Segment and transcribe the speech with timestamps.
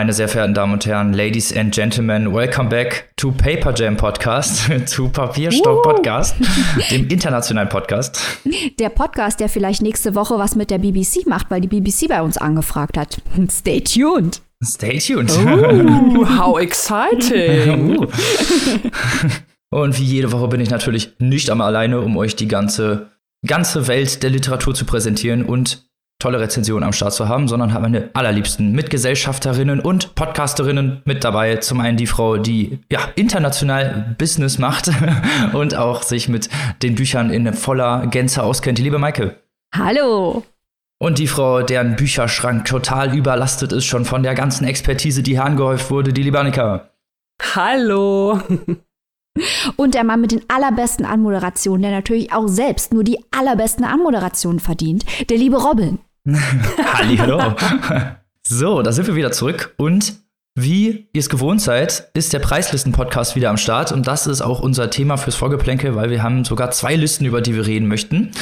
[0.00, 4.70] Meine sehr verehrten Damen und Herren, Ladies and Gentlemen, welcome back to Paper Jam Podcast,
[4.86, 6.36] zu Papierstock Podcast,
[6.90, 8.18] dem internationalen Podcast.
[8.78, 12.22] Der Podcast, der vielleicht nächste Woche was mit der BBC macht, weil die BBC bei
[12.22, 13.20] uns angefragt hat.
[13.50, 14.40] Stay tuned.
[14.64, 15.30] Stay tuned.
[15.32, 17.98] Oh, how exciting.
[19.68, 23.10] und wie jede Woche bin ich natürlich nicht einmal alleine, um euch die ganze,
[23.46, 25.89] ganze Welt der Literatur zu präsentieren und
[26.20, 31.56] tolle Rezensionen am Start zu haben, sondern habe meine allerliebsten Mitgesellschafterinnen und Podcasterinnen mit dabei.
[31.56, 34.90] Zum einen die Frau, die ja international Business macht
[35.52, 36.48] und auch sich mit
[36.82, 38.78] den Büchern in voller Gänze auskennt.
[38.78, 39.36] Die liebe Maike.
[39.74, 40.44] Hallo.
[41.02, 45.44] Und die Frau, deren Bücherschrank total überlastet ist, schon von der ganzen Expertise, die hier
[45.44, 46.90] angehäuft wurde, die liebe Annika.
[47.54, 48.38] Hallo.
[49.76, 54.60] Und der Mann mit den allerbesten Anmoderationen, der natürlich auch selbst nur die allerbesten Anmoderationen
[54.60, 55.98] verdient, der liebe Robin.
[56.28, 57.54] Hallo.
[58.46, 60.14] so, da sind wir wieder zurück und
[60.58, 64.60] wie ihr es gewohnt seid, ist der Preislisten-Podcast wieder am Start und das ist auch
[64.60, 68.32] unser Thema fürs Vorgeplänke, weil wir haben sogar zwei Listen, über die wir reden möchten.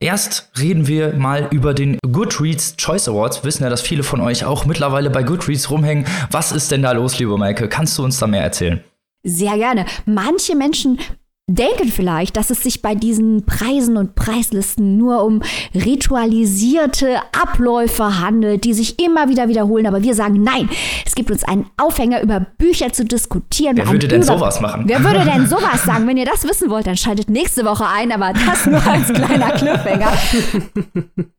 [0.00, 3.42] Erst reden wir mal über den Goodreads Choice Awards.
[3.42, 6.06] Wir wissen ja, dass viele von euch auch mittlerweile bei Goodreads rumhängen.
[6.30, 7.68] Was ist denn da los, liebe Maike?
[7.68, 8.82] Kannst du uns da mehr erzählen?
[9.24, 9.86] Sehr gerne.
[10.06, 11.00] Manche Menschen
[11.48, 15.42] denken vielleicht, dass es sich bei diesen Preisen und Preislisten nur um
[15.74, 19.86] ritualisierte Abläufe handelt, die sich immer wieder wiederholen.
[19.86, 20.68] Aber wir sagen nein.
[21.06, 23.78] Es gibt uns einen Aufhänger, über Bücher zu diskutieren.
[23.78, 24.84] Wer würde denn sowas machen?
[24.86, 26.06] Wer würde denn sowas sagen?
[26.06, 28.12] Wenn ihr das wissen wollt, dann schaltet nächste Woche ein.
[28.12, 30.12] Aber das nur als kleiner Cliffhanger.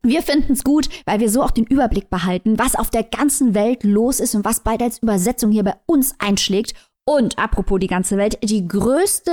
[0.02, 3.54] Wir finden es gut, weil wir so auch den Überblick behalten, was auf der ganzen
[3.54, 6.74] Welt los ist und was bald als Übersetzung hier bei uns einschlägt.
[7.04, 9.32] Und apropos die ganze Welt, die größte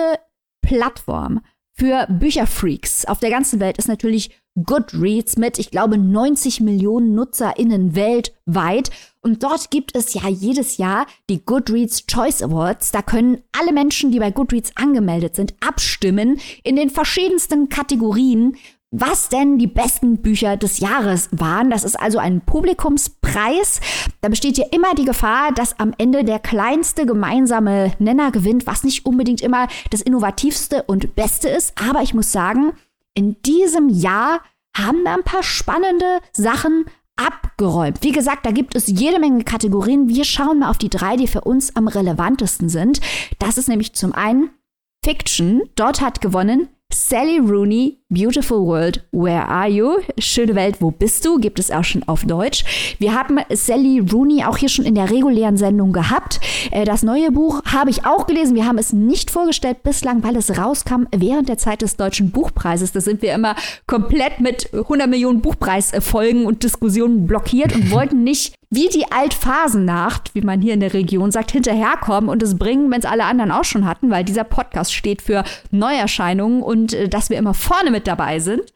[0.61, 1.41] Plattform
[1.73, 4.31] für Bücherfreaks auf der ganzen Welt ist natürlich
[4.65, 8.89] Goodreads mit, ich glaube, 90 Millionen NutzerInnen weltweit.
[9.21, 12.91] Und dort gibt es ja jedes Jahr die Goodreads Choice Awards.
[12.91, 18.57] Da können alle Menschen, die bei Goodreads angemeldet sind, abstimmen in den verschiedensten Kategorien
[18.99, 21.69] was denn die besten Bücher des Jahres waren.
[21.69, 23.79] Das ist also ein Publikumspreis.
[24.21, 28.83] Da besteht ja immer die Gefahr, dass am Ende der kleinste gemeinsame Nenner gewinnt, was
[28.83, 31.73] nicht unbedingt immer das innovativste und beste ist.
[31.79, 32.73] Aber ich muss sagen,
[33.13, 34.41] in diesem Jahr
[34.75, 36.85] haben da ein paar spannende Sachen
[37.17, 37.99] abgeräumt.
[38.01, 40.07] Wie gesagt, da gibt es jede Menge Kategorien.
[40.07, 42.99] Wir schauen mal auf die drei, die für uns am relevantesten sind.
[43.39, 44.51] Das ist nämlich zum einen
[45.03, 45.63] Fiction.
[45.75, 46.69] Dort hat gewonnen
[47.09, 49.99] Sally Rooney, Beautiful World, Where Are You?
[50.17, 51.37] Schöne Welt, wo bist du?
[51.37, 52.95] Gibt es auch schon auf Deutsch.
[52.99, 56.41] Wir haben Sally Rooney auch hier schon in der regulären Sendung gehabt.
[56.71, 58.55] Äh, das neue Buch habe ich auch gelesen.
[58.55, 62.91] Wir haben es nicht vorgestellt bislang, weil es rauskam während der Zeit des Deutschen Buchpreises.
[62.91, 63.55] Da sind wir immer
[63.85, 70.41] komplett mit 100 Millionen Buchpreisfolgen und Diskussionen blockiert und wollten nicht wie die Altphasennacht, wie
[70.41, 73.63] man hier in der Region sagt, hinterherkommen und es bringen, wenn es alle anderen auch
[73.63, 78.07] schon hatten, weil dieser Podcast steht für Neuerscheinungen und äh, dass wir immer vorne mit
[78.07, 78.73] dabei sind.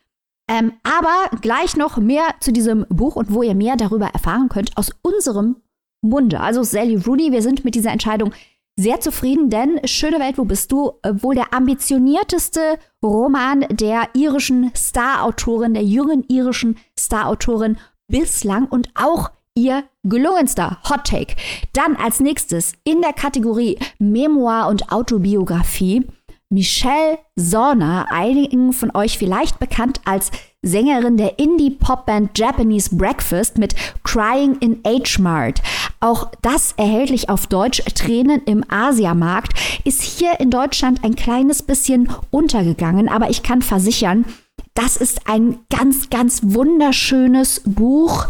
[0.49, 4.75] Ähm, aber gleich noch mehr zu diesem Buch und wo ihr mehr darüber erfahren könnt
[4.77, 5.57] aus unserem
[6.01, 6.39] Munde.
[6.39, 8.33] Also Sally Rooney, wir sind mit dieser Entscheidung
[8.77, 10.93] sehr zufrieden, denn Schöne Welt, wo bist du?
[11.03, 19.31] Äh, wohl der ambitionierteste Roman der irischen Star-Autorin, der jungen irischen Star-Autorin bislang und auch
[19.55, 21.35] ihr gelungenster Hot Take.
[21.73, 26.07] Dann als nächstes in der Kategorie Memoir und Autobiografie
[26.49, 30.31] Michelle Sorner, einigen von euch vielleicht bekannt als
[30.61, 33.73] Sängerin der Indie-Pop-Band Japanese Breakfast mit
[34.03, 35.61] Crying in H-Mart.
[36.01, 39.53] Auch das erhältlich auf Deutsch Tränen im Asiamarkt
[39.85, 44.25] ist hier in Deutschland ein kleines bisschen untergegangen, aber ich kann versichern,
[44.73, 48.27] das ist ein ganz, ganz wunderschönes Buch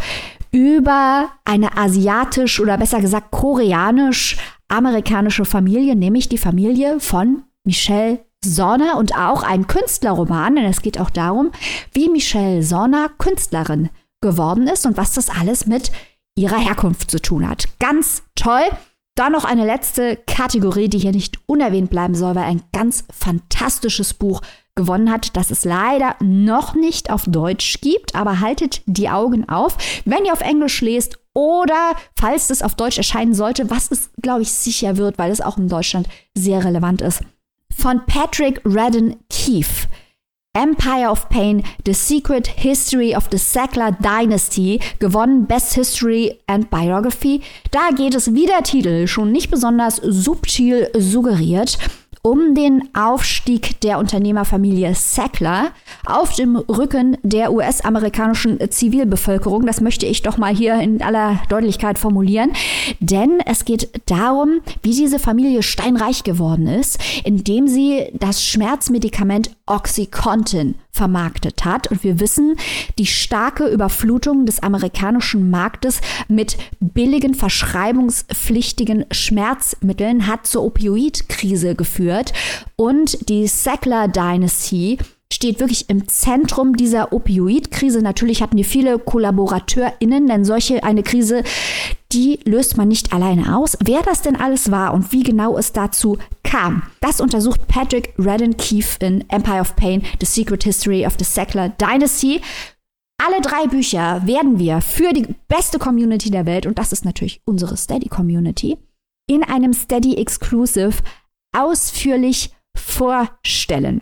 [0.51, 9.15] über eine asiatisch oder besser gesagt koreanisch-amerikanische Familie, nämlich die Familie von Michelle Sonner und
[9.15, 11.51] auch ein Künstlerroman, denn es geht auch darum,
[11.93, 13.89] wie Michelle Sonner Künstlerin
[14.19, 15.91] geworden ist und was das alles mit
[16.35, 17.67] ihrer Herkunft zu tun hat.
[17.79, 18.63] Ganz toll.
[19.15, 24.13] Dann noch eine letzte Kategorie, die hier nicht unerwähnt bleiben soll, weil ein ganz fantastisches
[24.13, 24.41] Buch
[24.75, 29.77] gewonnen hat, das es leider noch nicht auf Deutsch gibt, aber haltet die Augen auf,
[30.05, 34.41] wenn ihr auf Englisch lest oder falls es auf Deutsch erscheinen sollte, was es, glaube
[34.41, 37.21] ich, sicher wird, weil es auch in Deutschland sehr relevant ist.
[37.75, 39.87] Von Patrick Redden Keefe.
[40.53, 47.41] Empire of Pain, The Secret History of the Sackler Dynasty, gewonnen Best History and Biography.
[47.71, 51.77] Da geht es, wie der Titel schon nicht besonders subtil suggeriert,
[52.21, 55.71] um den Aufstieg der Unternehmerfamilie Sackler
[56.05, 59.65] auf dem Rücken der US-amerikanischen Zivilbevölkerung.
[59.65, 62.51] Das möchte ich doch mal hier in aller Deutlichkeit formulieren.
[62.99, 70.75] denn es geht darum, wie diese Familie steinreich geworden ist, indem sie das Schmerzmedikament Oxycontin
[70.91, 71.87] vermarktet hat.
[71.87, 72.55] Und wir wissen,
[72.97, 82.33] die starke Überflutung des amerikanischen Marktes mit billigen, verschreibungspflichtigen Schmerzmitteln hat zur Opioidkrise geführt.
[82.75, 84.97] Und die Sackler Dynasty
[85.33, 88.01] steht wirklich im Zentrum dieser Opioidkrise.
[88.01, 91.43] Natürlich hatten die viele KollaborateurInnen, denn solche eine Krise,
[92.11, 93.77] die löst man nicht alleine aus.
[93.83, 98.57] Wer das denn alles war und wie genau es dazu kam, das untersucht Patrick Redden
[98.57, 102.41] Keefe in Empire of Pain, The Secret History of the Sackler Dynasty.
[103.23, 107.41] Alle drei Bücher werden wir für die beste Community der Welt, und das ist natürlich
[107.45, 108.77] unsere Steady Community,
[109.27, 110.95] in einem Steady Exclusive
[111.55, 114.01] ausführlich vorstellen.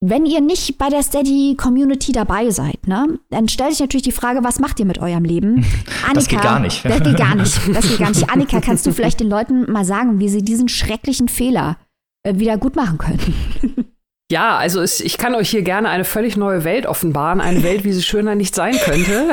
[0.00, 4.44] Wenn ihr nicht bei der Steady-Community dabei seid, ne, dann stellt sich natürlich die Frage,
[4.44, 5.64] was macht ihr mit eurem Leben?
[6.02, 6.84] Annika, das geht gar nicht.
[6.84, 7.60] Das geht gar nicht.
[7.74, 8.30] Das geht gar nicht.
[8.30, 11.78] Annika, kannst du vielleicht den Leuten mal sagen, wie sie diesen schrecklichen Fehler
[12.24, 13.34] äh, wieder gut machen können?
[14.28, 17.84] Ja, also es, ich kann euch hier gerne eine völlig neue Welt offenbaren, eine Welt,
[17.84, 19.30] wie sie schöner nicht sein könnte.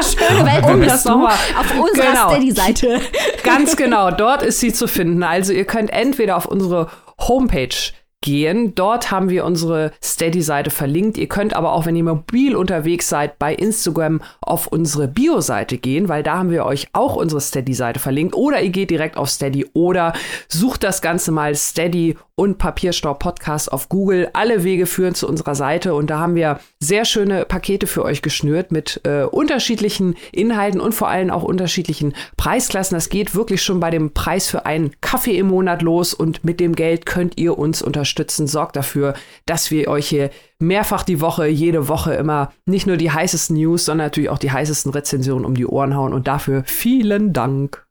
[0.00, 2.30] Schöne Welt, um das nochmal auf unserer genau.
[2.30, 3.00] Steady-Seite.
[3.42, 5.24] Ganz genau, dort ist sie zu finden.
[5.24, 6.88] Also ihr könnt entweder auf unsere
[7.26, 7.74] Homepage
[8.20, 8.74] gehen.
[8.74, 11.18] Dort haben wir unsere Steady-Seite verlinkt.
[11.18, 16.08] Ihr könnt aber auch, wenn ihr mobil unterwegs seid, bei Instagram auf unsere Bio-Seite gehen,
[16.08, 18.34] weil da haben wir euch auch unsere Steady-Seite verlinkt.
[18.34, 20.12] Oder ihr geht direkt auf Steady oder
[20.48, 24.30] sucht das Ganze mal Steady und Papierstaub Podcast auf Google.
[24.32, 28.22] Alle Wege führen zu unserer Seite und da haben wir sehr schöne Pakete für euch
[28.22, 32.94] geschnürt mit äh, unterschiedlichen Inhalten und vor allem auch unterschiedlichen Preisklassen.
[32.94, 36.60] Das geht wirklich schon bei dem Preis für einen Kaffee im Monat los und mit
[36.60, 38.46] dem Geld könnt ihr uns unterstützen.
[38.46, 39.14] Sorgt dafür,
[39.44, 40.30] dass wir euch hier
[40.60, 44.52] mehrfach die Woche, jede Woche immer nicht nur die heißesten News, sondern natürlich auch die
[44.52, 46.12] heißesten Rezensionen um die Ohren hauen.
[46.12, 47.87] Und dafür vielen Dank.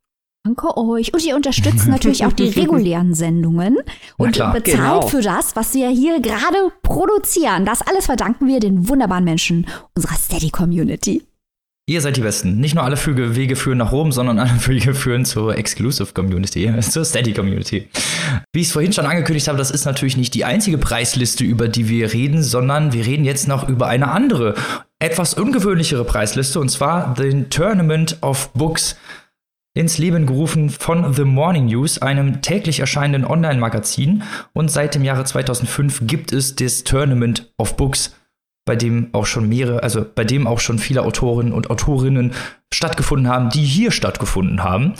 [0.47, 1.13] Danke euch.
[1.13, 3.79] Und ihr unterstützt natürlich auch die regulären Sendungen
[4.15, 5.07] und bezahlt genau.
[5.07, 7.65] für das, was wir hier gerade produzieren.
[7.65, 11.23] Das alles verdanken wir den wunderbaren Menschen unserer Steady Community.
[11.89, 12.59] Ihr seid die Besten.
[12.59, 17.03] Nicht nur alle Wege führen nach Rom, sondern alle Wege führen zur Exclusive Community, zur
[17.03, 17.89] Steady Community.
[18.53, 21.67] Wie ich es vorhin schon angekündigt habe, das ist natürlich nicht die einzige Preisliste, über
[21.67, 24.55] die wir reden, sondern wir reden jetzt noch über eine andere,
[24.99, 28.95] etwas ungewöhnlichere Preisliste, und zwar den Tournament of Books
[29.77, 34.23] ins Leben gerufen von The Morning News, einem täglich erscheinenden Online-Magazin.
[34.53, 38.15] Und seit dem Jahre 2005 gibt es das Tournament of Books
[38.65, 42.33] bei dem auch schon mehrere, also bei dem auch schon viele Autorinnen und Autorinnen
[42.73, 44.93] stattgefunden haben, die hier stattgefunden haben.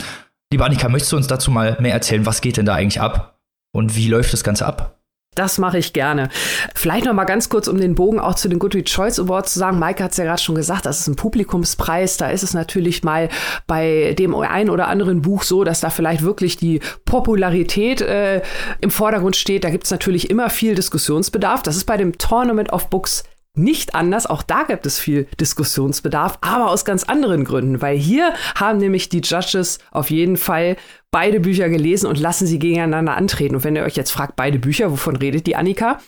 [0.50, 3.38] Liebe Annika, möchtest du uns dazu mal mehr erzählen, was geht denn da eigentlich ab
[3.72, 4.97] und wie läuft das Ganze ab?
[5.38, 6.30] Das mache ich gerne.
[6.74, 9.60] Vielleicht noch mal ganz kurz, um den Bogen auch zu den Goodreads Choice Awards zu
[9.60, 9.78] sagen.
[9.78, 12.16] Maike hat es ja gerade schon gesagt, das ist ein Publikumspreis.
[12.16, 13.28] Da ist es natürlich mal
[13.68, 18.42] bei dem einen oder anderen Buch so, dass da vielleicht wirklich die Popularität äh,
[18.80, 19.62] im Vordergrund steht.
[19.62, 21.62] Da gibt es natürlich immer viel Diskussionsbedarf.
[21.62, 23.22] Das ist bei dem Tournament of Books
[23.58, 24.26] nicht anders.
[24.26, 29.08] Auch da gibt es viel Diskussionsbedarf, aber aus ganz anderen Gründen, weil hier haben nämlich
[29.08, 30.76] die Judges auf jeden Fall
[31.10, 33.56] beide Bücher gelesen und lassen sie gegeneinander antreten.
[33.56, 35.98] Und wenn ihr euch jetzt fragt, beide Bücher, wovon redet die Annika?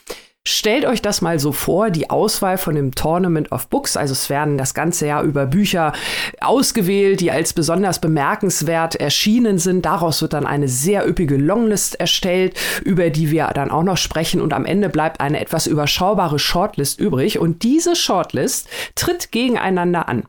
[0.48, 4.30] Stellt euch das mal so vor, die Auswahl von dem Tournament of Books, also es
[4.30, 5.92] werden das ganze Jahr über Bücher
[6.40, 9.84] ausgewählt, die als besonders bemerkenswert erschienen sind.
[9.84, 14.40] Daraus wird dann eine sehr üppige Longlist erstellt, über die wir dann auch noch sprechen
[14.40, 20.24] und am Ende bleibt eine etwas überschaubare Shortlist übrig und diese Shortlist tritt gegeneinander an.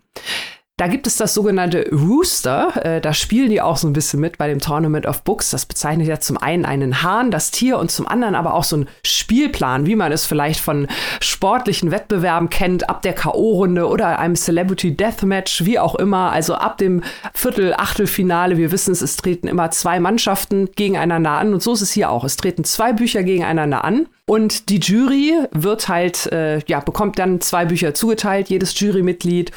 [0.81, 2.73] Da gibt es das sogenannte Rooster.
[2.83, 5.51] Äh, da spielen die auch so ein bisschen mit bei dem Tournament of Books.
[5.51, 8.77] Das bezeichnet ja zum einen einen Hahn, das Tier, und zum anderen aber auch so
[8.77, 10.87] ein Spielplan, wie man es vielleicht von
[11.19, 16.31] sportlichen Wettbewerben kennt, ab der K.O.-Runde oder einem Celebrity Deathmatch, wie auch immer.
[16.31, 17.03] Also ab dem
[17.35, 18.57] Viertel-, Achtelfinale.
[18.57, 21.53] Wir wissen es, es treten immer zwei Mannschaften gegeneinander an.
[21.53, 22.23] Und so ist es hier auch.
[22.23, 24.07] Es treten zwei Bücher gegeneinander an.
[24.25, 29.51] Und die Jury wird halt, äh, ja, bekommt dann zwei Bücher zugeteilt, jedes Jurymitglied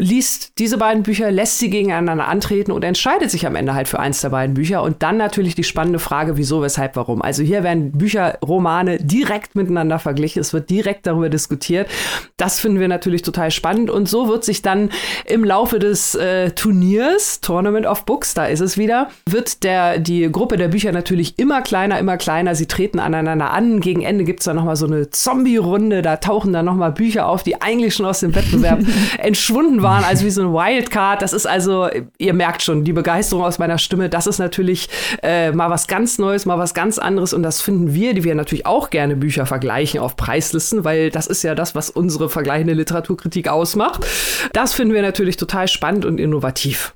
[0.00, 3.98] liest diese beiden Bücher, lässt sie gegeneinander antreten und entscheidet sich am Ende halt für
[3.98, 4.82] eins der beiden Bücher.
[4.84, 7.20] Und dann natürlich die spannende Frage, wieso, weshalb, warum.
[7.20, 10.40] Also hier werden Bücher, Romane direkt miteinander verglichen.
[10.40, 11.88] Es wird direkt darüber diskutiert.
[12.36, 13.90] Das finden wir natürlich total spannend.
[13.90, 14.90] Und so wird sich dann
[15.26, 20.30] im Laufe des äh, Turniers, Tournament of Books, da ist es wieder, wird der, die
[20.30, 22.54] Gruppe der Bücher natürlich immer kleiner, immer kleiner.
[22.54, 23.80] Sie treten aneinander an.
[23.80, 26.02] Gegen Ende gibt es dann nochmal so eine Zombie-Runde.
[26.02, 28.78] Da tauchen dann nochmal Bücher auf, die eigentlich schon aus dem Wettbewerb
[29.18, 31.22] entschwunden waren waren, also wie so ein Wildcard.
[31.22, 34.88] Das ist also, ihr merkt schon, die Begeisterung aus meiner Stimme, das ist natürlich
[35.22, 37.32] äh, mal was ganz Neues, mal was ganz anderes.
[37.32, 41.26] Und das finden wir, die wir natürlich auch gerne Bücher vergleichen auf Preislisten, weil das
[41.26, 44.04] ist ja das, was unsere vergleichende Literaturkritik ausmacht.
[44.52, 46.94] Das finden wir natürlich total spannend und innovativ.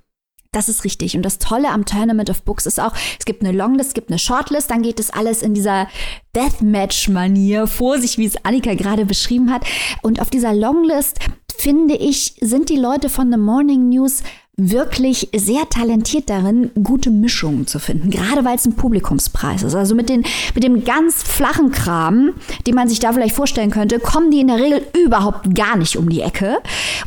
[0.54, 1.16] Das ist richtig.
[1.16, 4.10] Und das Tolle am Tournament of Books ist auch, es gibt eine Longlist, es gibt
[4.10, 5.88] eine Shortlist, dann geht es alles in dieser
[6.36, 9.64] Deathmatch-Manier vor sich, wie es Annika gerade beschrieben hat.
[10.02, 11.20] Und auf dieser Longlist,
[11.52, 14.22] finde ich, sind die Leute von The Morning News
[14.70, 19.74] wirklich sehr talentiert darin, gute Mischungen zu finden, gerade weil es ein Publikumspreis ist.
[19.74, 22.34] Also mit, den, mit dem ganz flachen Kram,
[22.66, 25.96] den man sich da vielleicht vorstellen könnte, kommen die in der Regel überhaupt gar nicht
[25.96, 26.58] um die Ecke.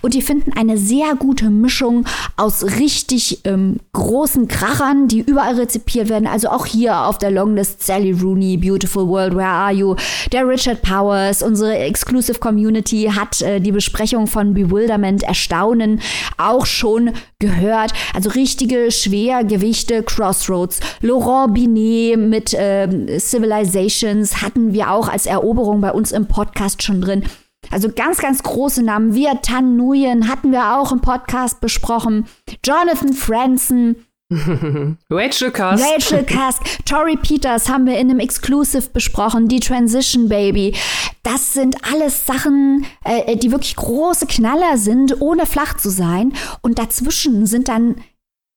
[0.02, 6.10] Und die finden eine sehr gute Mischung aus richtig ähm, großen Krachern, die überall rezipiert
[6.10, 6.28] werden.
[6.28, 9.96] Also auch hier auf der Longlist Sally Rooney, Beautiful World, Where Are You?
[10.32, 16.02] Der Richard Powers, unsere Exclusive Community hat äh, die Besprechung von Bewilderment, Erstaunen
[16.38, 17.12] auch schon
[17.46, 17.94] gehört.
[18.14, 20.80] Also richtige Schwergewichte, Crossroads.
[21.02, 27.02] Laurent Binet mit äh, Civilizations hatten wir auch als Eroberung bei uns im Podcast schon
[27.02, 27.24] drin.
[27.72, 29.16] Also ganz, ganz große Namen.
[29.16, 32.28] Wir Tan Nguyen hatten wir auch im Podcast besprochen.
[32.64, 34.05] Jonathan Franzen,
[35.10, 35.84] Rachel Cusk.
[35.84, 36.86] Rachel Cusk.
[36.86, 39.48] Tori Peters haben wir in einem Exclusive besprochen.
[39.48, 40.76] Die Transition Baby.
[41.24, 46.34] Das sind alles Sachen, äh, die wirklich große Knaller sind, ohne flach zu sein.
[46.62, 47.96] Und dazwischen sind dann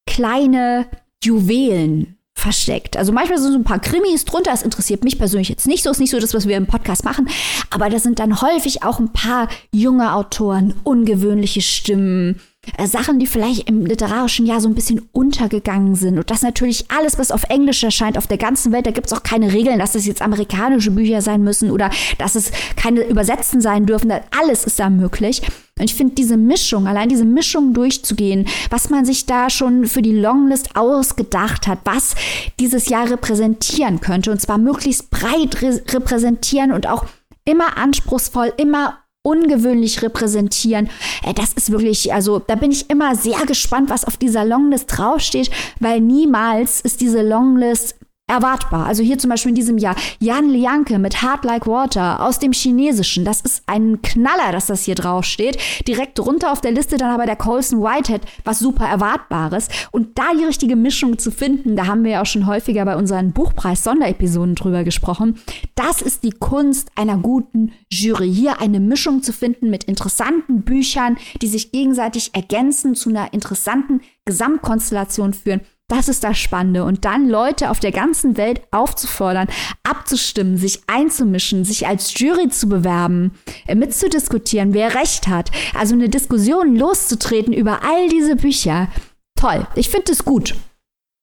[0.07, 0.87] kleine
[1.23, 2.97] Juwelen versteckt.
[2.97, 5.91] Also manchmal sind so ein paar Krimis drunter, das interessiert mich persönlich jetzt nicht so,
[5.91, 7.27] ist nicht so das, was wir im Podcast machen,
[7.69, 12.39] aber da sind dann häufig auch ein paar junge Autoren, ungewöhnliche Stimmen,
[12.85, 16.17] Sachen, die vielleicht im literarischen Jahr so ein bisschen untergegangen sind.
[16.17, 18.85] Und das natürlich alles, was auf Englisch erscheint, auf der ganzen Welt.
[18.85, 22.35] Da gibt es auch keine Regeln, dass das jetzt amerikanische Bücher sein müssen oder dass
[22.35, 24.11] es keine übersetzten sein dürfen.
[24.37, 25.41] Alles ist da möglich.
[25.77, 30.01] Und ich finde diese Mischung, allein diese Mischung durchzugehen, was man sich da schon für
[30.01, 32.15] die Longlist ausgedacht hat, was
[32.59, 34.31] dieses Jahr repräsentieren könnte.
[34.31, 37.05] Und zwar möglichst breit repräsentieren und auch
[37.45, 40.89] immer anspruchsvoll, immer ungewöhnlich repräsentieren.
[41.23, 44.97] Äh, das ist wirklich, also da bin ich immer sehr gespannt, was auf dieser Longlist
[44.97, 47.95] draufsteht, weil niemals ist diese Longlist
[48.29, 48.85] erwartbar.
[48.85, 52.51] Also hier zum Beispiel in diesem Jahr Jan Lianke mit Hard Like Water aus dem
[52.51, 53.25] Chinesischen.
[53.25, 55.57] Das ist ein Knaller, dass das hier draufsteht.
[55.87, 59.67] Direkt drunter auf der Liste dann aber der Colson Whitehead, was super Erwartbares.
[59.91, 62.95] Und da die richtige Mischung zu finden, da haben wir ja auch schon häufiger bei
[62.95, 65.39] unseren Buchpreis-Sonderepisoden drüber gesprochen.
[65.75, 68.31] Das ist die Kunst einer guten Jury.
[68.31, 74.01] Hier eine Mischung zu finden mit interessanten Büchern, die sich gegenseitig ergänzen, zu einer interessanten
[74.25, 75.61] Gesamtkonstellation führen.
[75.89, 76.85] Das ist das Spannende.
[76.85, 79.47] Und dann Leute auf der ganzen Welt aufzufordern,
[79.83, 83.31] abzustimmen, sich einzumischen, sich als Jury zu bewerben,
[83.67, 85.51] äh, mitzudiskutieren, wer recht hat.
[85.73, 88.87] Also eine Diskussion loszutreten über all diese Bücher.
[89.35, 89.67] Toll.
[89.75, 90.53] Ich finde es gut.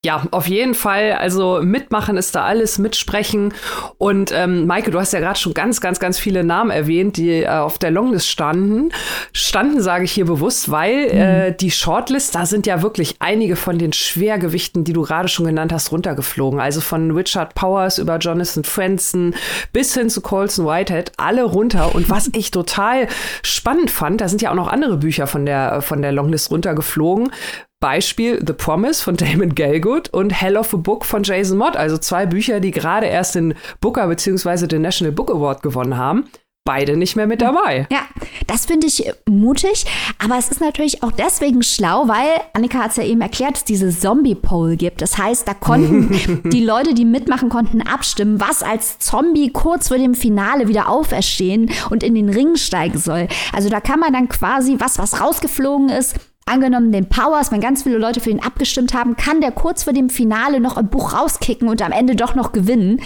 [0.06, 1.14] Ja, auf jeden Fall.
[1.14, 3.52] Also mitmachen ist da alles, mitsprechen.
[3.98, 7.42] Und ähm, Maike, du hast ja gerade schon ganz, ganz, ganz viele Namen erwähnt, die
[7.42, 8.90] äh, auf der Longlist standen.
[9.32, 11.18] Standen, sage ich hier bewusst, weil mhm.
[11.20, 15.44] äh, die Shortlist, da sind ja wirklich einige von den Schwergewichten, die du gerade schon
[15.44, 16.60] genannt hast, runtergeflogen.
[16.60, 19.34] Also von Richard Powers über Jonathan Franzen
[19.72, 21.96] bis hin zu Colson Whitehead, alle runter.
[21.96, 23.08] Und was ich total
[23.42, 27.32] spannend fand, da sind ja auch noch andere Bücher von der, von der Longlist runtergeflogen.
[27.80, 31.98] Beispiel The Promise von Damon Galgood und Hell of a Book von Jason Mott, also
[31.98, 34.66] zwei Bücher, die gerade erst den Booker bzw.
[34.66, 36.24] den National Book Award gewonnen haben.
[36.64, 37.86] Beide nicht mehr mit dabei.
[37.92, 38.00] Ja,
[38.48, 39.86] das finde ich mutig,
[40.18, 43.62] aber es ist natürlich auch deswegen schlau, weil Annika hat es ja eben erklärt, es
[43.64, 45.00] diese Zombie-Poll gibt.
[45.00, 49.96] Das heißt, da konnten die Leute, die mitmachen konnten, abstimmen, was als Zombie kurz vor
[49.96, 53.28] dem Finale wieder auferstehen und in den Ring steigen soll.
[53.52, 56.16] Also da kann man dann quasi was, was rausgeflogen ist,
[56.48, 59.92] Angenommen den Powers, wenn ganz viele Leute für ihn abgestimmt haben, kann der kurz vor
[59.92, 63.00] dem Finale noch ein Buch rauskicken und am Ende doch noch gewinnen.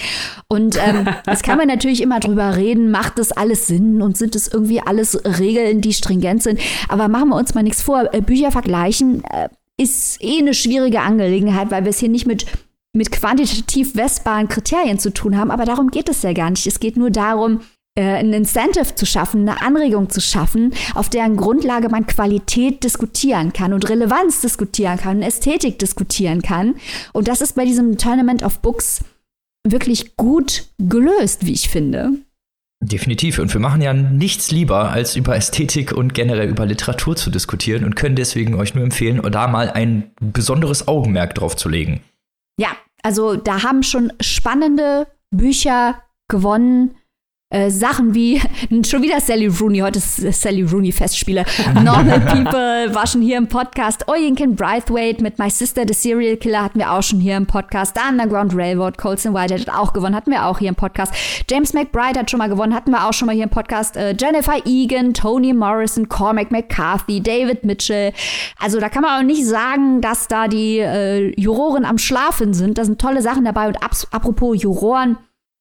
[0.47, 4.37] Und ähm, das kann man natürlich immer drüber reden, macht das alles Sinn und sind
[4.37, 6.61] es irgendwie alles Regeln, die stringent sind.
[6.91, 8.13] Aber machen wir uns mal nichts vor.
[8.13, 12.45] Äh, Bücher vergleichen äh, ist eh eine schwierige Angelegenheit, weil wir es hier nicht mit
[12.93, 16.67] mit quantitativ messbaren Kriterien zu tun haben, aber darum geht es ja gar nicht.
[16.67, 17.61] Es geht nur darum,
[18.01, 23.53] äh, ein Incentive zu schaffen, eine Anregung zu schaffen, auf deren Grundlage man Qualität diskutieren
[23.53, 26.77] kann und Relevanz diskutieren kann, und Ästhetik diskutieren kann.
[27.13, 29.05] Und das ist bei diesem Tournament of Books
[29.69, 32.13] wirklich gut gelöst, wie ich finde.
[32.83, 33.39] Definitiv.
[33.39, 37.85] Und wir machen ja nichts lieber, als über Ästhetik und generell über Literatur zu diskutieren
[37.85, 42.01] und können deswegen euch nur empfehlen, da mal ein besonderes Augenmerk drauf zu legen.
[42.59, 42.71] Ja,
[43.03, 46.95] also da haben schon spannende Bücher gewonnen,
[47.51, 48.41] äh, Sachen wie,
[48.87, 51.45] schon wieder Sally Rooney, heute ist Sally Rooney Festspiele.
[51.75, 54.09] Normal People war schon hier im Podcast.
[54.09, 57.97] Oyinkan Braithwaite mit My Sister, The Serial Killer hatten wir auch schon hier im Podcast.
[57.97, 61.13] The Underground Railroad, Colson White hat auch gewonnen, hatten wir auch hier im Podcast.
[61.51, 63.97] James McBride hat schon mal gewonnen, hatten wir auch schon mal hier im Podcast.
[63.97, 68.13] Äh, Jennifer Egan, Toni Morrison, Cormac McCarthy, David Mitchell.
[68.61, 72.79] Also da kann man auch nicht sagen, dass da die äh, Juroren am Schlafen sind.
[72.79, 73.67] Da sind tolle Sachen dabei.
[73.67, 75.17] Und apropos Juroren,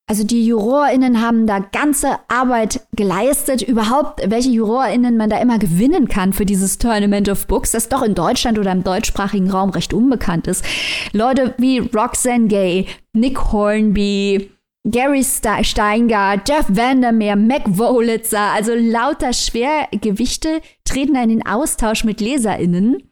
[0.10, 6.08] also die JurorInnen haben da ganze Arbeit geleistet, überhaupt welche JurorInnen man da immer gewinnen
[6.08, 9.94] kann für dieses Tournament of Books, das doch in Deutschland oder im deutschsprachigen Raum recht
[9.94, 10.66] unbekannt ist.
[11.13, 14.50] Leute wie Roxanne Gay, Nick Hornby,
[14.84, 22.20] Gary Steingart, Jeff Vandermeer, Mac Wolitzer, also lauter Schwergewichte treten da in den Austausch mit
[22.20, 23.04] LeserInnen.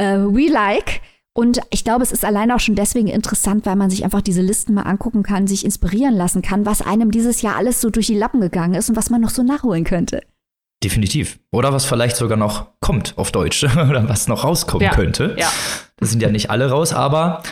[0.00, 1.02] Uh, we like.
[1.38, 4.42] Und ich glaube, es ist allein auch schon deswegen interessant, weil man sich einfach diese
[4.42, 8.08] Listen mal angucken kann, sich inspirieren lassen kann, was einem dieses Jahr alles so durch
[8.08, 10.20] die Lappen gegangen ist und was man noch so nachholen könnte.
[10.82, 11.38] Definitiv.
[11.52, 14.92] Oder was vielleicht sogar noch kommt auf Deutsch oder was noch rauskommen ja.
[14.92, 15.36] könnte.
[15.38, 15.48] Ja.
[15.98, 17.44] Das sind ja nicht alle raus, aber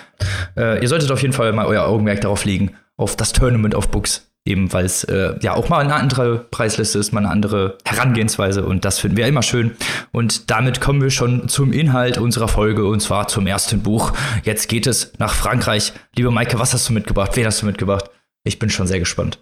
[0.56, 3.86] äh, ihr solltet auf jeden Fall mal euer Augenmerk darauf legen, auf das Tournament of
[3.90, 7.76] Books eben weil es äh, ja auch mal eine andere Preisliste ist, mal eine andere
[7.84, 9.72] Herangehensweise und das finden wir immer schön.
[10.12, 14.12] Und damit kommen wir schon zum Inhalt unserer Folge und zwar zum ersten Buch.
[14.44, 15.92] Jetzt geht es nach Frankreich.
[16.14, 17.32] Liebe Maike, was hast du mitgebracht?
[17.34, 18.08] Wen hast du mitgebracht?
[18.44, 19.38] Ich bin schon sehr gespannt.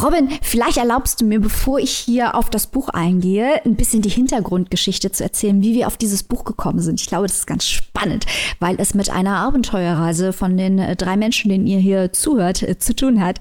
[0.00, 4.08] Robin, vielleicht erlaubst du mir, bevor ich hier auf das Buch eingehe, ein bisschen die
[4.08, 7.00] Hintergrundgeschichte zu erzählen, wie wir auf dieses Buch gekommen sind.
[7.00, 8.24] Ich glaube, das ist ganz spannend,
[8.58, 12.78] weil es mit einer Abenteuerreise von den äh, drei Menschen, denen ihr hier zuhört, äh,
[12.78, 13.38] zu tun hat.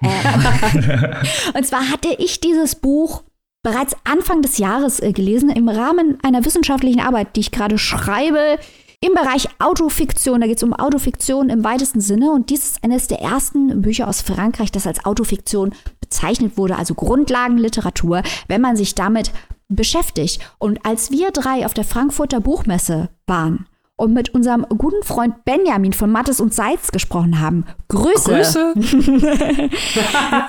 [0.00, 1.18] Äh,
[1.56, 3.22] und zwar hatte ich dieses Buch
[3.62, 8.58] bereits Anfang des Jahres gelesen, im Rahmen einer wissenschaftlichen Arbeit, die ich gerade schreibe
[9.02, 10.40] im Bereich Autofiktion.
[10.40, 12.30] Da geht es um Autofiktion im weitesten Sinne.
[12.30, 16.94] Und dies ist eines der ersten Bücher aus Frankreich, das als Autofiktion bezeichnet wurde, also
[16.94, 19.32] Grundlagenliteratur, wenn man sich damit
[19.68, 20.40] beschäftigt.
[20.58, 25.92] Und als wir drei auf der Frankfurter Buchmesse waren, und mit unserem guten Freund Benjamin
[25.92, 27.64] von Mattes und Seitz gesprochen haben.
[27.88, 28.74] Grüße.
[28.74, 28.74] Grüße.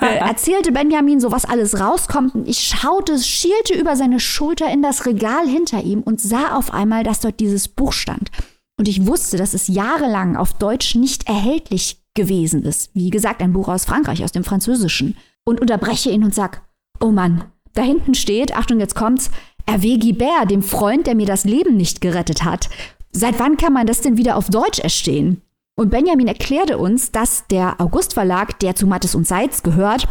[0.00, 2.34] Erzählte Benjamin so, was alles rauskommt.
[2.34, 6.72] Und ich schaute, schielte über seine Schulter in das Regal hinter ihm und sah auf
[6.72, 8.30] einmal, dass dort dieses Buch stand.
[8.76, 12.90] Und ich wusste, dass es jahrelang auf Deutsch nicht erhältlich gewesen ist.
[12.94, 15.16] Wie gesagt, ein Buch aus Frankreich, aus dem Französischen.
[15.44, 16.62] Und unterbreche ihn und sag,
[17.00, 19.30] oh Mann, da hinten steht, Achtung, jetzt kommt's,
[19.66, 22.68] Hervé Guibert, dem Freund, der mir das Leben nicht gerettet hat.
[23.16, 25.40] Seit wann kann man das denn wieder auf Deutsch erstehen?
[25.76, 30.08] Und Benjamin erklärte uns, dass der August Verlag, der zu Mattes und Seitz gehört,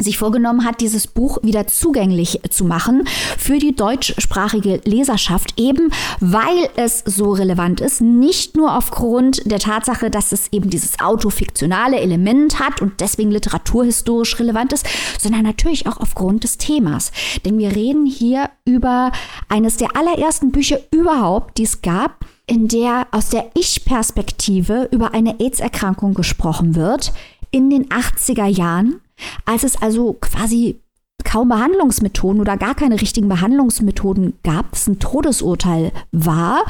[0.00, 3.02] sich vorgenommen hat, dieses Buch wieder zugänglich zu machen
[3.36, 10.08] für die deutschsprachige Leserschaft, eben weil es so relevant ist, nicht nur aufgrund der Tatsache,
[10.08, 14.86] dass es eben dieses autofiktionale Element hat und deswegen literaturhistorisch relevant ist,
[15.18, 17.10] sondern natürlich auch aufgrund des Themas.
[17.44, 19.10] Denn wir reden hier über
[19.48, 25.40] eines der allerersten Bücher überhaupt, die es gab, in der aus der Ich-Perspektive über eine
[25.40, 27.12] AIDS-Erkrankung gesprochen wird
[27.50, 29.00] in den 80er Jahren
[29.44, 30.80] als es also quasi
[31.24, 36.64] kaum Behandlungsmethoden oder gar keine richtigen Behandlungsmethoden gab, es ein Todesurteil war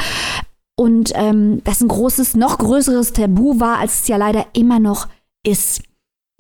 [0.79, 5.09] und ähm, das ein großes, noch größeres Tabu war, als es ja leider immer noch
[5.47, 5.83] ist.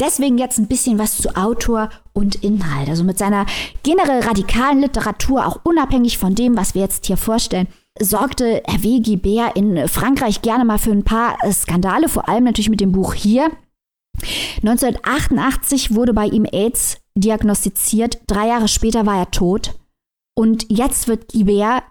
[0.00, 2.88] Deswegen jetzt ein bisschen was zu Autor und Inhalt.
[2.88, 3.46] Also mit seiner
[3.82, 7.66] generell radikalen Literatur, auch unabhängig von dem, was wir jetzt hier vorstellen,
[8.00, 12.80] sorgte Hervé Guibert in Frankreich gerne mal für ein paar Skandale, vor allem natürlich mit
[12.80, 13.50] dem Buch hier.
[14.62, 18.20] 1988 wurde bei ihm AIDS diagnostiziert.
[18.26, 19.74] Drei Jahre später war er tot.
[20.36, 21.82] Und jetzt wird Guibert,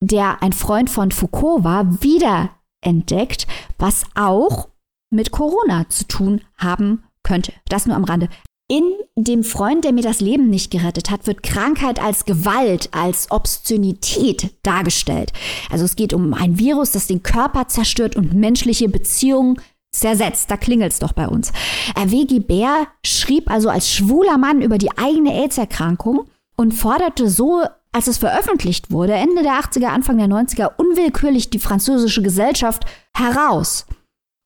[0.00, 3.46] der ein Freund von Foucault war, wieder entdeckt,
[3.78, 4.68] was auch
[5.10, 7.52] mit Corona zu tun haben könnte.
[7.68, 8.28] Das nur am Rande.
[8.70, 8.84] In
[9.16, 14.50] dem Freund, der mir das Leben nicht gerettet hat, wird Krankheit als Gewalt, als Obszönität
[14.62, 15.32] dargestellt.
[15.70, 19.58] Also es geht um ein Virus, das den Körper zerstört und menschliche Beziehungen
[19.98, 20.50] zersetzt.
[20.50, 21.52] Da klingelt's doch bei uns.
[21.94, 28.06] Erwegi Bär schrieb also als schwuler Mann über die eigene AIDS-Erkrankung und forderte so, als
[28.06, 32.84] es veröffentlicht wurde, Ende der 80er, Anfang der 90er, unwillkürlich die französische Gesellschaft
[33.16, 33.86] heraus.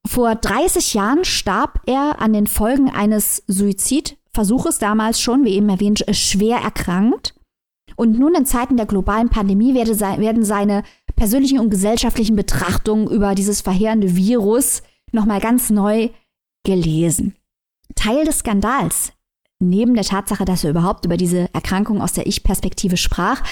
[0.06, 6.04] Vor 30 Jahren starb er an den Folgen eines Suizidversuches, damals schon, wie eben erwähnt,
[6.10, 7.34] schwer erkrankt.
[7.96, 10.82] Und nun in Zeiten der globalen Pandemie werden seine
[11.14, 14.82] persönlichen und gesellschaftlichen Betrachtungen über dieses verheerende Virus
[15.12, 16.08] nochmal ganz neu
[16.64, 17.36] gelesen.
[17.94, 19.12] Teil des Skandals,
[19.58, 23.42] neben der Tatsache, dass er überhaupt über diese Erkrankung aus der Ich-Perspektive sprach,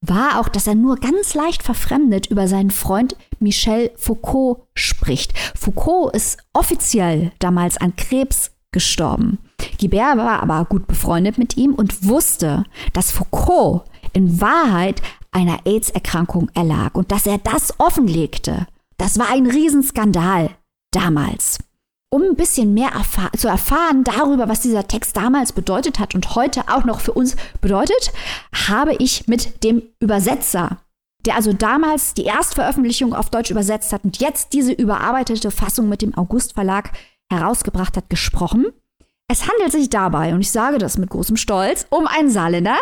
[0.00, 5.32] war auch, dass er nur ganz leicht verfremdet über seinen Freund Michel Foucault spricht.
[5.56, 9.38] Foucault ist offiziell damals an Krebs gestorben.
[9.80, 15.00] Guibert war aber gut befreundet mit ihm und wusste, dass Foucault in Wahrheit
[15.32, 18.66] einer AIDS-Erkrankung erlag und dass er das offenlegte.
[18.98, 20.50] Das war ein Riesenskandal
[20.94, 21.58] damals.
[22.10, 26.34] Um ein bisschen mehr erfahr zu erfahren darüber, was dieser Text damals bedeutet hat und
[26.36, 28.12] heute auch noch für uns bedeutet,
[28.68, 30.78] habe ich mit dem Übersetzer,
[31.26, 36.02] der also damals die Erstveröffentlichung auf Deutsch übersetzt hat und jetzt diese überarbeitete Fassung mit
[36.02, 36.92] dem August Verlag
[37.32, 38.66] herausgebracht hat, gesprochen.
[39.28, 42.76] Es handelt sich dabei, und ich sage das mit großem Stolz, um einen Saarländer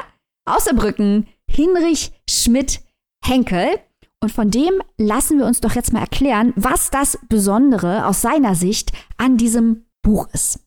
[0.44, 2.81] aus Saarbrücken, Hinrich Schmidt
[3.25, 3.79] Henkel.
[4.22, 8.54] Und von dem lassen wir uns doch jetzt mal erklären, was das Besondere aus seiner
[8.54, 10.61] Sicht an diesem Buch ist.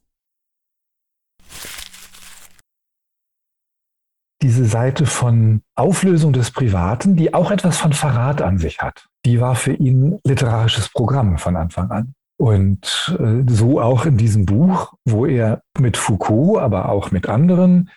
[4.42, 9.40] Diese Seite von Auflösung des Privaten, die auch etwas von Verrat an sich hat, die
[9.40, 12.14] war für ihn literarisches Programm von Anfang an.
[12.38, 17.90] Und äh, so auch in diesem Buch, wo er mit Foucault, aber auch mit anderen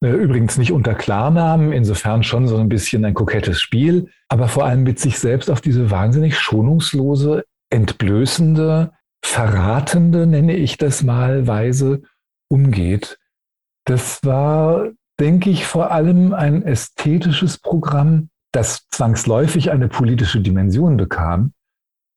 [0.00, 4.82] übrigens nicht unter Klarnamen, insofern schon so ein bisschen ein kokettes Spiel, aber vor allem
[4.82, 8.92] mit sich selbst auf diese wahnsinnig schonungslose, entblößende,
[9.24, 12.02] verratende, nenne ich das mal, Weise
[12.48, 13.18] umgeht.
[13.86, 21.52] Das war, denke ich, vor allem ein ästhetisches Programm, das zwangsläufig eine politische Dimension bekam,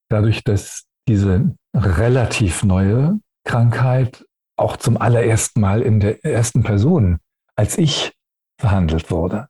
[0.09, 4.25] dadurch, dass diese relativ neue Krankheit
[4.57, 7.19] auch zum allerersten Mal in der ersten Person
[7.59, 8.13] als ich
[8.57, 9.49] verhandelt wurde.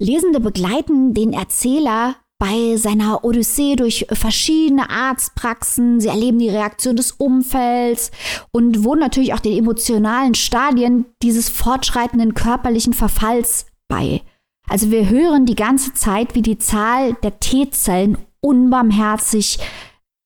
[0.00, 6.00] Lesende begleiten den Erzähler bei seiner Odyssee durch verschiedene Arztpraxen.
[6.00, 8.10] Sie erleben die Reaktion des Umfelds
[8.52, 14.22] und wohnen natürlich auch den emotionalen Stadien dieses fortschreitenden körperlichen Verfalls bei.
[14.66, 19.58] Also wir hören die ganze Zeit, wie die Zahl der T-Zellen unbarmherzig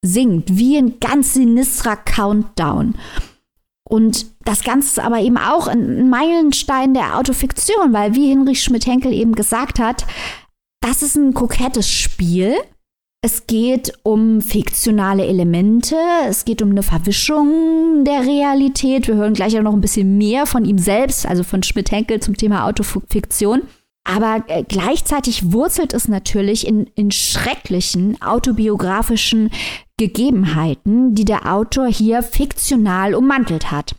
[0.00, 2.94] sinkt, wie ein ganz sinistrer Countdown.
[3.92, 9.12] Und das Ganze ist aber eben auch ein Meilenstein der Autofiktion, weil wie Hinrich Schmidt-Henkel
[9.12, 10.06] eben gesagt hat,
[10.80, 12.54] das ist ein kokettes Spiel.
[13.20, 19.08] Es geht um fiktionale Elemente, es geht um eine Verwischung der Realität.
[19.08, 22.34] Wir hören gleich auch noch ein bisschen mehr von ihm selbst, also von Schmidt-Henkel zum
[22.34, 23.60] Thema Autofiktion.
[24.04, 29.50] Aber äh, gleichzeitig wurzelt es natürlich in, in schrecklichen autobiografischen
[30.02, 33.94] Gegebenheiten, die der Autor hier fiktional ummantelt hat.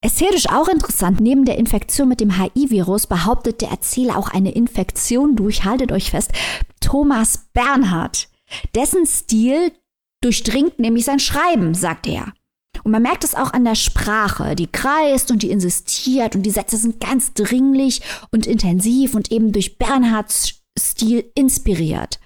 [0.00, 5.36] Ästhetisch auch interessant, neben der Infektion mit dem HIV-Virus behauptet der Erzähler auch eine Infektion
[5.36, 6.32] durch, haltet euch fest,
[6.80, 8.28] Thomas Bernhard.
[8.74, 9.72] Dessen Stil
[10.20, 12.32] durchdringt nämlich sein Schreiben, sagt er.
[12.82, 16.50] Und man merkt es auch an der Sprache, die kreist und die insistiert und die
[16.50, 22.18] Sätze sind ganz dringlich und intensiv und eben durch Bernhards Stil inspiriert.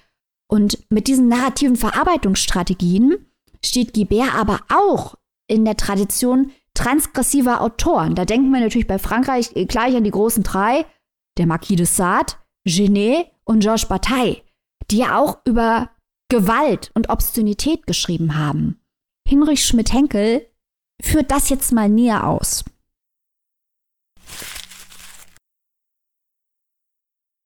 [0.49, 3.27] Und mit diesen narrativen Verarbeitungsstrategien
[3.65, 5.15] steht Guibert aber auch
[5.47, 8.15] in der Tradition transgressiver Autoren.
[8.15, 10.87] Da denken wir natürlich bei Frankreich gleich an die großen drei,
[11.37, 12.35] der Marquis de Sade,
[12.65, 14.43] Genet und Georges Bataille,
[14.91, 15.91] die ja auch über
[16.29, 18.81] Gewalt und Obszönität geschrieben haben.
[19.27, 20.47] Hinrich Schmidt-Henkel
[21.03, 22.65] führt das jetzt mal näher aus.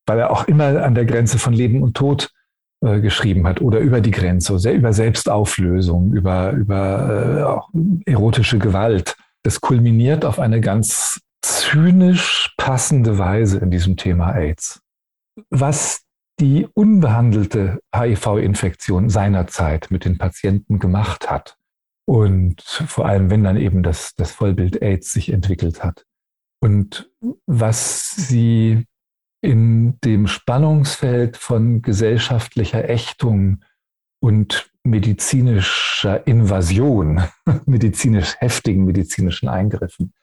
[0.07, 2.33] Weil er auch immer an der Grenze von Leben und Tod
[2.83, 9.17] äh, geschrieben hat oder über die Grenze, über Selbstauflösung, über, über äh, erotische Gewalt.
[9.43, 14.81] Das kulminiert auf eine ganz zynisch passende Weise in diesem Thema AIDS.
[15.51, 16.03] Was
[16.41, 21.57] die unbehandelte HIV-Infektion seinerzeit mit den Patienten gemacht hat,
[22.05, 26.05] und vor allem, wenn dann eben das, das Vollbild AIDS sich entwickelt hat.
[26.61, 27.11] Und
[27.47, 28.87] was sie
[29.43, 33.65] in dem Spannungsfeld von gesellschaftlicher Ächtung
[34.21, 37.23] und medizinischer Invasion,
[37.67, 40.15] medizinisch heftigen medizinischen Eingriffen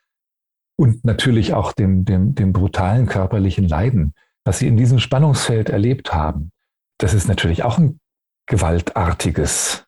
[0.80, 4.14] und natürlich auch dem, dem, dem brutalen körperlichen Leiden,
[4.46, 6.52] was sie in diesem Spannungsfeld erlebt haben,
[6.98, 8.00] das ist natürlich auch ein
[8.48, 9.86] gewaltartiges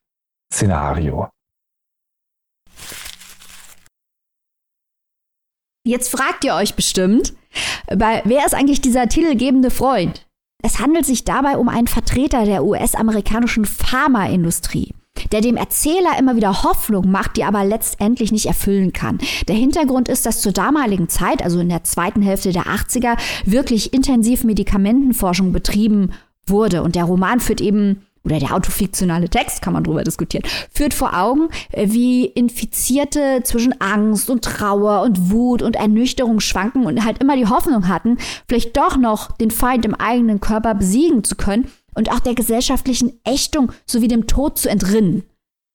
[0.52, 1.30] Szenario.
[5.84, 7.34] Jetzt fragt ihr euch bestimmt,
[7.88, 10.26] wer ist eigentlich dieser titelgebende Freund?
[10.62, 14.94] Es handelt sich dabei um einen Vertreter der US-amerikanischen Pharmaindustrie,
[15.32, 19.18] der dem Erzähler immer wieder Hoffnung macht, die aber letztendlich nicht erfüllen kann.
[19.48, 23.92] Der Hintergrund ist, dass zur damaligen Zeit, also in der zweiten Hälfte der 80er, wirklich
[23.92, 26.12] intensiv Medikamentenforschung betrieben
[26.46, 26.84] wurde.
[26.84, 31.18] Und der Roman führt eben oder der autofiktionale Text, kann man drüber diskutieren, führt vor
[31.18, 37.18] Augen, äh, wie Infizierte zwischen Angst und Trauer und Wut und Ernüchterung schwanken und halt
[37.22, 41.68] immer die Hoffnung hatten, vielleicht doch noch den Feind im eigenen Körper besiegen zu können
[41.94, 45.24] und auch der gesellschaftlichen Ächtung sowie dem Tod zu entrinnen.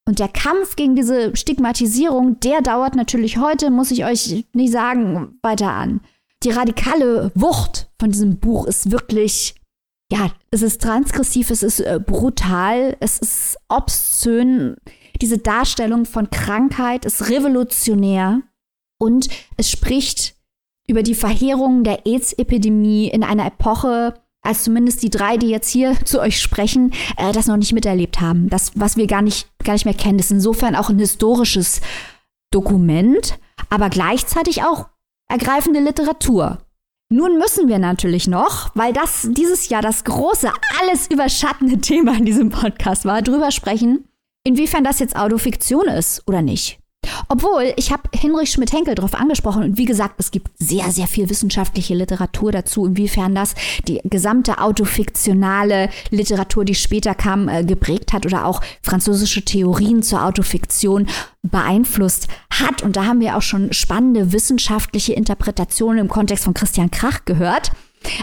[0.06, 5.38] Und der Kampf gegen diese Stigmatisierung, der dauert natürlich heute, muss ich euch nicht sagen,
[5.42, 6.00] weiter an.
[6.44, 9.54] Die radikale Wucht von diesem Buch ist wirklich,
[10.10, 14.76] ja, es ist transgressiv, es ist äh, brutal, es ist obszön.
[15.20, 18.42] Diese Darstellung von Krankheit ist revolutionär
[18.98, 20.34] und es spricht
[20.88, 25.94] über die Verheerung der AIDS-Epidemie in einer Epoche, als zumindest die drei, die jetzt hier
[26.04, 28.48] zu euch sprechen, äh, das noch nicht miterlebt haben.
[28.48, 31.82] Das, was wir gar nicht, gar nicht mehr kennen, ist insofern auch ein historisches
[32.50, 34.88] Dokument, aber gleichzeitig auch
[35.28, 36.58] ergreifende Literatur.
[37.10, 42.26] Nun müssen wir natürlich noch, weil das dieses Jahr das große, alles überschattende Thema in
[42.26, 44.04] diesem Podcast war, drüber sprechen,
[44.44, 46.80] inwiefern das jetzt Autofiktion ist oder nicht.
[47.28, 51.28] Obwohl, ich habe Hinrich Schmidt-Henkel darauf angesprochen und wie gesagt, es gibt sehr, sehr viel
[51.28, 53.54] wissenschaftliche Literatur dazu, inwiefern das
[53.86, 60.24] die gesamte autofiktionale Literatur, die später kam, äh, geprägt hat oder auch französische Theorien zur
[60.24, 61.06] Autofiktion
[61.42, 62.82] beeinflusst hat.
[62.82, 67.70] Und da haben wir auch schon spannende wissenschaftliche Interpretationen im Kontext von Christian Krach gehört.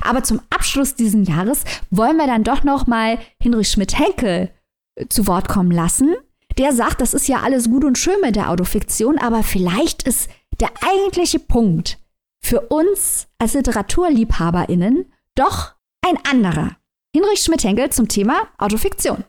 [0.02, 4.52] Aber zum Abschluss dieses Jahres wollen wir dann doch noch mal Hinrich Schmidt-Henkel
[4.96, 6.16] äh, zu Wort kommen lassen
[6.58, 10.30] der sagt, das ist ja alles gut und schön mit der Autofiktion, aber vielleicht ist
[10.60, 12.00] der eigentliche Punkt
[12.42, 16.78] für uns als LiteraturliebhaberInnen doch ein anderer.
[17.14, 19.24] Hinrich Schmidt-Henkel zum Thema Autofiktion.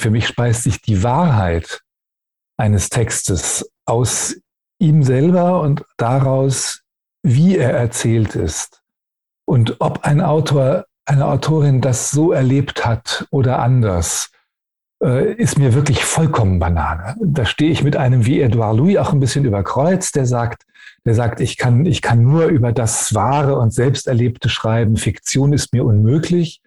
[0.00, 1.82] Für mich speist sich die Wahrheit
[2.56, 4.36] eines Textes aus
[4.78, 6.82] ihm selber und daraus,
[7.22, 8.82] wie er erzählt ist.
[9.44, 14.30] Und ob ein Autor eine Autorin das so erlebt hat oder anders,
[15.02, 17.16] äh, ist mir wirklich vollkommen Banane.
[17.20, 20.64] Da stehe ich mit einem wie Edouard Louis auch ein bisschen überkreuzt, der sagt,
[21.04, 24.96] der sagt, ich kann, ich kann nur über das Wahre und Selbsterlebte schreiben.
[24.96, 26.60] Fiktion ist mir unmöglich.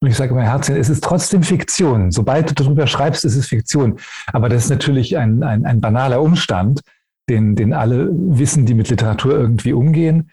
[0.00, 2.10] Und ich sage mein Herzchen, es ist trotzdem Fiktion.
[2.10, 3.98] Sobald du darüber schreibst, ist es Fiktion.
[4.32, 6.80] Aber das ist natürlich ein, ein, ein banaler Umstand,
[7.28, 10.30] den, den alle wissen, die mit Literatur irgendwie umgehen.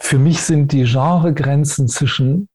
[0.00, 2.48] Für mich sind die Genregrenzen zwischen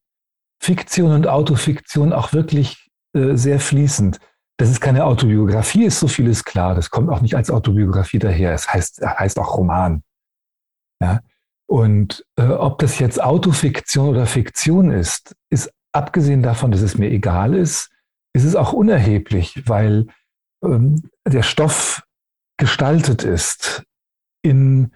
[0.60, 4.18] Fiktion und Autofiktion auch wirklich äh, sehr fließend.
[4.58, 6.74] Das ist keine Autobiografie, ist so vieles klar.
[6.74, 8.52] Das kommt auch nicht als Autobiografie daher.
[8.52, 10.02] Es heißt, heißt auch Roman.
[11.02, 11.20] Ja?
[11.66, 17.10] Und äh, ob das jetzt Autofiktion oder Fiktion ist, ist abgesehen davon, dass es mir
[17.10, 17.90] egal ist,
[18.34, 20.06] ist es auch unerheblich, weil
[20.62, 22.02] ähm, der Stoff
[22.58, 23.84] gestaltet ist
[24.42, 24.92] in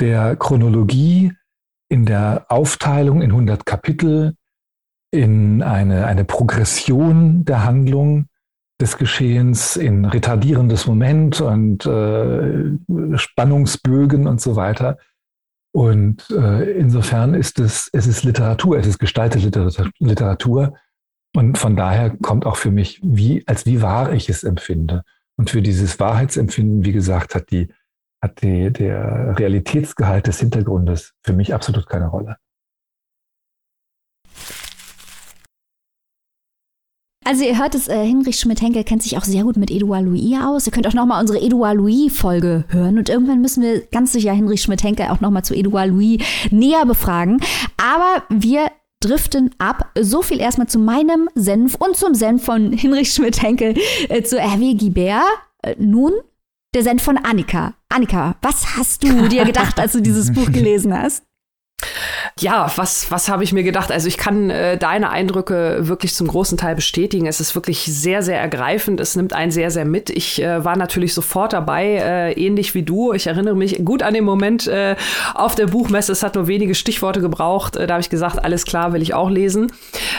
[0.00, 1.32] der Chronologie,
[1.88, 4.34] in der Aufteilung in 100 Kapitel,
[5.10, 8.26] in eine, eine Progression der Handlung
[8.80, 12.78] des Geschehens, in retardierendes Moment und äh,
[13.16, 14.98] Spannungsbögen und so weiter.
[15.72, 20.74] Und äh, insofern ist es, es ist Literatur, es ist gestaltete Literatur.
[21.36, 25.02] Und von daher kommt auch für mich, wie, als wie wahr ich es empfinde.
[25.36, 27.72] Und für dieses Wahrheitsempfinden, wie gesagt, hat die,
[28.20, 32.36] hat die, der Realitätsgehalt des Hintergrundes für mich absolut keine Rolle.
[37.24, 40.38] Also ihr hört es, äh, Hinrich Schmidt-Henkel kennt sich auch sehr gut mit Edouard Louis
[40.42, 40.66] aus.
[40.66, 42.96] Ihr könnt auch nochmal unsere Edouard Louis-Folge hören.
[42.96, 47.40] Und irgendwann müssen wir ganz sicher Hinrich Schmidt-Henkel auch nochmal zu Edouard Louis näher befragen.
[47.76, 49.90] Aber wir driften ab.
[50.00, 53.74] So viel erstmal zu meinem Senf und zum Senf von Hinrich Schmidt-Henkel
[54.08, 55.24] äh, zu Hervé Guibert.
[55.62, 56.12] Äh, nun
[56.74, 57.74] der Senf von Annika.
[57.88, 61.24] Annika, was hast du dir gedacht, als du dieses Buch gelesen hast?
[62.40, 63.92] Ja, was, was habe ich mir gedacht?
[63.92, 67.26] Also ich kann äh, deine Eindrücke wirklich zum großen Teil bestätigen.
[67.26, 68.98] Es ist wirklich sehr, sehr ergreifend.
[68.98, 70.08] Es nimmt einen sehr, sehr mit.
[70.08, 73.12] Ich äh, war natürlich sofort dabei, äh, ähnlich wie du.
[73.12, 74.96] Ich erinnere mich gut an den Moment äh,
[75.34, 76.12] auf der Buchmesse.
[76.12, 77.76] Es hat nur wenige Stichworte gebraucht.
[77.76, 79.70] Äh, da habe ich gesagt, alles klar, will ich auch lesen.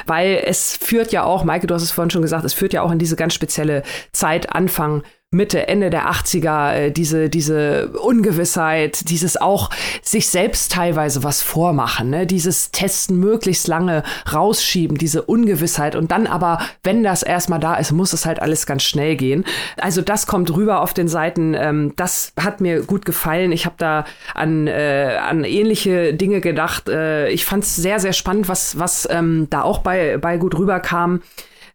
[0.05, 2.83] Weil es führt ja auch, Maike, du hast es vorhin schon gesagt, es führt ja
[2.83, 3.81] auch in diese ganz spezielle
[4.11, 5.01] Zeit Anfang
[5.33, 9.69] Mitte, Ende der 80er, äh, diese, diese Ungewissheit, dieses auch
[10.01, 12.27] sich selbst teilweise was vormachen, ne?
[12.27, 17.93] dieses Testen möglichst lange rausschieben, diese Ungewissheit und dann aber, wenn das erstmal da ist,
[17.93, 19.45] muss es halt alles ganz schnell gehen.
[19.77, 23.53] Also das kommt rüber auf den Seiten, ähm, das hat mir gut gefallen.
[23.53, 24.03] Ich habe da
[24.35, 26.89] an, äh, an ähnliche Dinge gedacht.
[26.89, 30.59] Äh, ich fand es sehr, sehr spannend, was, was ähm, da auch bei, bei gut
[30.59, 31.21] rüberkam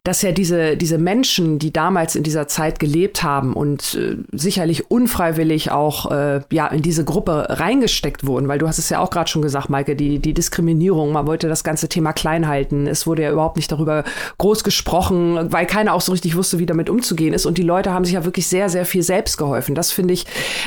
[0.07, 4.89] dass ja diese, diese Menschen, die damals in dieser Zeit gelebt haben und äh, sicherlich
[4.89, 9.09] unfreiwillig auch äh, ja, in diese Gruppe reingesteckt wurden, weil du hast es ja auch
[9.09, 12.87] gerade schon gesagt, Maike, die, die Diskriminierung, man wollte das ganze Thema klein halten.
[12.87, 14.05] Es wurde ja überhaupt nicht darüber
[14.37, 17.45] groß gesprochen, weil keiner auch so richtig wusste, wie damit umzugehen ist.
[17.45, 19.75] Und die Leute haben sich ja wirklich sehr, sehr viel selbst geholfen.
[19.75, 20.25] Das finde ich,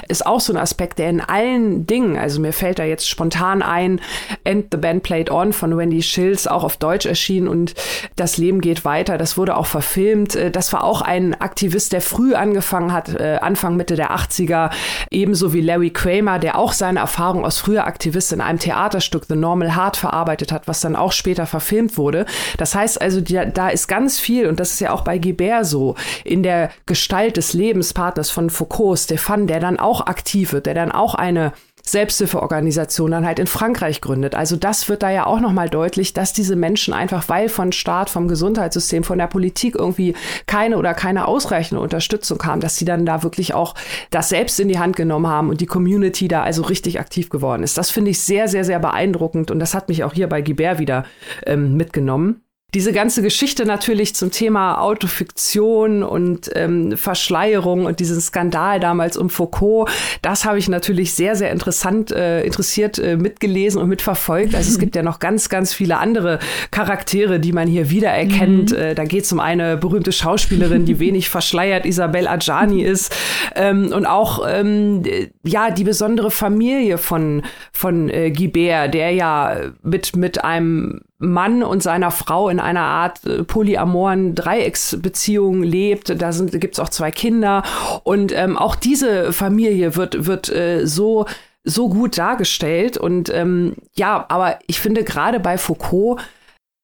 [0.09, 3.63] ist auch so ein Aspekt, der in allen Dingen, also mir fällt da jetzt spontan
[3.63, 4.03] ein,
[4.45, 7.73] And the Band Played On von Wendy Schills, auch auf Deutsch erschienen und
[8.17, 9.17] Das Leben geht weiter.
[9.17, 10.35] Das wurde auch verfilmt.
[10.37, 14.71] Äh, das war auch ein Aktivist, der früh angefangen hat, äh, Anfang, Mitte der 80er,
[15.11, 19.37] ebenso wie Larry Kramer, der auch seine Erfahrung als früher Aktivist in einem Theaterstück The
[19.37, 22.27] Normal Heart verarbeitet hat, was dann auch später verfilmt wurde.
[22.57, 25.95] Das heißt also, da ist ganz viel, und das ist ja auch bei Guibert so,
[26.25, 30.93] in der Gestalt des Lebenspartners von Foucault, Stefan, der dann auch aktiv wird, der dann
[30.93, 31.53] auch eine
[31.93, 34.35] Selbsthilfeorganisation dann halt in Frankreich gründet.
[34.35, 38.11] Also das wird da ja auch nochmal deutlich, dass diese Menschen einfach, weil von Staat,
[38.11, 40.15] vom Gesundheitssystem, von der Politik irgendwie
[40.47, 43.75] keine oder keine ausreichende Unterstützung haben, dass sie dann da wirklich auch
[44.11, 47.63] das selbst in die Hand genommen haben und die Community da also richtig aktiv geworden
[47.63, 47.79] ist.
[47.79, 50.79] Das finde ich sehr, sehr, sehr beeindruckend und das hat mich auch hier bei Guibert
[50.79, 51.05] wieder
[51.47, 52.43] ähm, mitgenommen
[52.75, 59.31] diese ganze Geschichte natürlich zum Thema Autofiktion und ähm, Verschleierung und diesen Skandal damals um
[59.31, 59.91] Foucault,
[60.23, 64.55] das habe ich natürlich sehr, sehr interessant, äh, interessiert äh, mitgelesen und mitverfolgt.
[64.55, 66.39] Also es gibt ja noch ganz, ganz viele andere
[66.71, 68.71] Charaktere, die man hier wiedererkennt.
[68.71, 68.77] Mhm.
[68.77, 73.15] Äh, da geht es um eine berühmte Schauspielerin, die wenig verschleiert, Isabel Adjani ist.
[73.57, 75.03] Ähm, und auch ähm,
[75.45, 81.83] ja die besondere Familie von, von äh, Guibert, der ja mit, mit einem Mann und
[81.83, 86.09] seiner Frau in einer Art äh, polyamoren Dreiecksbeziehung lebt.
[86.21, 87.63] Da gibt es auch zwei Kinder.
[88.03, 91.27] Und ähm, auch diese Familie wird, wird äh, so
[91.63, 92.97] so gut dargestellt.
[92.97, 96.21] Und ähm, ja, aber ich finde gerade bei Foucault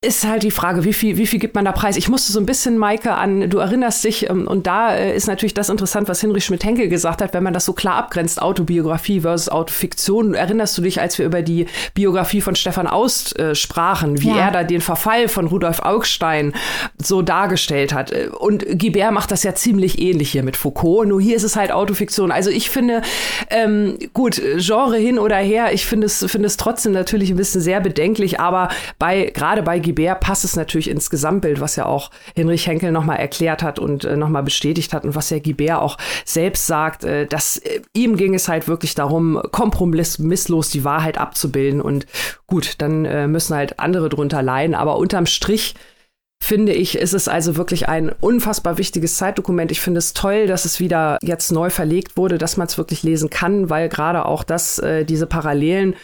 [0.07, 1.97] ist halt die Frage, wie viel, wie viel gibt man da preis?
[1.97, 5.27] Ich musste so ein bisschen, Maike, an, du erinnerst dich, ähm, und da äh, ist
[5.27, 9.21] natürlich das interessant, was Hinrich Schmidt-Henkel gesagt hat, wenn man das so klar abgrenzt, Autobiografie
[9.21, 10.35] versus Autofiktion.
[10.35, 14.37] Erinnerst du dich, als wir über die Biografie von Stefan Aust äh, sprachen, wie ja.
[14.37, 16.55] er da den Verfall von Rudolf Augstein
[17.03, 18.13] so dargestellt hat?
[18.13, 21.57] Äh, und Guibert macht das ja ziemlich ähnlich hier mit Foucault, nur hier ist es
[21.57, 22.31] halt Autofiktion.
[22.31, 23.03] Also ich finde,
[23.51, 27.61] ähm, gut, Genre hin oder her, ich finde es, finde es trotzdem natürlich ein bisschen
[27.61, 28.69] sehr bedenklich, aber
[29.01, 33.19] bei, gerade bei Guibert passt es natürlich ins Gesamtbild, was ja auch Hinrich Henkel nochmal
[33.19, 37.27] erklärt hat und äh, nochmal bestätigt hat und was ja Guibert auch selbst sagt, äh,
[37.27, 42.07] dass äh, ihm ging es halt wirklich darum, kompromisslos die Wahrheit abzubilden und
[42.47, 45.75] gut, dann äh, müssen halt andere drunter leiden, aber unterm Strich
[46.47, 49.73] finde ich, ist es also wirklich ein unfassbar wichtiges Zeitdokument.
[49.73, 53.03] Ich finde es toll, dass es wieder jetzt neu verlegt wurde, dass man es wirklich
[53.03, 55.95] lesen kann, weil gerade auch das, äh, diese Parallelen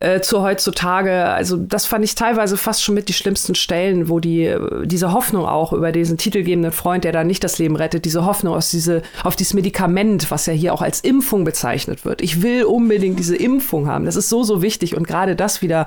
[0.00, 4.18] äh, zu heutzutage, also das fand ich teilweise fast schon mit die schlimmsten Stellen, wo
[4.18, 8.04] die, äh, diese Hoffnung auch über diesen titelgebenden Freund, der da nicht das Leben rettet,
[8.06, 12.22] diese Hoffnung aus diese, auf dieses Medikament, was ja hier auch als Impfung bezeichnet wird.
[12.22, 14.06] Ich will unbedingt diese Impfung haben.
[14.06, 15.86] Das ist so, so wichtig und gerade das wieder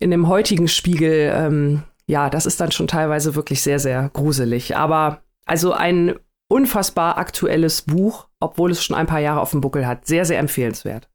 [0.00, 4.76] in dem heutigen Spiegel, ähm, ja, das ist dann schon teilweise wirklich sehr, sehr gruselig.
[4.76, 6.14] Aber also ein
[6.48, 10.06] unfassbar aktuelles Buch, obwohl es schon ein paar Jahre auf dem Buckel hat.
[10.06, 11.08] Sehr, sehr empfehlenswert.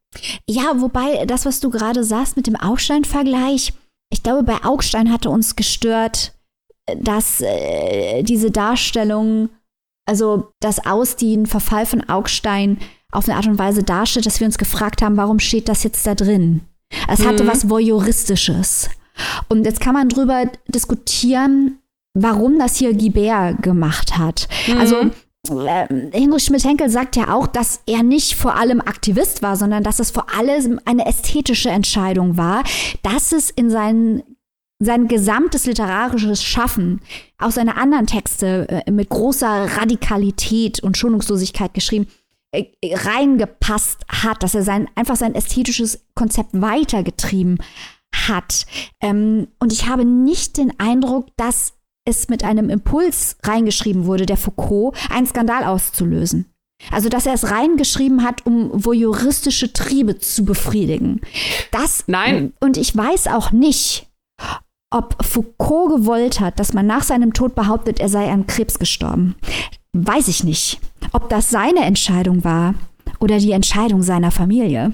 [0.46, 3.72] Ja, wobei das, was du gerade sagst mit dem Augstein-Vergleich,
[4.10, 6.34] ich glaube, bei Augstein hatte uns gestört,
[6.98, 9.48] dass äh, diese Darstellung,
[10.06, 12.78] also das Ausdienen, Verfall von Augstein
[13.10, 16.06] auf eine Art und Weise darstellt, dass wir uns gefragt haben, warum steht das jetzt
[16.06, 16.62] da drin?
[17.08, 17.28] Es mhm.
[17.28, 18.90] hatte was Voyeuristisches.
[19.48, 21.78] Und jetzt kann man drüber diskutieren,
[22.14, 24.48] warum das hier Guibert gemacht hat.
[24.66, 24.78] Mhm.
[24.78, 24.96] Also
[25.48, 29.98] äh, Hinrich Schmidt-Henkel sagt ja auch, dass er nicht vor allem Aktivist war, sondern dass
[29.98, 32.62] es vor allem eine ästhetische Entscheidung war,
[33.02, 34.22] dass es in seinen
[34.84, 37.00] sein gesamtes literarisches Schaffen,
[37.38, 42.08] auch seine anderen Texte äh, mit großer Radikalität und Schonungslosigkeit geschrieben,
[42.50, 47.58] äh, reingepasst hat, dass er sein, einfach sein ästhetisches Konzept weitergetrieben
[48.28, 48.66] hat.
[49.00, 54.36] Ähm, und ich habe nicht den Eindruck, dass es mit einem Impuls reingeschrieben wurde, der
[54.36, 56.46] Foucault, einen Skandal auszulösen.
[56.90, 61.20] Also, dass er es reingeschrieben hat, um voyeuristische Triebe zu befriedigen.
[61.70, 62.04] Das.
[62.08, 62.54] Nein.
[62.58, 64.08] Und ich weiß auch nicht,
[64.90, 69.36] ob Foucault gewollt hat, dass man nach seinem Tod behauptet, er sei an Krebs gestorben.
[69.92, 70.80] Weiß ich nicht.
[71.12, 72.74] Ob das seine Entscheidung war
[73.20, 74.92] oder die Entscheidung seiner Familie.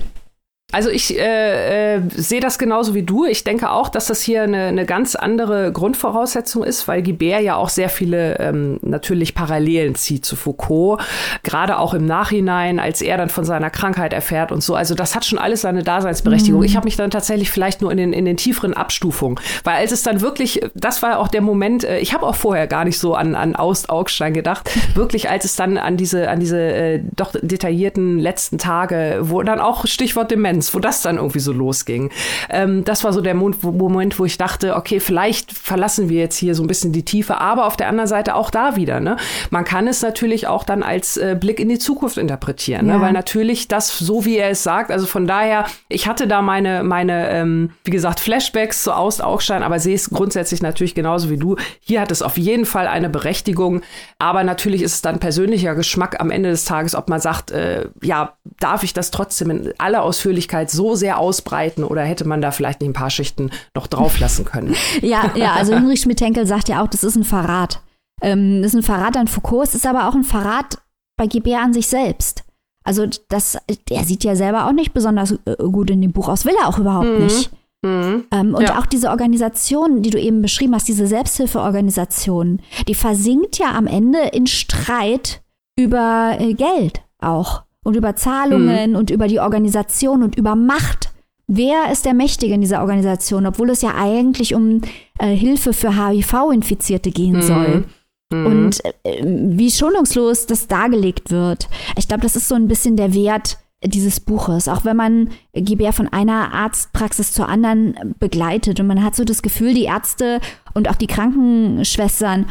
[0.70, 3.24] Also ich äh, äh, sehe das genauso wie du.
[3.24, 7.56] Ich denke auch, dass das hier eine, eine ganz andere Grundvoraussetzung ist, weil Guibert ja
[7.56, 11.00] auch sehr viele ähm, natürlich Parallelen zieht zu Foucault,
[11.42, 14.74] gerade auch im Nachhinein, als er dann von seiner Krankheit erfährt und so.
[14.74, 16.60] Also das hat schon alles seine Daseinsberechtigung.
[16.60, 16.66] Mhm.
[16.66, 19.90] Ich habe mich dann tatsächlich vielleicht nur in den, in den tieferen Abstufungen, weil als
[19.90, 22.98] es dann wirklich, das war auch der Moment, äh, ich habe auch vorher gar nicht
[22.98, 27.32] so an, an Aust-Augstein gedacht, wirklich als es dann an diese, an diese äh, doch
[27.40, 32.10] detaillierten letzten Tage, wo dann auch Stichwort Demenz Lizenz, wo das dann irgendwie so losging.
[32.50, 36.54] Ähm, das war so der Moment, wo ich dachte, okay, vielleicht verlassen wir jetzt hier
[36.54, 39.00] so ein bisschen die Tiefe, aber auf der anderen Seite auch da wieder.
[39.00, 39.16] Ne?
[39.50, 42.92] Man kann es natürlich auch dann als äh, Blick in die Zukunft interpretieren, ne?
[42.92, 42.98] ja.
[42.98, 43.04] ne?
[43.04, 46.82] weil natürlich das, so wie er es sagt, also von daher, ich hatte da meine,
[46.82, 51.56] meine ähm, wie gesagt, Flashbacks zu Aust-Augstein, aber sehe es grundsätzlich natürlich genauso wie du.
[51.80, 53.82] Hier hat es auf jeden Fall eine Berechtigung,
[54.18, 57.88] aber natürlich ist es dann persönlicher Geschmack am Ende des Tages, ob man sagt, äh,
[58.02, 62.40] ja, darf ich das trotzdem in aller Ausführlichkeit Öffentlichkeit so sehr ausbreiten oder hätte man
[62.40, 64.74] da vielleicht nicht ein paar Schichten noch drauf lassen können?
[65.02, 67.82] ja, ja, also Hinrich Schmidt-Henkel sagt ja auch, das ist ein Verrat.
[68.22, 70.78] Ähm, das ist ein Verrat an Foucault, es ist aber auch ein Verrat
[71.16, 72.44] bei Guibert an sich selbst.
[72.84, 73.58] Also das,
[73.90, 76.68] der sieht ja selber auch nicht besonders äh, gut in dem Buch aus, will er
[76.68, 77.24] auch überhaupt mhm.
[77.24, 77.50] nicht.
[77.82, 78.24] Mhm.
[78.32, 78.78] Ähm, und ja.
[78.78, 84.20] auch diese Organisation, die du eben beschrieben hast, diese Selbsthilfeorganisation, die versinkt ja am Ende
[84.32, 85.42] in Streit
[85.76, 88.96] über äh, Geld auch und über Zahlungen mhm.
[88.96, 91.10] und über die Organisation und über Macht.
[91.46, 94.82] Wer ist der Mächtige in dieser Organisation, obwohl es ja eigentlich um
[95.18, 97.42] äh, Hilfe für HIV-Infizierte gehen mhm.
[97.42, 97.84] soll?
[98.30, 98.46] Mhm.
[98.46, 101.68] Und äh, wie schonungslos das dargelegt wird.
[101.96, 104.68] Ich glaube, das ist so ein bisschen der Wert dieses Buches.
[104.68, 109.40] Auch wenn man Gibert von einer Arztpraxis zur anderen begleitet und man hat so das
[109.40, 110.40] Gefühl, die Ärzte
[110.74, 112.46] und auch die Krankenschwestern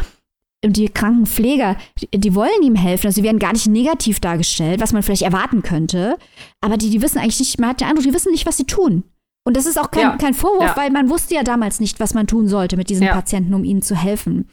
[0.65, 1.77] die Krankenpfleger,
[2.13, 3.07] die wollen ihm helfen.
[3.07, 6.17] Also sie werden gar nicht negativ dargestellt, was man vielleicht erwarten könnte.
[6.61, 8.65] Aber die, die wissen eigentlich nicht, man hat den Eindruck, die wissen nicht, was sie
[8.65, 9.03] tun.
[9.45, 10.17] Und das ist auch kein, ja.
[10.17, 10.77] kein Vorwurf, ja.
[10.77, 13.13] weil man wusste ja damals nicht, was man tun sollte mit diesen ja.
[13.13, 14.49] Patienten, um ihnen zu helfen.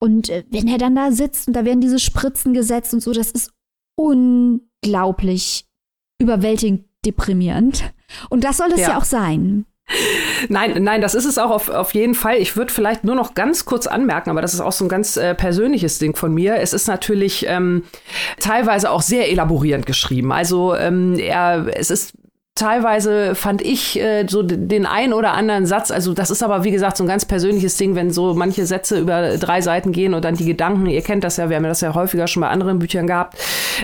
[0.00, 3.12] Und äh, wenn er dann da sitzt und da werden diese Spritzen gesetzt und so,
[3.12, 3.50] das ist
[3.96, 5.66] unglaublich
[6.20, 7.92] überwältigend deprimierend.
[8.28, 9.66] Und das soll es ja auch sein.
[10.48, 12.36] Nein, nein, das ist es auch auf, auf jeden Fall.
[12.36, 15.16] Ich würde vielleicht nur noch ganz kurz anmerken, aber das ist auch so ein ganz
[15.16, 16.56] äh, persönliches Ding von mir.
[16.56, 17.84] Es ist natürlich ähm,
[18.38, 20.32] teilweise auch sehr elaborierend geschrieben.
[20.32, 22.12] Also ähm, er, es ist
[22.58, 26.70] teilweise fand ich äh, so den einen oder anderen Satz, also das ist aber wie
[26.70, 30.24] gesagt so ein ganz persönliches Ding, wenn so manche Sätze über drei Seiten gehen und
[30.24, 32.78] dann die Gedanken, ihr kennt das ja, wir haben das ja häufiger schon bei anderen
[32.78, 33.38] Büchern gehabt.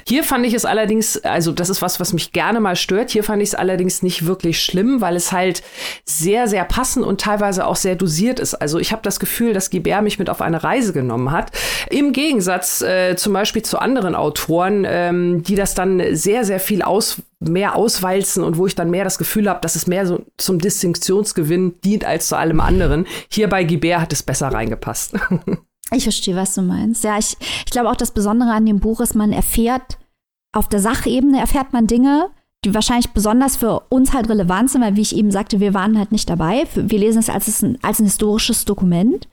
[0.07, 3.25] Hier fand ich es allerdings, also das ist was, was mich gerne mal stört, hier
[3.25, 5.63] fand ich es allerdings nicht wirklich schlimm, weil es halt
[6.05, 8.55] sehr, sehr passend und teilweise auch sehr dosiert ist.
[8.55, 11.53] Also ich habe das Gefühl, dass Guibert mich mit auf eine Reise genommen hat.
[11.91, 16.83] Im Gegensatz äh, zum Beispiel zu anderen Autoren, ähm, die das dann sehr, sehr viel
[16.83, 20.25] aus mehr auswalzen und wo ich dann mehr das Gefühl habe, dass es mehr so
[20.37, 23.07] zum Distinktionsgewinn dient als zu allem anderen.
[23.31, 25.15] Hier bei Guibert hat es besser reingepasst.
[25.93, 27.05] ich verstehe, was du meinst.
[27.05, 29.99] Ja, ich, ich glaube auch das Besondere an dem Buch ist, man erfährt,
[30.53, 32.31] auf der Sachebene erfährt man Dinge,
[32.65, 35.99] die wahrscheinlich besonders für uns halt relevant sind, weil wie ich eben sagte, wir waren
[35.99, 36.65] halt nicht dabei.
[36.75, 39.29] Wir lesen es als ein, als ein historisches Dokument,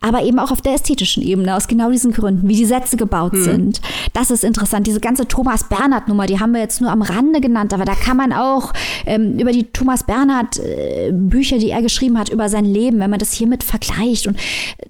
[0.00, 3.32] aber eben auch auf der ästhetischen Ebene, aus genau diesen Gründen, wie die Sätze gebaut
[3.32, 3.42] hm.
[3.42, 3.80] sind.
[4.12, 4.86] Das ist interessant.
[4.86, 8.16] Diese ganze Thomas Bernhard-Nummer, die haben wir jetzt nur am Rande genannt, aber da kann
[8.16, 8.72] man auch
[9.06, 13.18] ähm, über die Thomas Bernhard-Bücher, äh, die er geschrieben hat, über sein Leben, wenn man
[13.18, 14.38] das hiermit vergleicht und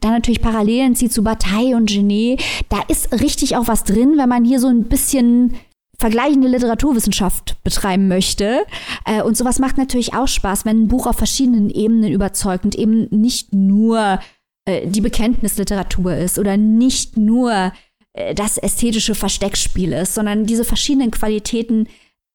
[0.01, 4.28] dann natürlich Parallelen zieht zu Bataille und Genet, da ist richtig auch was drin, wenn
[4.28, 5.55] man hier so ein bisschen
[5.99, 8.64] vergleichende Literaturwissenschaft betreiben möchte.
[9.05, 12.74] Äh, und sowas macht natürlich auch Spaß, wenn ein Buch auf verschiedenen Ebenen überzeugt und
[12.74, 14.20] eben nicht nur
[14.66, 17.72] äh, die Bekenntnisliteratur ist oder nicht nur
[18.12, 21.88] äh, das ästhetische Versteckspiel ist, sondern diese verschiedenen Qualitäten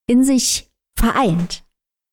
[0.08, 1.64] in sich vereint.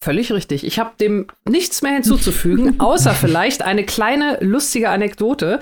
[0.03, 0.65] Völlig richtig.
[0.65, 5.59] Ich habe dem nichts mehr hinzuzufügen, außer vielleicht eine kleine lustige Anekdote.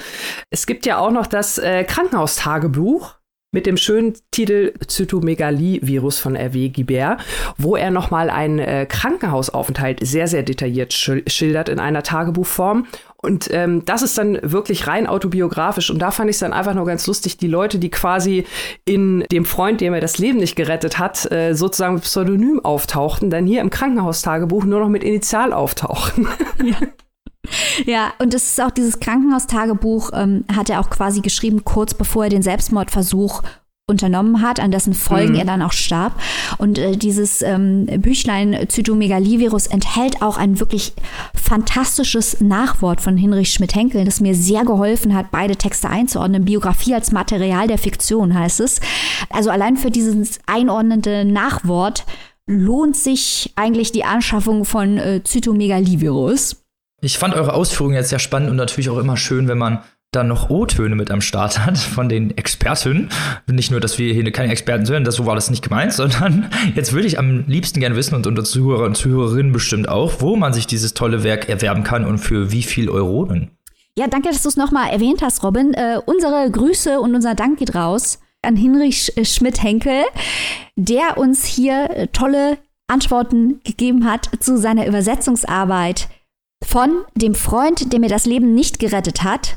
[0.50, 3.14] Es gibt ja auch noch das äh, Krankenhaustagebuch
[3.56, 6.68] mit dem schönen Titel Zytomegalie-Virus von R.W.
[6.68, 7.22] Guibert,
[7.56, 12.86] wo er nochmal einen äh, Krankenhausaufenthalt sehr, sehr detailliert schildert in einer Tagebuchform.
[13.16, 15.88] Und ähm, das ist dann wirklich rein autobiografisch.
[15.90, 18.44] Und da fand ich es dann einfach nur ganz lustig, die Leute, die quasi
[18.84, 23.46] in dem Freund, dem er das Leben nicht gerettet hat, äh, sozusagen Pseudonym auftauchten, dann
[23.46, 26.28] hier im Krankenhaustagebuch nur noch mit Initial auftauchen.
[26.62, 26.76] Ja.
[27.84, 32.24] Ja, und es ist auch dieses Krankenhaustagebuch, ähm, hat er auch quasi geschrieben, kurz bevor
[32.24, 33.42] er den Selbstmordversuch
[33.88, 35.38] unternommen hat, an dessen Folgen mhm.
[35.38, 36.20] er dann auch starb.
[36.58, 40.92] Und äh, dieses ähm, Büchlein Zytomegalie-Virus enthält auch ein wirklich
[41.34, 46.44] fantastisches Nachwort von Hinrich Schmidt-Henkel, das mir sehr geholfen hat, beide Texte einzuordnen.
[46.44, 48.80] Biografie als Material der Fiktion heißt es.
[49.30, 52.06] Also allein für dieses einordnende Nachwort
[52.48, 56.65] lohnt sich eigentlich die Anschaffung von äh, Zytomegalivirus?
[57.06, 59.78] Ich fand eure Ausführungen jetzt sehr spannend und natürlich auch immer schön, wenn man
[60.10, 63.10] dann noch O-Töne mit am Start hat von den Experten.
[63.46, 66.50] Nicht nur, dass wir hier keine Experten sind, das, so war das nicht gemeint, sondern
[66.74, 70.34] jetzt würde ich am liebsten gerne wissen und unsere Zuhörer und Zuhörerinnen bestimmt auch, wo
[70.34, 73.52] man sich dieses tolle Werk erwerben kann und für wie viel Euronen.
[73.96, 75.74] Ja, danke, dass du es nochmal erwähnt hast, Robin.
[75.74, 80.02] Äh, unsere Grüße und unser Dank geht raus an Hinrich Schmidt-Henkel,
[80.74, 86.08] der uns hier äh, tolle Antworten gegeben hat zu seiner Übersetzungsarbeit
[86.66, 89.56] von dem Freund, der mir das Leben nicht gerettet hat,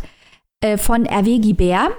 [0.61, 1.91] äh, von Hervé Guibert.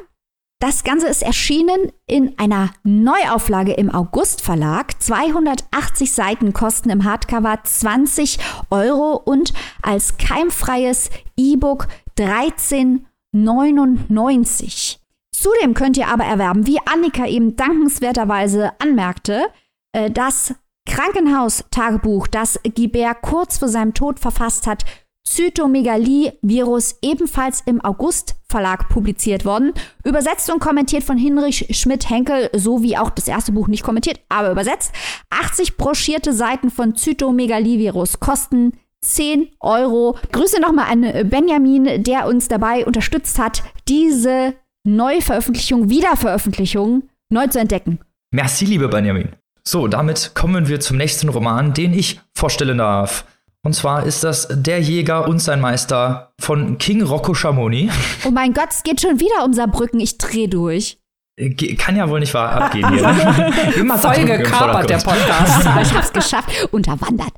[0.61, 5.03] Das Ganze ist erschienen in einer Neuauflage im August Verlag.
[5.03, 8.39] 280 Seiten kosten im Hardcover 20
[8.71, 9.53] Euro und
[9.83, 11.89] als keimfreies E-Book
[12.19, 14.99] 13,99.
[15.33, 19.47] Zudem könnt ihr aber erwerben, wie Annika eben dankenswerterweise anmerkte,
[19.93, 20.55] äh, das
[20.91, 24.85] Krankenhaustagebuch, das Guibert kurz vor seinem Tod verfasst hat,
[25.25, 29.73] Zytomegalie-Virus, ebenfalls im August Verlag publiziert worden.
[30.03, 34.51] Übersetzt und kommentiert von Hinrich Schmidt-Henkel, so wie auch das erste Buch nicht kommentiert, aber
[34.51, 34.93] übersetzt.
[35.31, 38.73] 80 broschierte Seiten von Zytomegalie-Virus kosten
[39.03, 40.19] 10 Euro.
[40.33, 48.01] Grüße nochmal an Benjamin, der uns dabei unterstützt hat, diese Neuveröffentlichung, Wiederveröffentlichung neu zu entdecken.
[48.33, 49.29] Merci, liebe Benjamin.
[49.65, 53.25] So, damit kommen wir zum nächsten Roman, den ich vorstellen darf.
[53.63, 57.91] Und zwar ist das Der Jäger und sein Meister von King Rocco Schamoni.
[58.25, 60.01] Oh mein Gott, es geht schon wieder um Saarbrücken.
[60.01, 60.99] Ich dreh durch.
[61.37, 63.75] Ge kann ja wohl nicht wahr abgehen hier.
[63.77, 65.61] Immer Voll gekapert, der Podcast.
[65.83, 66.51] ich hab's geschafft.
[66.71, 67.33] Unterwandert.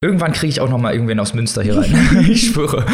[0.00, 2.26] Irgendwann kriege ich auch noch mal irgendwen aus Münster hier rein.
[2.30, 2.84] ich schwöre.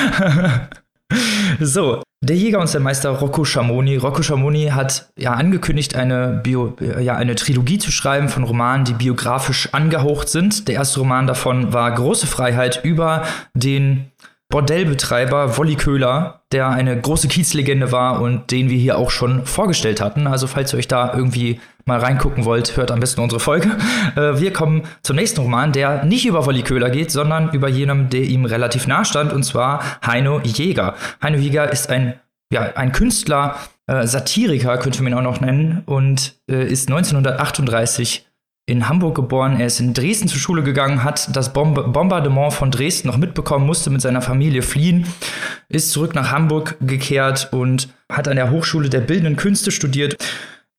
[1.61, 3.96] so, der Jäger und sein Meister Rocco Schamoni.
[3.96, 8.94] Rocco Schamoni hat ja angekündigt, eine, Bio, ja, eine Trilogie zu schreiben von Romanen, die
[8.94, 10.66] biografisch angehaucht sind.
[10.68, 14.07] Der erste Roman davon war Große Freiheit über den
[14.51, 20.01] Bordellbetreiber Wolli Köhler, der eine große Kiezlegende war und den wir hier auch schon vorgestellt
[20.01, 20.26] hatten.
[20.26, 23.70] Also falls ihr euch da irgendwie mal reingucken wollt, hört am besten unsere Folge.
[24.16, 28.11] Äh, wir kommen zum nächsten Roman, der nicht über Wolli Köhler geht, sondern über jenem,
[28.11, 30.95] der ihm relativ nah stand, und zwar Heino Jäger.
[31.20, 32.14] Heino Jäger ist ein,
[32.53, 33.57] ja, ein Künstler,
[33.88, 38.26] äh, Satiriker, könnte man ihn auch noch nennen, und äh, ist 1938
[38.67, 39.61] in Hamburg geboren.
[39.61, 43.67] Er ist in Dresden zur Schule gegangen, hat das Bomb Bombardement von Dresden noch mitbekommen,
[43.67, 45.07] musste mit seiner Familie fliehen,
[45.69, 50.17] ist zurück nach Hamburg gekehrt und hat an der Hochschule der Bildenden Künste studiert.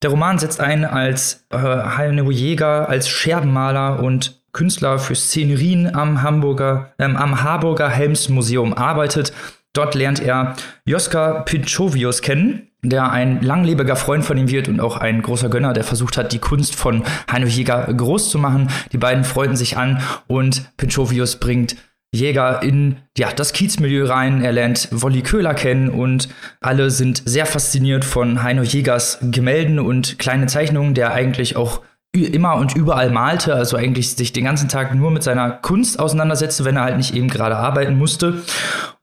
[0.02, 6.22] Der Roman setzt ein als äh, Heino Jäger, als Scherbenmaler und Künstler für Szenerien am
[6.22, 9.34] Hamburger, ähm, am Harburger Helmsmuseum arbeitet.
[9.74, 10.56] Dort lernt er
[10.86, 15.74] Joska Pinchovius kennen, der ein langlebiger Freund von ihm wird und auch ein großer Gönner,
[15.74, 18.70] der versucht hat, die Kunst von Heino Jäger groß zu machen.
[18.92, 21.76] Die beiden freunden sich an und Pinchovius bringt
[22.16, 24.42] Jäger in ja, das Kiezmilieu rein.
[24.44, 26.30] Er lernt Wolli Köhler kennen und
[26.62, 31.82] alle sind sehr fasziniert von Heino Jägers Gemälden und kleine Zeichnungen, der eigentlich auch
[32.24, 36.66] immer und überall malte, also eigentlich sich den ganzen Tag nur mit seiner Kunst auseinandersetzte,
[36.66, 38.42] wenn er halt nicht eben gerade arbeiten musste.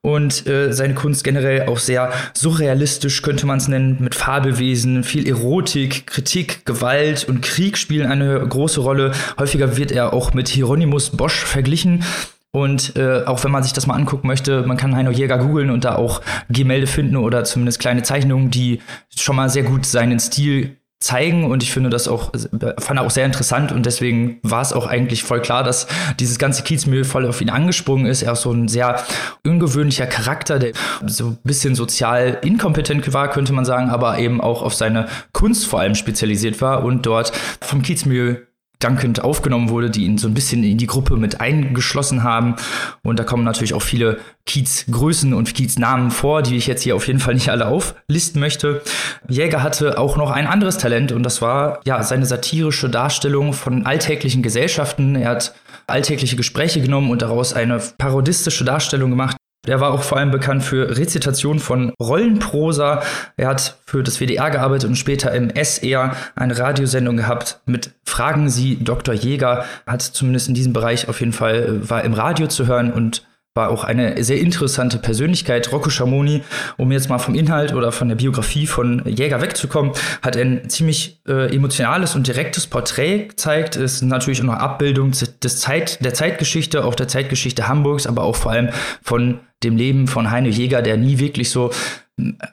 [0.01, 5.27] Und äh, seine Kunst generell auch sehr surrealistisch, könnte man es nennen, mit Fabelwesen, viel
[5.27, 9.13] Erotik, Kritik, Gewalt und Krieg spielen eine große Rolle.
[9.39, 12.03] Häufiger wird er auch mit Hieronymus Bosch verglichen.
[12.51, 15.71] Und äh, auch wenn man sich das mal angucken möchte, man kann Heino Jäger googeln
[15.71, 18.79] und da auch Gemälde finden oder zumindest kleine Zeichnungen, die
[19.15, 22.31] schon mal sehr gut seinen Stil zeigen und ich finde das auch,
[22.79, 25.87] fand auch sehr interessant und deswegen war es auch eigentlich voll klar, dass
[26.19, 28.23] dieses ganze Kiezmüll voll auf ihn angesprungen ist.
[28.23, 29.03] Er ist so ein sehr
[29.45, 30.71] ungewöhnlicher Charakter, der
[31.05, 35.67] so ein bisschen sozial inkompetent war, könnte man sagen, aber eben auch auf seine Kunst
[35.67, 38.47] vor allem spezialisiert war und dort vom Kiezmüll
[38.83, 42.55] dankend aufgenommen wurde, die ihn so ein bisschen in die Gruppe mit eingeschlossen haben.
[43.03, 47.07] Und da kommen natürlich auch viele Kiez-Größen und Kiez-Namen vor, die ich jetzt hier auf
[47.07, 48.81] jeden Fall nicht alle auflisten möchte.
[49.27, 53.85] Jäger hatte auch noch ein anderes Talent und das war ja seine satirische Darstellung von
[53.85, 55.15] alltäglichen Gesellschaften.
[55.15, 55.53] Er hat
[55.87, 59.37] alltägliche Gespräche genommen und daraus eine parodistische Darstellung gemacht.
[59.65, 63.01] Der war auch vor allem bekannt für Rezitation von Rollenprosa.
[63.37, 68.49] Er hat für das WDR gearbeitet und später im SR eine Radiosendung gehabt mit Fragen
[68.49, 69.15] Sie Dr.
[69.15, 69.63] Jäger.
[69.87, 73.25] Hat zumindest in diesem Bereich auf jeden Fall, äh, war im Radio zu hören und
[73.55, 75.71] war auch eine sehr interessante Persönlichkeit.
[75.71, 76.41] Rocco Schamoni,
[76.77, 79.93] um jetzt mal vom Inhalt oder von der Biografie von Jäger wegzukommen,
[80.23, 83.75] hat ein ziemlich äh, emotionales und direktes Porträt gezeigt.
[83.75, 88.35] Ist natürlich auch eine Abbildung des Zeit, der Zeitgeschichte, auch der Zeitgeschichte Hamburgs, aber auch
[88.35, 88.69] vor allem
[89.03, 91.71] von dem Leben von Heine Jäger, der nie wirklich so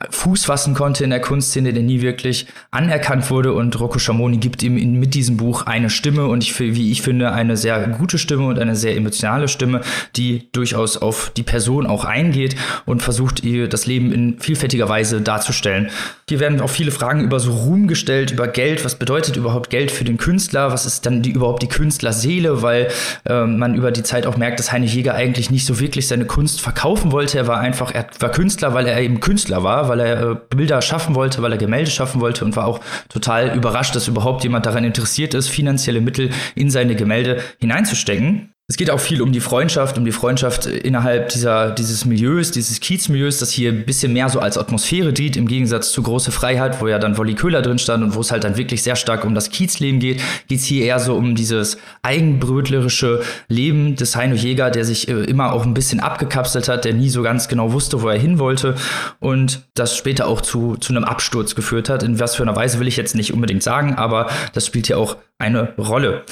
[0.09, 3.53] Fuß fassen konnte in der Kunstszene, der nie wirklich anerkannt wurde.
[3.53, 7.03] Und Rocco Schamoni gibt ihm in, mit diesem Buch eine Stimme und ich, wie ich
[7.03, 9.83] finde, eine sehr gute Stimme und eine sehr emotionale Stimme,
[10.17, 12.57] die durchaus auf die Person auch eingeht
[12.87, 15.91] und versucht, ihr das Leben in vielfältiger Weise darzustellen.
[16.27, 18.83] Hier werden auch viele Fragen über so Ruhm gestellt, über Geld.
[18.87, 20.73] Was bedeutet überhaupt Geld für den Künstler?
[20.73, 22.63] Was ist dann die, überhaupt die Künstlerseele?
[22.63, 22.89] Weil
[23.27, 26.25] äh, man über die Zeit auch merkt, dass Heine Jäger eigentlich nicht so wirklich seine
[26.25, 26.63] Kunst
[27.01, 27.39] verkaufen wollte.
[27.39, 30.83] Er war einfach, er war Künstler, weil er eben Künstler war, weil er äh, Bilder
[30.83, 34.67] schaffen wollte, weil er Gemälde schaffen wollte und war auch total überrascht, dass überhaupt jemand
[34.67, 38.53] daran interessiert ist, finanzielle Mittel in seine Gemälde hineinzustecken.
[38.71, 42.79] Es geht auch viel um die Freundschaft, um die Freundschaft innerhalb dieser, dieses Milieus, dieses
[42.79, 46.81] Kiezmilieus, das hier ein bisschen mehr so als Atmosphäre dient, im Gegensatz zu Große Freiheit,
[46.81, 49.25] wo ja dann Wolli Köhler drin stand und wo es halt dann wirklich sehr stark
[49.25, 54.37] um das Kiezleben geht, geht es hier eher so um dieses eigenbrötlerische Leben des Heino
[54.37, 57.73] Jäger, der sich äh, immer auch ein bisschen abgekapselt hat, der nie so ganz genau
[57.73, 58.77] wusste, wo er hin wollte
[59.19, 62.05] und das später auch zu, zu einem Absturz geführt hat.
[62.05, 64.99] In was für einer Weise will ich jetzt nicht unbedingt sagen, aber das spielt hier
[64.99, 66.23] auch eine Rolle.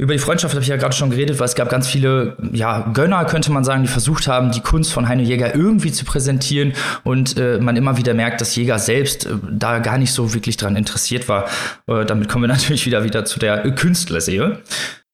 [0.00, 2.82] Über die Freundschaft habe ich ja gerade schon geredet, weil es gab ganz viele ja,
[2.94, 6.72] Gönner, könnte man sagen, die versucht haben, die Kunst von Heino Jäger irgendwie zu präsentieren
[7.02, 10.56] und äh, man immer wieder merkt, dass Jäger selbst äh, da gar nicht so wirklich
[10.56, 11.46] dran interessiert war.
[11.88, 14.62] Äh, damit kommen wir natürlich wieder wieder zu der Künstlerseele.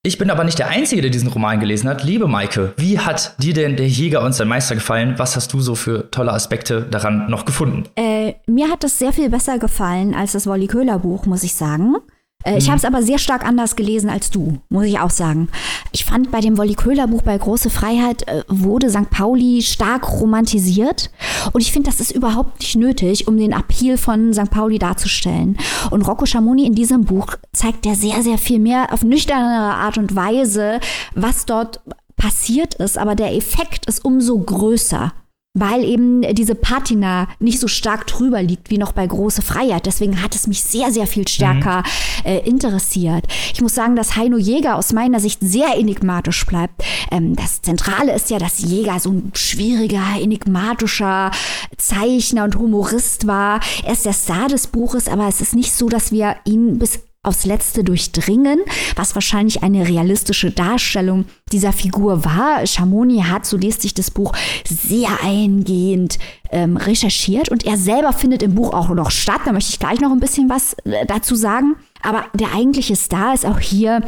[0.03, 2.05] Ich bin aber nicht der Einzige, der diesen Roman gelesen hat.
[2.05, 5.15] Liebe Maike, wie hat dir denn der Jäger und sein Meister gefallen?
[5.17, 7.85] Was hast du so für tolle Aspekte daran noch gefunden?
[7.97, 11.55] Äh, mir hat es sehr viel besser gefallen als das Wolli Köhler Buch, muss ich
[11.55, 11.97] sagen.
[12.45, 12.71] Äh, ich mhm.
[12.71, 15.49] habe es aber sehr stark anders gelesen als du, muss ich auch sagen.
[15.93, 19.11] Ich fand bei dem Wolli Köhler Buch bei Große Freiheit äh, wurde St.
[19.11, 21.11] Pauli stark romantisiert
[21.53, 24.51] und ich finde, das ist überhaupt nicht nötig, um den Appeal von St.
[24.51, 25.57] Pauli darzustellen.
[25.91, 29.99] Und Rocco Schamoni in diesem Buch zeigt ja sehr, sehr viel mehr auf nüchternere Art
[29.99, 30.81] und Weise,
[31.15, 31.81] was dort
[32.17, 35.13] passiert ist, aber der Effekt ist umso größer
[35.55, 39.87] weil eben diese Patina nicht so stark drüber liegt wie noch bei Große Freiheit.
[39.87, 42.27] Deswegen hat es mich sehr, sehr viel stärker mhm.
[42.27, 43.27] äh, interessiert.
[43.53, 46.83] Ich muss sagen, dass Heino Jäger aus meiner Sicht sehr enigmatisch bleibt.
[47.13, 51.31] Ähm, das Zentrale ist ja, dass Jäger so ein schwieriger, enigmatischer
[51.77, 53.61] Zeichner und Humorist war.
[53.85, 56.99] Er ist der Star des Buches, aber es ist nicht so, dass wir ihn bis
[57.25, 58.61] aufs Letzte durchdringen,
[58.97, 62.67] was wahrscheinlich eine realistische Darstellung dieser Figur war.
[62.67, 64.33] Chamonix hat, so liest sich das Buch,
[64.65, 66.19] sehr eingehend
[66.51, 69.41] ähm, recherchiert und er selber findet im Buch auch noch statt.
[69.45, 71.77] Da möchte ich gleich noch ein bisschen was äh, dazu sagen.
[72.03, 74.03] Aber der eigentliche Star ist auch hier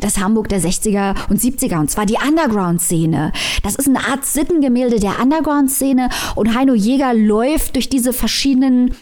[0.00, 3.32] das Hamburg der 60er und 70er, und zwar die Underground-Szene.
[3.62, 8.94] Das ist eine Art Sittengemälde der Underground-Szene und Heino Jäger läuft durch diese verschiedenen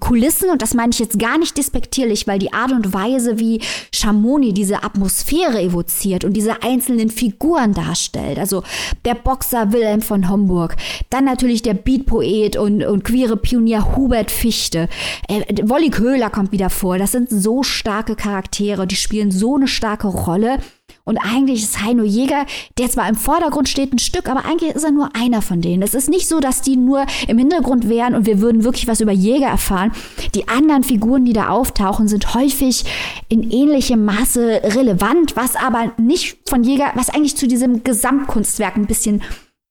[0.00, 3.60] Kulissen, und das meine ich jetzt gar nicht despektierlich, weil die Art und Weise, wie
[3.92, 8.62] Chamonix diese Atmosphäre evoziert und diese einzelnen Figuren darstellt, also
[9.04, 10.76] der Boxer Wilhelm von Homburg,
[11.10, 14.88] dann natürlich der Beatpoet und, und queere Pionier Hubert Fichte,
[15.28, 19.68] äh, Wolli Köhler kommt wieder vor, das sind so starke Charaktere, die spielen so eine
[19.68, 20.58] starke Rolle
[21.04, 22.46] und eigentlich ist Heino Jäger,
[22.78, 25.82] der zwar im Vordergrund steht, ein Stück, aber eigentlich ist er nur einer von denen.
[25.82, 29.00] Es ist nicht so, dass die nur im Hintergrund wären und wir würden wirklich was
[29.00, 29.92] über Jäger erfahren.
[30.34, 32.84] Die anderen Figuren, die da auftauchen, sind häufig
[33.28, 38.86] in ähnlichem Maße relevant, was aber nicht von Jäger, was eigentlich zu diesem Gesamtkunstwerk ein
[38.86, 39.22] bisschen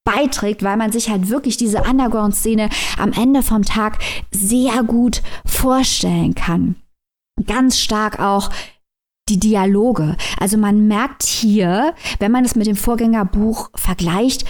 [0.04, 2.68] beiträgt, weil man sich halt wirklich diese Underground-Szene
[2.98, 3.98] am Ende vom Tag
[4.30, 6.76] sehr gut vorstellen kann.
[7.46, 8.50] Ganz stark auch
[9.28, 10.16] die Dialoge.
[10.38, 14.44] Also man merkt hier, wenn man es mit dem Vorgängerbuch vergleicht,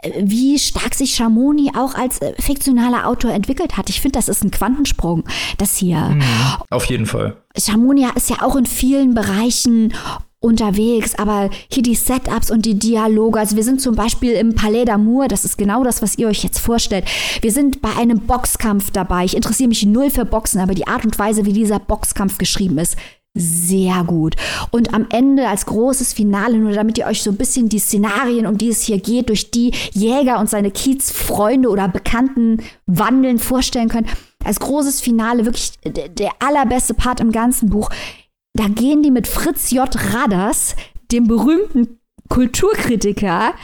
[0.00, 3.90] äh, wie stark sich Chamonix auch als äh, fiktionaler Autor entwickelt hat.
[3.90, 5.24] Ich finde, das ist ein Quantensprung,
[5.58, 5.98] das hier.
[5.98, 6.22] Mhm,
[6.70, 7.36] auf jeden Fall.
[7.56, 9.92] Chamonix ist ja auch in vielen Bereichen
[10.40, 13.38] unterwegs, aber hier die Setups und die Dialoge.
[13.38, 16.42] Also wir sind zum Beispiel im Palais d'Amour, das ist genau das, was ihr euch
[16.42, 17.04] jetzt vorstellt.
[17.40, 19.24] Wir sind bei einem Boxkampf dabei.
[19.24, 22.78] Ich interessiere mich null für Boxen, aber die Art und Weise, wie dieser Boxkampf geschrieben
[22.78, 22.96] ist,
[23.36, 24.36] sehr gut.
[24.70, 28.46] Und am Ende als großes Finale, nur damit ihr euch so ein bisschen die Szenarien,
[28.46, 33.88] um die es hier geht, durch die Jäger und seine Kiezfreunde oder Bekannten wandeln, vorstellen
[33.88, 34.08] könnt.
[34.44, 37.90] Als großes Finale wirklich der allerbeste Part im ganzen Buch.
[38.54, 39.88] Da gehen die mit Fritz J.
[40.14, 40.76] Radders,
[41.12, 43.54] dem berühmten Kulturkritiker,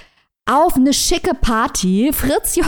[0.46, 2.10] auf eine schicke Party.
[2.12, 2.66] Fritz J.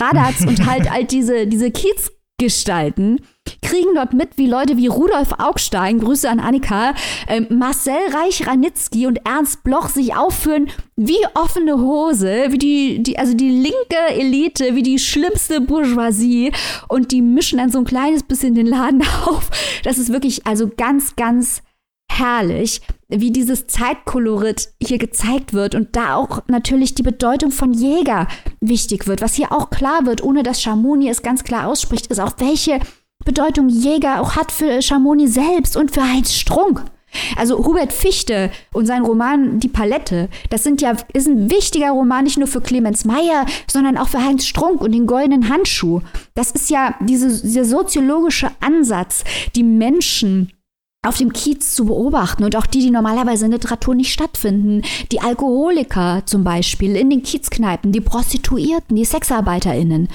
[0.00, 3.20] Radatz und halt all diese, diese Kiezgestalten
[3.62, 6.94] kriegen dort mit, wie Leute wie Rudolf Augstein, Grüße an Annika,
[7.28, 13.32] äh, Marcel Reich-Ranitzky und Ernst Bloch sich aufführen wie offene Hose, wie die, die, also
[13.34, 16.52] die linke Elite, wie die schlimmste Bourgeoisie
[16.88, 19.48] und die mischen dann so ein kleines bisschen den Laden auf.
[19.82, 21.62] Das ist wirklich also ganz, ganz
[22.10, 28.28] herrlich, wie dieses Zeitkolorit hier gezeigt wird und da auch natürlich die Bedeutung von Jäger
[28.60, 29.22] wichtig wird.
[29.22, 32.80] Was hier auch klar wird, ohne dass Chamonix es ganz klar ausspricht, ist auch, welche
[33.24, 36.84] Bedeutung Jäger auch hat für Chamonix selbst und für Heinz Strunk.
[37.36, 42.24] Also Hubert Fichte und sein Roman Die Palette, das sind ja, ist ein wichtiger Roman
[42.24, 46.02] nicht nur für Clemens Meyer, sondern auch für Heinz Strunk und den goldenen Handschuh.
[46.34, 49.24] Das ist ja diese, dieser soziologische Ansatz,
[49.56, 50.52] die Menschen
[51.02, 54.82] auf dem Kiez zu beobachten und auch die, die normalerweise in Literatur nicht stattfinden.
[55.10, 60.08] Die Alkoholiker zum Beispiel in den Kiezkneipen, die Prostituierten, die SexarbeiterInnen.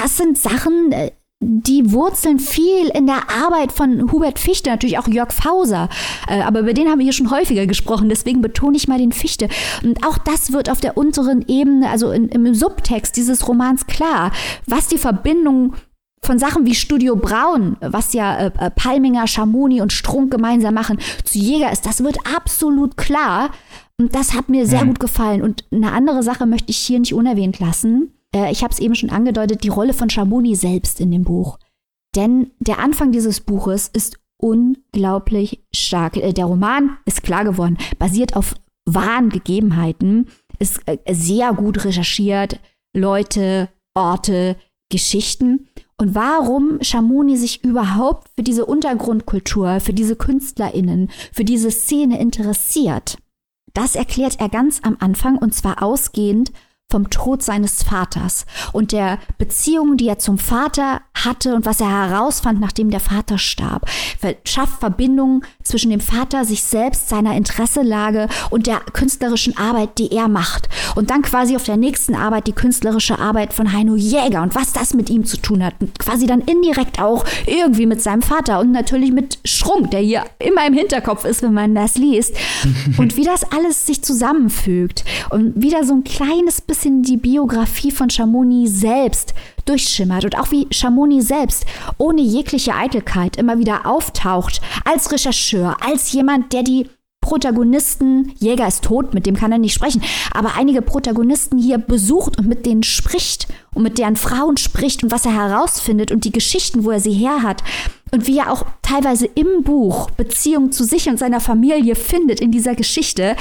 [0.00, 1.10] Das sind Sachen, äh,
[1.42, 5.88] die wurzeln viel in der Arbeit von Hubert Fichte, natürlich auch Jörg Fauser.
[6.28, 9.12] Äh, aber über den haben wir hier schon häufiger gesprochen, deswegen betone ich mal den
[9.12, 9.48] Fichte.
[9.82, 14.32] Und auch das wird auf der unteren Ebene, also in, im Subtext dieses Romans klar,
[14.66, 15.74] was die Verbindung
[16.22, 20.98] von Sachen wie Studio Braun, was ja äh, äh, Palminger, Schamoni und Strunk gemeinsam machen,
[21.24, 23.50] zu Jäger ist, das wird absolut klar.
[23.98, 24.84] Und das hat mir sehr ja.
[24.84, 25.40] gut gefallen.
[25.40, 28.12] Und eine andere Sache möchte ich hier nicht unerwähnt lassen.
[28.34, 31.58] Äh, ich habe es eben schon angedeutet, die Rolle von Schamoni selbst in dem Buch.
[32.16, 36.16] Denn der Anfang dieses Buches ist unglaublich stark.
[36.16, 38.54] Äh, der Roman ist klar geworden, basiert auf
[38.86, 40.28] wahren Gegebenheiten,
[40.58, 42.60] ist äh, sehr gut recherchiert,
[42.94, 44.56] Leute, Orte,
[44.90, 45.68] Geschichten
[45.98, 53.18] und warum Schamoni sich überhaupt für diese Untergrundkultur, für diese KünstlerInnen, für diese Szene interessiert.
[53.74, 56.52] Das erklärt er ganz am Anfang und zwar ausgehend
[56.90, 61.88] vom Tod seines Vaters und der Beziehung, die er zum Vater hatte und was er
[61.88, 63.88] herausfand, nachdem der Vater starb.
[64.44, 70.28] Schafft Verbindungen zwischen dem Vater, sich selbst, seiner Interesselage und der künstlerischen Arbeit, die er
[70.28, 70.68] macht.
[70.96, 74.72] Und dann quasi auf der nächsten Arbeit die künstlerische Arbeit von Heino Jäger und was
[74.72, 75.74] das mit ihm zu tun hat.
[75.80, 80.24] Und quasi dann indirekt auch irgendwie mit seinem Vater und natürlich mit Schrunk, der hier
[80.38, 82.34] immer im Hinterkopf ist, wenn man das liest.
[82.98, 87.90] und wie das alles sich zusammenfügt und wieder so ein kleines bisschen bisschen die Biografie
[87.90, 89.34] von Chamonix selbst
[89.66, 91.66] durchschimmert und auch wie Chamonix selbst
[91.98, 96.88] ohne jegliche Eitelkeit immer wieder auftaucht als Rechercheur, als jemand, der die
[97.20, 100.02] Protagonisten, Jäger ist tot, mit dem kann er nicht sprechen,
[100.32, 105.12] aber einige Protagonisten hier besucht und mit denen spricht und mit deren Frauen spricht und
[105.12, 107.62] was er herausfindet und die Geschichten, wo er sie her hat
[108.10, 112.52] und wie er auch teilweise im Buch Beziehungen zu sich und seiner Familie findet in
[112.52, 113.36] dieser Geschichte.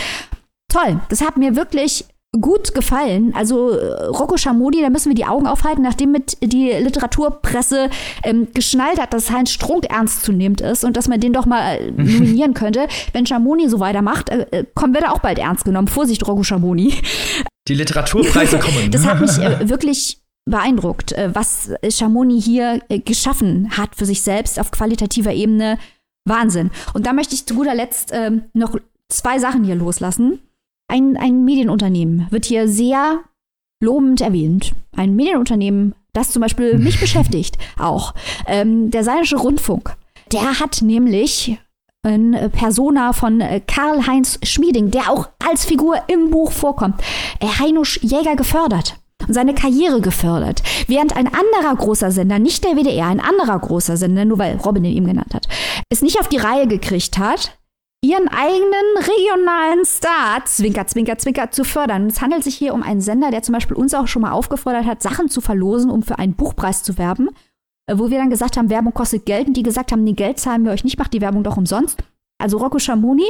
[0.67, 2.03] Toll, das hat mir wirklich
[2.39, 3.33] gut gefallen.
[3.35, 7.89] Also äh, Rocco Schamodi, da müssen wir die Augen aufhalten, nachdem mit die Literaturpresse
[8.23, 11.91] ähm, geschnallt hat, dass Heinz Strunk ernstzunehmend ist und dass man den doch mal äh,
[11.97, 12.87] nominieren könnte.
[13.13, 15.87] Wenn Schamoni so weitermacht, äh, äh, kommen wir da auch bald ernst genommen.
[15.87, 16.93] Vorsicht, Rocco Schamoni.
[17.67, 18.91] Die Literaturpreise kommen.
[18.91, 24.59] das hat mich äh, wirklich beeindruckt, äh, was Schamoni hier geschaffen hat für sich selbst
[24.59, 25.79] auf qualitativer Ebene.
[26.25, 26.69] Wahnsinn.
[26.93, 28.75] Und da möchte ich zu guter Letzt ähm, noch
[29.09, 30.39] zwei Sachen hier loslassen.
[30.89, 33.19] Ein, ein Medienunternehmen wird hier sehr
[33.81, 34.73] lobend erwähnt.
[34.95, 38.13] Ein Medienunternehmen, das zum Beispiel mich beschäftigt, auch.
[38.47, 39.95] Ähm, der Seinische Rundfunk.
[40.31, 41.57] Der hat nämlich
[42.01, 47.01] ein Persona von äh, Karl-Heinz Schmieding, der auch als Figur im Buch vorkommt,
[47.39, 48.95] äh, Heinusch Jäger gefördert
[49.27, 50.63] und seine Karriere gefördert.
[50.87, 54.85] Während ein anderer großer Sender, nicht der WDR, ein anderer großer Sender, nur weil Robin
[54.85, 55.47] ihn ihm genannt hat,
[55.89, 57.59] es nicht auf die Reihe gekriegt hat,
[58.01, 62.07] ihren eigenen regionalen Star, Zwinker, Zwinker, Zwinker, zu fördern.
[62.07, 64.85] es handelt sich hier um einen Sender, der zum Beispiel uns auch schon mal aufgefordert
[64.85, 67.29] hat, Sachen zu verlosen, um für einen Buchpreis zu werben.
[67.89, 70.39] Äh, wo wir dann gesagt haben, Werbung kostet Geld und die gesagt haben, nee, Geld
[70.39, 72.01] zahlen wir euch nicht, macht die Werbung doch umsonst.
[72.37, 73.29] Also Rocco Schamoni,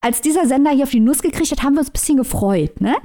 [0.00, 2.80] als dieser Sender hier auf die Nuss gekriegt hat, haben wir uns ein bisschen gefreut.
[2.80, 2.96] Ne?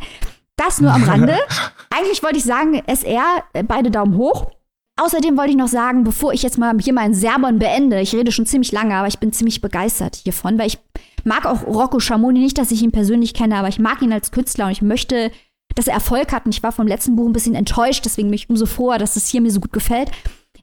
[0.55, 1.37] Das nur am Rande.
[1.89, 4.51] Eigentlich wollte ich sagen, SR, äh, beide Daumen hoch.
[4.99, 8.31] Außerdem wollte ich noch sagen, bevor ich jetzt mal hier meinen Sermon beende, ich rede
[8.31, 10.77] schon ziemlich lange, aber ich bin ziemlich begeistert hiervon, weil ich
[11.23, 14.31] mag auch Rocco Schamoni nicht, dass ich ihn persönlich kenne, aber ich mag ihn als
[14.31, 15.31] Künstler und ich möchte,
[15.75, 16.45] dass er Erfolg hat.
[16.45, 19.15] Und ich war vom letzten Buch ein bisschen enttäuscht, deswegen bin ich umso froher, dass
[19.15, 20.11] es hier mir so gut gefällt.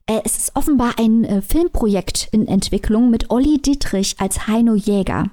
[0.05, 5.25] Äh, es ist offenbar ein äh, Filmprojekt in Entwicklung mit Olli Dietrich als Heino Jäger.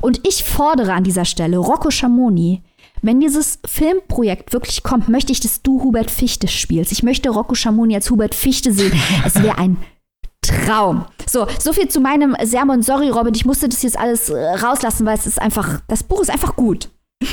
[0.00, 2.62] Und ich fordere an dieser Stelle Rocco Schamoni,
[3.02, 6.92] wenn dieses Filmprojekt wirklich kommt, möchte ich, dass du Hubert Fichte spielst.
[6.92, 8.92] Ich möchte Rocco Schamoni als Hubert Fichte sehen.
[9.24, 9.76] Es wäre ein
[10.42, 11.04] Traum.
[11.26, 12.82] So, so viel zu meinem Sermon.
[12.82, 16.20] Sorry, Robin, ich musste das jetzt alles äh, rauslassen, weil es ist einfach, das Buch
[16.20, 16.88] ist einfach gut.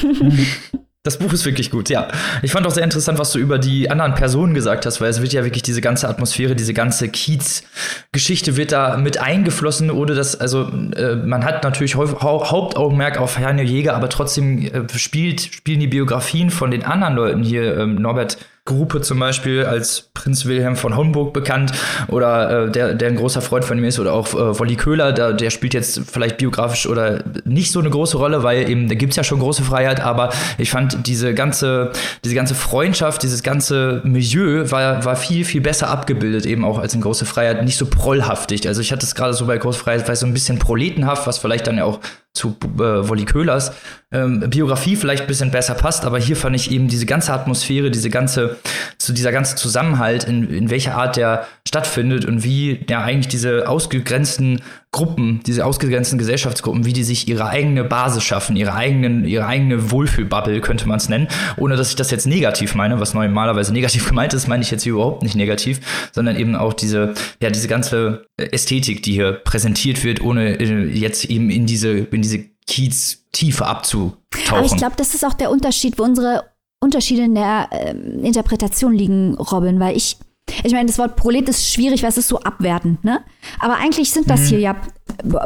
[1.04, 2.10] Das Buch ist wirklich gut, ja.
[2.41, 5.22] Ich fand auch sehr interessant, was du über die anderen Personen gesagt hast, weil es
[5.22, 10.38] wird ja wirklich diese ganze Atmosphäre, diese ganze Kiez-Geschichte wird da mit eingeflossen, ohne dass,
[10.38, 15.80] also äh, man hat natürlich hau Hauptaugenmerk auf Herrn Jäger, aber trotzdem äh, spielt, spielen
[15.80, 18.38] die Biografien von den anderen Leuten hier, ähm, Norbert
[18.68, 21.72] Gruppe zum Beispiel als Prinz Wilhelm von Homburg bekannt
[22.09, 25.13] oder äh, der, der ein großer Freund von ihm ist oder auch äh, Wolli Köhler,
[25.13, 28.95] der, der spielt jetzt vielleicht biografisch oder nicht so eine große Rolle, weil eben da
[28.95, 31.91] gibt es ja schon große Freiheit, aber ich fand diese ganze,
[32.24, 36.93] diese ganze Freundschaft, dieses ganze Milieu war, war viel, viel besser abgebildet, eben auch als
[36.93, 38.68] in Große Freiheit, nicht so prollhaftig.
[38.68, 41.38] Also ich hatte es gerade so bei Große Freiheit, weil so ein bisschen proletenhaft, was
[41.38, 41.99] vielleicht dann ja auch
[42.38, 43.73] zu äh, Wolli Köhlers
[44.11, 47.91] ähm, Biografie vielleicht ein bisschen besser passt, aber hier fand ich eben diese ganze Atmosphäre,
[47.91, 48.57] diese ganze,
[48.97, 53.67] so dieser ganze Zusammenhalt, in, in welcher Art der stattfindet und wie ja eigentlich diese
[53.67, 54.61] ausgegrenzten
[54.91, 59.91] Gruppen, diese ausgegrenzten Gesellschaftsgruppen, wie die sich ihre eigene Basis schaffen, ihre eigenen, ihre eigene
[59.91, 61.27] Wohlfühlbubble, könnte man es nennen,
[61.57, 64.83] ohne dass ich das jetzt negativ meine, was normalerweise negativ gemeint ist, meine ich jetzt
[64.83, 65.81] hier überhaupt nicht negativ,
[66.13, 71.25] sondern eben auch diese, ja, diese ganze Ästhetik, die hier präsentiert wird, ohne äh, jetzt
[71.25, 74.17] eben in diese, in diese Kiez-Tiefe abzutauchen.
[74.49, 76.45] Aber ich glaube, das ist auch der Unterschied, wo unsere
[76.79, 80.17] Unterschiede in der äh, Interpretation liegen, Robin, weil ich,
[80.64, 83.22] ich meine, das Wort Prolet ist schwierig, weil es ist so abwertend, ne?
[83.60, 84.45] Aber eigentlich sind das mhm.
[84.45, 84.76] hier ja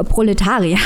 [0.08, 0.78] Proletarier.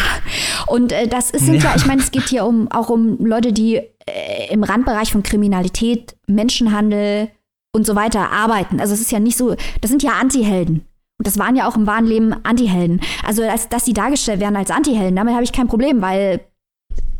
[0.67, 1.71] Und äh, das ist, sind ja.
[1.71, 5.23] ja, ich meine, es geht hier um, auch um Leute, die äh, im Randbereich von
[5.23, 7.31] Kriminalität, Menschenhandel
[7.73, 8.81] und so weiter arbeiten.
[8.81, 10.87] Also es ist ja nicht so, das sind ja Antihelden.
[11.19, 13.01] Und das waren ja auch im wahren Leben Antihelden.
[13.25, 16.41] Also, dass, dass sie dargestellt werden als Antihelden, damit habe ich kein Problem, weil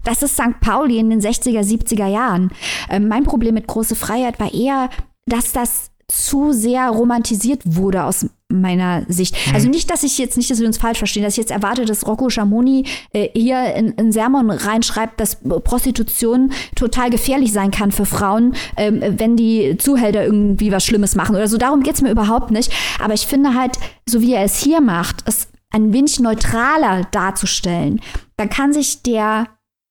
[0.05, 0.61] das ist St.
[0.61, 2.53] Pauli in den 60er, 70er Jahren.
[2.89, 4.91] Ähm, mein Problem mit Große Freiheit war eher,
[5.27, 9.35] dass das zu sehr romantisiert wurde aus meiner Sicht.
[9.49, 9.55] Mhm.
[9.55, 11.85] Also nicht, dass ich jetzt nicht, dass wir uns falsch verstehen, dass ich jetzt erwarte,
[11.85, 17.91] dass Rocco Schamoni äh, hier in, in Sermon reinschreibt, dass Prostitution total gefährlich sein kann
[17.91, 21.59] für Frauen, ähm, wenn die Zuhälter irgendwie was Schlimmes machen oder so.
[21.59, 22.73] Darum geht's mir überhaupt nicht.
[23.01, 23.77] Aber ich finde halt,
[24.09, 28.01] so wie er es hier macht, es ein wenig neutraler darzustellen.
[28.37, 29.49] Dann kann sich der,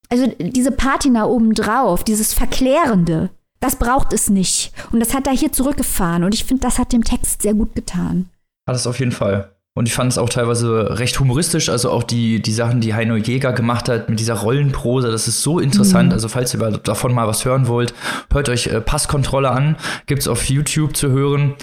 [0.10, 4.72] also diese Patina obendrauf, dieses Verklärende, das braucht es nicht.
[4.92, 6.24] Und das hat er hier zurückgefahren.
[6.24, 8.30] Und ich finde, das hat dem Text sehr gut getan.
[8.68, 9.52] Hat es auf jeden Fall.
[9.78, 13.18] Und ich fand es auch teilweise recht humoristisch, also auch die, die Sachen, die Heino
[13.18, 16.10] Jäger gemacht hat mit dieser Rollenprose, das ist so interessant.
[16.10, 16.14] Mhm.
[16.14, 17.94] Also falls ihr davon mal was hören wollt,
[18.32, 19.76] hört euch äh, Passkontrolle an,
[20.06, 21.56] gibt's auf YouTube zu hören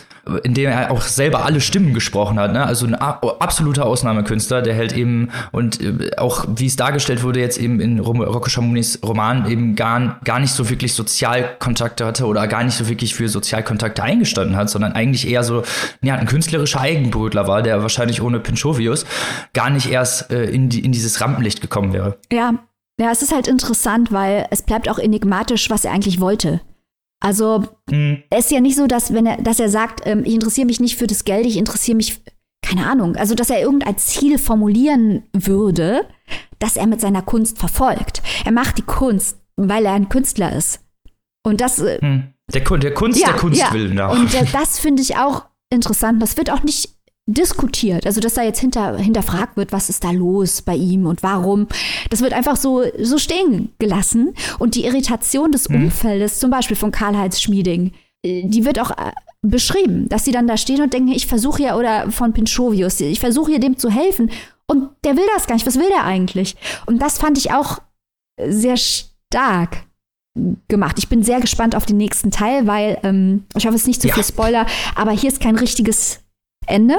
[0.44, 2.52] in dem er auch selber alle Stimmen gesprochen hat.
[2.52, 2.64] Ne?
[2.64, 7.58] Also ein absoluter Ausnahmekünstler, der hält eben und äh, auch wie es dargestellt wurde jetzt
[7.58, 12.62] eben in Rocco Schamonis Roman eben gar, gar nicht so wirklich Sozialkontakte hatte oder gar
[12.62, 15.64] nicht so wirklich für Sozialkontakte eingestanden hat, sondern eigentlich eher so
[16.02, 19.04] ja, ein künstlerischer Eigenbrötler war, der wahrscheinlich ohne Pinchovius
[19.54, 22.18] gar nicht erst äh, in, die, in dieses Rampenlicht gekommen wäre.
[22.32, 22.54] Ja,
[23.00, 26.60] ja, es ist halt interessant, weil es bleibt auch enigmatisch, was er eigentlich wollte.
[27.22, 28.24] Also mhm.
[28.30, 30.80] es ist ja nicht so, dass wenn er, dass er sagt, ähm, ich interessiere mich
[30.80, 32.20] nicht für das Geld, ich interessiere mich,
[32.62, 36.04] keine Ahnung, also dass er irgendein Ziel formulieren würde,
[36.58, 38.22] das er mit seiner Kunst verfolgt.
[38.44, 40.80] Er macht die Kunst, weil er ein Künstler ist.
[41.44, 41.78] Und das.
[41.78, 42.34] Mhm.
[42.52, 43.72] Der, der, Kunst ja, der Kunst ja.
[43.72, 44.18] will nach.
[44.18, 46.20] Und äh, das finde ich auch interessant.
[46.20, 46.90] Das wird auch nicht
[47.26, 48.06] diskutiert.
[48.06, 51.68] Also, dass da jetzt hinter, hinterfragt wird, was ist da los bei ihm und warum.
[52.10, 54.34] Das wird einfach so, so stehen gelassen.
[54.58, 55.84] Und die Irritation des mhm.
[55.84, 57.92] Umfeldes, zum Beispiel von Karl-Heinz Schmieding,
[58.24, 59.12] äh, die wird auch äh,
[59.42, 63.20] beschrieben, dass sie dann da stehen und denken, ich versuche ja, oder von Pinchovius, ich
[63.20, 64.30] versuche hier dem zu helfen.
[64.66, 65.66] Und der will das gar nicht.
[65.66, 66.56] Was will der eigentlich?
[66.86, 67.78] Und das fand ich auch
[68.44, 69.84] sehr stark
[70.68, 70.96] gemacht.
[70.98, 74.00] Ich bin sehr gespannt auf den nächsten Teil, weil ähm, ich hoffe, es ist nicht
[74.00, 74.14] zu ja.
[74.14, 76.20] viel Spoiler, aber hier ist kein richtiges
[76.66, 76.96] Ende.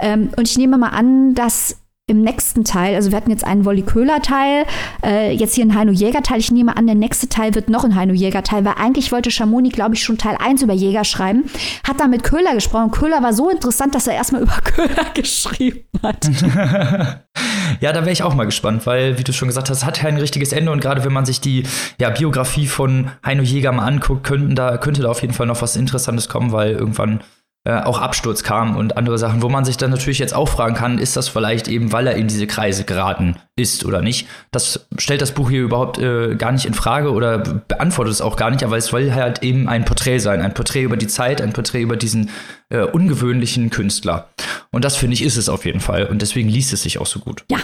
[0.00, 1.76] Ähm, und ich nehme mal an, dass
[2.08, 4.64] im nächsten Teil, also wir hatten jetzt einen Wolli Köhler-Teil,
[5.04, 6.38] äh, jetzt hier einen Heino Jäger-Teil.
[6.38, 9.70] Ich nehme an, der nächste Teil wird noch ein Heino Jäger-Teil, weil eigentlich wollte Schamoni,
[9.70, 11.50] glaube ich, schon Teil 1 über Jäger schreiben.
[11.82, 12.92] Hat dann mit Köhler gesprochen.
[12.92, 16.30] Köhler war so interessant, dass er erstmal über Köhler geschrieben hat.
[17.80, 20.16] ja, da wäre ich auch mal gespannt, weil, wie du schon gesagt hast, hat kein
[20.16, 21.64] richtiges Ende und gerade wenn man sich die
[21.98, 25.60] ja, Biografie von Heino Jäger mal anguckt, könnten da, könnte da auf jeden Fall noch
[25.60, 27.18] was Interessantes kommen, weil irgendwann
[27.66, 30.76] äh, auch Absturz kam und andere Sachen, wo man sich dann natürlich jetzt auch fragen
[30.76, 34.28] kann, ist das vielleicht eben, weil er in diese Kreise geraten ist oder nicht?
[34.52, 38.36] Das stellt das Buch hier überhaupt äh, gar nicht in Frage oder beantwortet es auch
[38.36, 41.42] gar nicht, aber es soll halt eben ein Porträt sein, ein Porträt über die Zeit,
[41.42, 42.30] ein Porträt über diesen
[42.68, 44.28] äh, ungewöhnlichen Künstler.
[44.70, 47.06] Und das finde ich ist es auf jeden Fall und deswegen liest es sich auch
[47.06, 47.44] so gut.
[47.50, 47.58] Ja,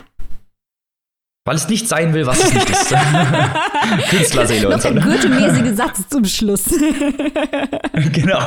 [1.44, 2.94] weil es nicht sein will, was es nicht ist.
[4.10, 4.90] Künstlerseele und so.
[4.90, 5.18] Der ne?
[5.18, 6.64] goethe Satz zum Schluss.
[8.12, 8.40] genau.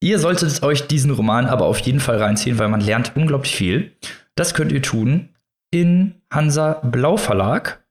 [0.00, 3.92] Ihr solltet euch diesen Roman aber auf jeden Fall reinziehen, weil man lernt unglaublich viel.
[4.34, 5.28] Das könnt ihr tun
[5.70, 7.84] in Hansa Blau Verlag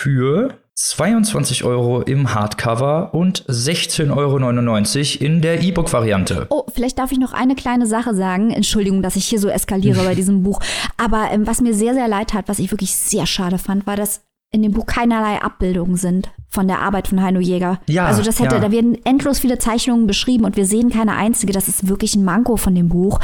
[0.00, 6.46] für 22 Euro im Hardcover und 16,99 Euro in der E-Book-Variante.
[6.50, 8.52] Oh, vielleicht darf ich noch eine kleine Sache sagen.
[8.52, 10.60] Entschuldigung, dass ich hier so eskaliere bei diesem Buch.
[10.96, 13.96] Aber ähm, was mir sehr, sehr leid hat, was ich wirklich sehr schade fand, war,
[13.96, 17.80] dass in dem Buch keinerlei Abbildungen sind von der Arbeit von Heino Jäger.
[17.86, 18.60] Ja, also das hätte, ja.
[18.60, 21.52] da werden endlos viele Zeichnungen beschrieben und wir sehen keine einzige.
[21.52, 23.20] Das ist wirklich ein Manko von dem Buch.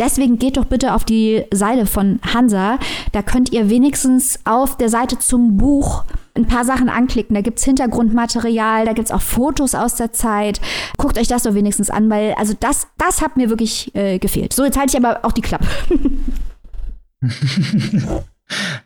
[0.00, 2.80] Deswegen geht doch bitte auf die Seite von Hansa.
[3.12, 6.04] Da könnt ihr wenigstens auf der Seite zum Buch
[6.36, 7.34] ein paar Sachen anklicken.
[7.34, 10.60] Da gibt's Hintergrundmaterial, da gibt's auch Fotos aus der Zeit.
[10.96, 14.52] Guckt euch das doch wenigstens an, weil also das, das hat mir wirklich äh, gefehlt.
[14.52, 15.66] So, jetzt halte ich aber auch die Klappe.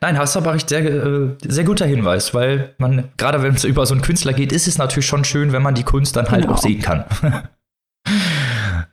[0.01, 3.65] Nein, hast du aber recht, sehr, äh, sehr guter Hinweis, weil man, gerade wenn es
[3.65, 6.31] über so einen Künstler geht, ist es natürlich schon schön, wenn man die Kunst dann
[6.31, 6.55] halt Genau.
[6.55, 7.05] auch sehen kann.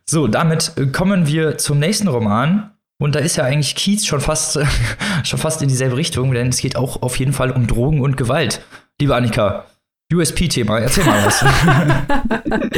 [0.05, 2.71] so, damit äh, kommen wir zum nächsten Roman.
[2.97, 4.57] Und da ist ja eigentlich Kiez schon fast,
[5.23, 8.15] schon fast in dieselbe Richtung, denn es geht auch auf jeden Fall um Drogen und
[8.17, 8.61] Gewalt.
[8.99, 9.65] Liebe Annika,
[10.13, 11.43] USP-Thema, erzähl mal was.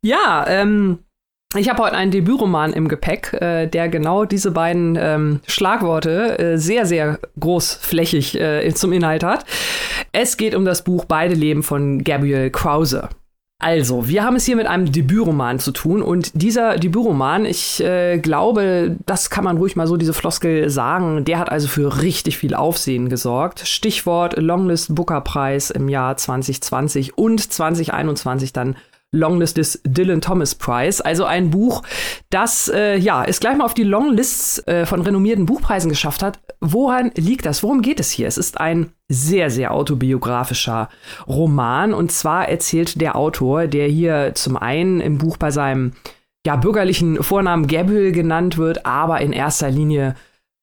[0.00, 1.00] Ja, ähm,
[1.56, 6.58] ich habe heute einen Debütroman im Gepäck, äh, der genau diese beiden ähm, Schlagworte äh,
[6.58, 9.46] sehr, sehr großflächig äh, zum Inhalt hat.
[10.12, 13.08] Es geht um das Buch Beide Leben von Gabriel Krause.
[13.60, 18.18] Also, wir haben es hier mit einem Debütroman zu tun und dieser Debütroman, ich äh,
[18.18, 22.38] glaube, das kann man ruhig mal so diese Floskel sagen, der hat also für richtig
[22.38, 23.66] viel Aufsehen gesorgt.
[23.66, 28.76] Stichwort Longlist Booker Preis im Jahr 2020 und 2021 dann
[29.12, 31.04] Longlist des Dylan Thomas Prize.
[31.04, 31.82] Also ein Buch,
[32.30, 36.38] das äh, ja es gleich mal auf die Longlists äh, von renommierten Buchpreisen geschafft hat.
[36.60, 37.62] Woran liegt das?
[37.62, 38.26] Worum geht es hier?
[38.26, 40.88] Es ist ein sehr, sehr autobiografischer
[41.26, 41.94] Roman.
[41.94, 45.92] Und zwar erzählt der Autor, der hier zum einen im Buch bei seinem
[46.46, 50.14] ja, bürgerlichen Vornamen Gabriel genannt wird, aber in erster Linie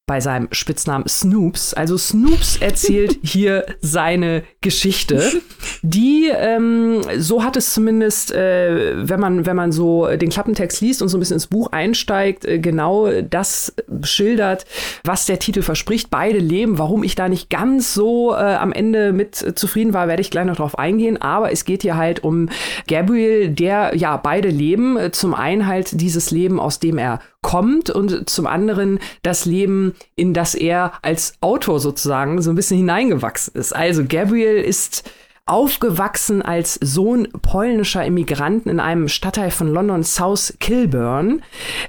[0.08, 1.74] bei seinem Spitznamen Snoops.
[1.74, 5.42] Also Snoops erzählt hier seine Geschichte,
[5.82, 11.02] die, ähm, so hat es zumindest, äh, wenn man wenn man so den Klappentext liest
[11.02, 14.66] und so ein bisschen ins Buch einsteigt, äh, genau das schildert,
[15.04, 16.10] was der Titel verspricht.
[16.10, 16.78] Beide leben.
[16.78, 20.46] Warum ich da nicht ganz so äh, am Ende mit zufrieden war, werde ich gleich
[20.46, 21.20] noch drauf eingehen.
[21.22, 22.50] Aber es geht hier halt um
[22.88, 24.98] Gabriel, der ja beide leben.
[25.12, 30.34] Zum einen halt dieses Leben, aus dem er kommt und zum anderen das Leben, in
[30.34, 33.76] das er als Autor sozusagen so ein bisschen hineingewachsen ist.
[33.76, 35.08] Also Gabriel ist
[35.46, 41.44] aufgewachsen als Sohn polnischer Immigranten in einem Stadtteil von London, South Kilburn.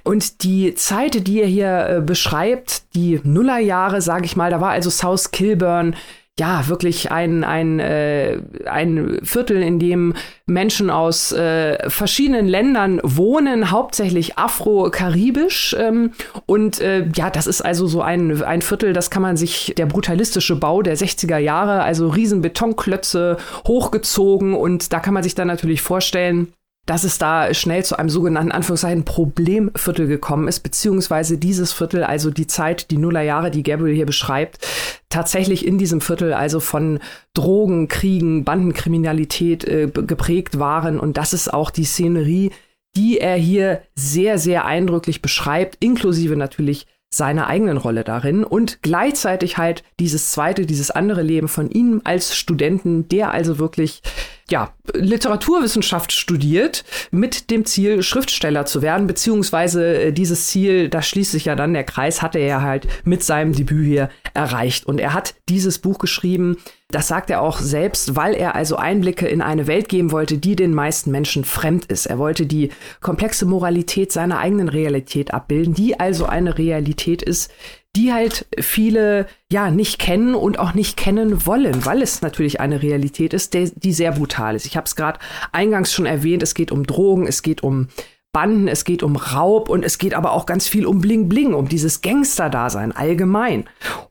[0.05, 4.73] Und die Zeit, die er hier äh, beschreibt, die Nullerjahre, sage ich mal, da war
[4.73, 5.97] also South Kilburn
[6.39, 10.13] ja, wirklich ein, ein, äh, ein Viertel, in dem
[10.45, 15.75] Menschen aus äh, verschiedenen Ländern wohnen, hauptsächlich afro-karibisch.
[15.79, 16.13] Ähm,
[16.45, 19.87] und äh, ja, das ist also so ein, ein Viertel, das kann man sich, der
[19.87, 24.53] brutalistische Bau der 60er Jahre, also riesen Betonklötze hochgezogen.
[24.53, 26.53] Und da kann man sich dann natürlich vorstellen,
[26.87, 32.31] dass es da schnell zu einem sogenannten Anführungszeichen Problemviertel gekommen ist, beziehungsweise dieses Viertel, also
[32.31, 34.67] die Zeit, die Nullerjahre, die Gabriel hier beschreibt,
[35.09, 37.01] tatsächlich in diesem Viertel also von
[37.35, 41.01] Drogen, Kriegen, Bandenkriminalität äh, geprägt waren.
[41.01, 42.53] Und das ist auch die Szenerie,
[42.97, 49.59] die er hier sehr, sehr eindrücklich beschreibt, inklusive natürlich seiner eigenen Rolle darin und gleichzeitig
[49.59, 54.03] halt dieses zweite, dieses andere Leben von ihm als Studenten, der also wirklich
[54.51, 61.33] ja, Literaturwissenschaft studiert mit dem Ziel, Schriftsteller zu werden, beziehungsweise äh, dieses Ziel, da schließt
[61.33, 64.87] sich ja dann der Kreis, hatte er halt mit seinem Debüt hier erreicht.
[64.87, 69.27] Und er hat dieses Buch geschrieben, das sagt er auch selbst, weil er also Einblicke
[69.27, 72.07] in eine Welt geben wollte, die den meisten Menschen fremd ist.
[72.07, 72.71] Er wollte die
[73.01, 77.51] komplexe Moralität seiner eigenen Realität abbilden, die also eine Realität ist,
[77.97, 82.83] die halt viele ja nicht kennen und auch nicht kennen wollen, weil es natürlich eine
[82.83, 84.67] Realität ist, der, die sehr brutal ist.
[84.67, 85.19] Ich habe es gerade
[85.53, 87.89] eingangs schon erwähnt, es geht um Drogen, es geht um
[88.33, 91.55] Banden, es geht um Raub und es geht aber auch ganz viel um Bling Bling,
[91.55, 93.65] um dieses Gangster-Dasein allgemein.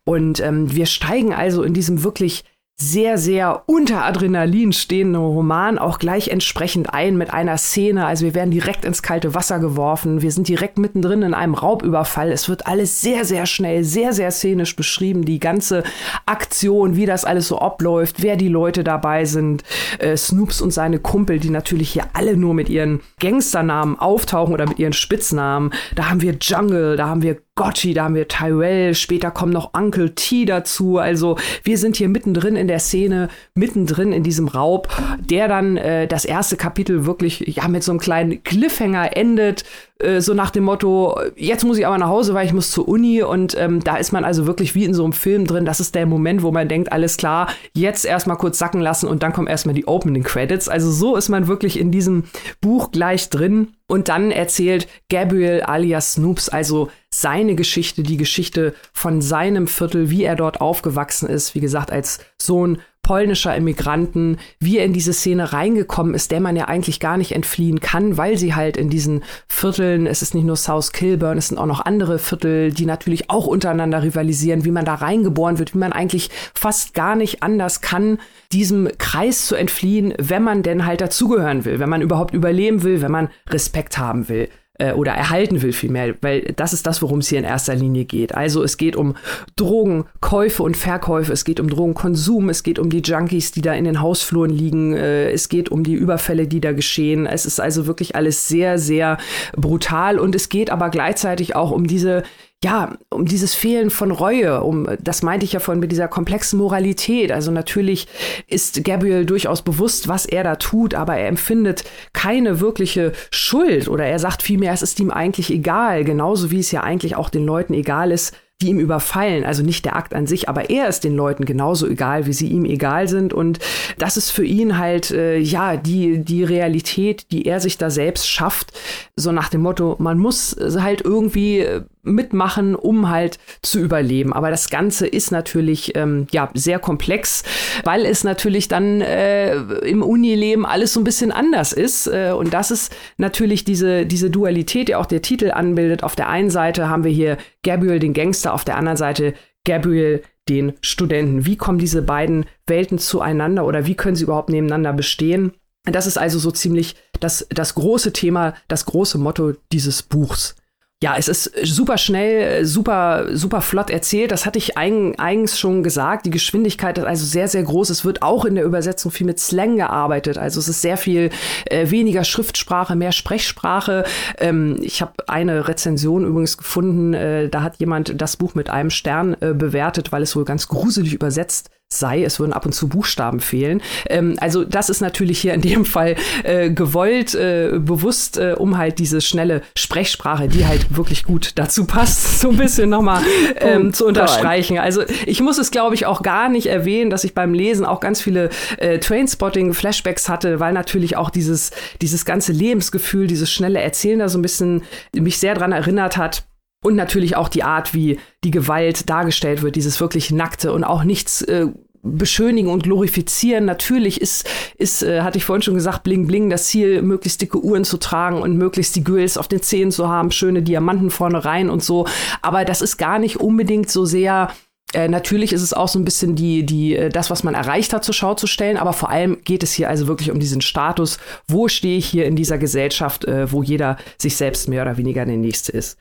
[0.03, 2.43] Und ähm, wir steigen also in diesem wirklich
[2.78, 8.05] sehr, sehr unter Adrenalin stehenden Roman auch gleich entsprechend ein mit einer Szene.
[8.05, 10.21] Also wir werden direkt ins kalte Wasser geworfen.
[10.21, 12.34] Wir sind direkt mittendrin in einem Raubüberfall.
[12.34, 15.23] Es wird alles sehr, sehr schnell, sehr, sehr szenisch beschrieben.
[15.23, 15.84] Die ganze
[16.26, 19.63] Aktion, wie das alles so abläuft, wer die Leute dabei sind.
[19.99, 24.67] Äh, Snoops und seine Kumpel, die natürlich hier alle nur mit ihren Gangsternamen auftauchen oder
[24.67, 25.71] mit ihren Spitznamen.
[25.95, 29.74] Da haben wir Jungle, da haben wir Gotchi, da haben wir Tyrell, später kommt noch
[29.74, 30.97] Uncle T dazu.
[30.97, 34.89] Also wir sind hier mittendrin in der Szene, mittendrin in diesem Raub,
[35.20, 39.64] der dann äh, das erste Kapitel wirklich ja mit so einem kleinen Cliffhanger endet,
[39.99, 42.89] äh, so nach dem Motto, jetzt muss ich aber nach Hause, weil ich muss zur
[42.89, 45.64] Uni und ähm, da ist man also wirklich wie in so einem Film drin.
[45.64, 49.24] Das ist der Moment, wo man denkt, alles klar, jetzt erstmal kurz sacken lassen und
[49.24, 50.68] dann kommen erstmal die Opening Credits.
[50.68, 52.26] Also so ist man wirklich in diesem
[52.60, 53.70] Buch gleich drin.
[53.88, 56.89] Und dann erzählt Gabriel alias Snoops also
[57.22, 62.20] seine Geschichte, die Geschichte von seinem Viertel, wie er dort aufgewachsen ist, wie gesagt, als
[62.41, 67.18] Sohn polnischer Immigranten, wie er in diese Szene reingekommen ist, der man ja eigentlich gar
[67.18, 71.38] nicht entfliehen kann, weil sie halt in diesen Vierteln, es ist nicht nur South Kilburn,
[71.38, 75.59] es sind auch noch andere Viertel, die natürlich auch untereinander rivalisieren, wie man da reingeboren
[75.59, 78.18] wird, wie man eigentlich fast gar nicht anders kann,
[78.51, 83.03] diesem Kreis zu entfliehen, wenn man denn halt dazugehören will, wenn man überhaupt überleben will,
[83.03, 87.19] wenn man Respekt haben will äh, oder erhalten will vielmehr, weil das ist das, worum
[87.19, 88.36] es hier in erster Linie geht.
[88.36, 89.15] Also es geht um
[89.55, 93.86] Drogenkäufe und Verkäufe, es geht um Drogenkonsum, es geht um die Junkies, die da in
[93.86, 97.26] den Hausfluren liegen, äh, es geht um die Überfälle, die da geschehen.
[97.26, 99.17] Es ist also wirklich alles sehr, sehr
[99.55, 102.23] brutal und es geht aber gleichzeitig auch um diese
[102.64, 106.58] ja, um dieses Fehlen von Reue, um, das meinte ich ja vorhin mit dieser komplexen
[106.58, 107.32] Moralität.
[107.32, 108.08] Also natürlich
[108.47, 111.84] ist Gabriel durchaus bewusst, was er da tut, aber er empfindet
[112.14, 116.72] keine wirkliche Schuld oder er sagt vielmehr, es ist ihm eigentlich egal, genauso wie es
[116.72, 119.43] ja eigentlich auch den Leuten egal ist, die ihm überfallen.
[119.43, 122.47] Also nicht der Akt an sich, aber er ist den Leuten genauso egal, wie sie
[122.47, 123.34] ihm egal sind.
[123.34, 123.60] Und
[123.97, 128.30] das ist für ihn halt, äh, ja, die, die Realität, die er sich da selbst
[128.30, 128.72] schafft.
[129.18, 134.34] So nach dem Motto, man muss halt irgendwie äh, mitmachen, um halt zu überleben.
[134.34, 137.43] Aber das Ganze ist natürlich ähm, ja sehr komplex,
[137.84, 142.08] weil es natürlich dann äh, im Unileben alles so ein bisschen anders ist.
[142.08, 146.03] Äh, und das ist natürlich diese, diese Dualität, die auch der Titel anbildet.
[146.03, 149.34] Auf der einen Seite haben wir hier Gabriel den Gangster, auf der anderen Seite
[149.66, 151.45] Gabriel den Studenten.
[151.45, 155.53] Wie kommen diese beiden Welten zueinander oder wie können sie überhaupt nebeneinander bestehen?
[155.86, 160.56] Das ist also so ziemlich das, das große Thema, das große Motto dieses Buchs
[161.04, 164.32] ja, es ist super schnell, super, super flott erzählt.
[164.32, 166.26] Das hatte ich eigens schon gesagt.
[166.26, 167.89] Die Geschwindigkeit ist also sehr, sehr groß.
[167.89, 170.38] Es wird auch in der Übersetzung viel mit Slang gearbeitet.
[170.38, 171.32] Also es ist sehr viel
[171.66, 174.06] äh, weniger Schriftsprache, mehr Sprechsprache.
[174.38, 177.14] Ähm, ich habe eine Rezension übrigens gefunden.
[177.14, 180.70] Äh, da hat jemand das Buch mit einem Stern äh, bewertet, weil es wohl ganz
[180.70, 182.23] gruselig übersetzt sei.
[182.23, 183.81] Es würden ab und zu Buchstaben fehlen.
[184.09, 188.77] Ähm, also das ist natürlich hier in dem Fall äh, gewollt, äh, bewusst, äh, um
[188.77, 193.21] halt diese schnelle Sprechsprache, die halt wirklich gut dazu passt, so ein bisschen nochmal
[193.57, 194.77] ähm, oh, zu unterstreichen.
[194.77, 197.99] Also ich muss es, glaube ich, auch gar nicht erwähnen, dass ich beim Lesen auch
[197.99, 201.71] ganz viele äh, Trainspotting-Flashbacks hatte, weil natürlich auch dieses,
[202.01, 204.83] dieses ganze Lebensgefühl, dieses schnelle Erzählen da so ein bisschen
[205.13, 206.43] mich sehr dran erinnert hat.
[206.86, 211.03] Und natürlich auch die Art, wie die Gewalt dargestellt wird, dieses wirklich nackte und auch
[211.03, 211.65] nichts äh,
[212.03, 213.65] beschönigen und glorifizieren.
[213.65, 217.57] Natürlich ist, ist äh, hatte ich vorhin schon gesagt, Bling Bling das Ziel, möglichst dicke
[217.59, 221.43] Uhren zu tragen und möglichst die Grills auf den Zähnen zu haben, schöne Diamanten vorne
[221.43, 222.05] rein und so.
[222.43, 224.51] Aber das ist gar nicht unbedingt so sehr
[224.93, 227.91] äh, natürlich ist es auch so ein bisschen die, die, äh, das, was man erreicht
[227.91, 230.61] hat, zur Schau zu stellen, aber vor allem geht es hier also wirklich um diesen
[230.61, 231.17] Status,
[231.47, 235.25] wo stehe ich hier in dieser Gesellschaft, äh, wo jeder sich selbst mehr oder weniger
[235.25, 235.97] der Nächste ist.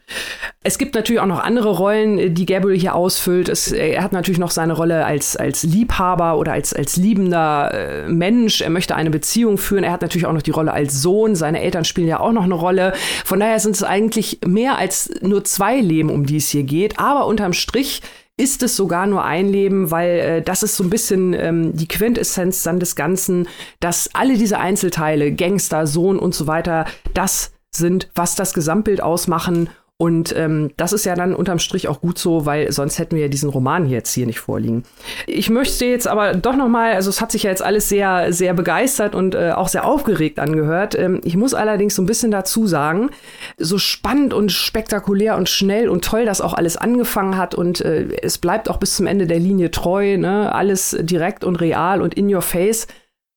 [0.62, 3.48] Es gibt natürlich auch noch andere Rollen, äh, die Gabriel hier ausfüllt.
[3.48, 8.60] Es, er hat natürlich noch seine Rolle als, als Liebhaber oder als, als liebender Mensch.
[8.60, 9.82] Er möchte eine Beziehung führen.
[9.82, 11.34] Er hat natürlich auch noch die Rolle als Sohn.
[11.34, 12.92] Seine Eltern spielen ja auch noch eine Rolle.
[13.24, 16.98] Von daher sind es eigentlich mehr als nur zwei Leben, um die es hier geht.
[16.98, 18.02] Aber unterm Strich
[18.36, 21.86] ist es sogar nur ein Leben, weil äh, das ist so ein bisschen ähm, die
[21.86, 23.48] Quintessenz dann des Ganzen,
[23.80, 29.68] dass alle diese Einzelteile, Gangster, Sohn und so weiter, das sind, was das Gesamtbild ausmachen
[29.96, 33.22] und ähm, das ist ja dann unterm Strich auch gut so, weil sonst hätten wir
[33.22, 34.82] ja diesen Roman jetzt hier nicht vorliegen.
[35.28, 38.32] Ich möchte jetzt aber doch noch mal, also es hat sich ja jetzt alles sehr,
[38.32, 40.98] sehr begeistert und äh, auch sehr aufgeregt angehört.
[40.98, 43.10] Ähm, ich muss allerdings so ein bisschen dazu sagen,
[43.56, 48.08] so spannend und spektakulär und schnell und toll das auch alles angefangen hat und äh,
[48.20, 50.52] es bleibt auch bis zum Ende der Linie treu, ne?
[50.52, 52.88] alles direkt und real und in your face.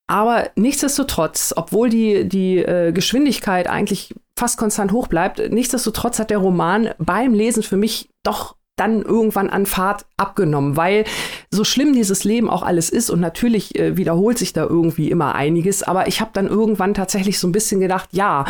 [0.07, 6.37] Aber nichtsdestotrotz, obwohl die, die äh, Geschwindigkeit eigentlich fast konstant hoch bleibt, nichtsdestotrotz hat der
[6.37, 11.03] Roman beim Lesen für mich doch dann irgendwann an Fahrt abgenommen, weil
[11.49, 15.35] so schlimm dieses Leben auch alles ist und natürlich äh, wiederholt sich da irgendwie immer
[15.35, 18.45] einiges, aber ich habe dann irgendwann tatsächlich so ein bisschen gedacht, ja,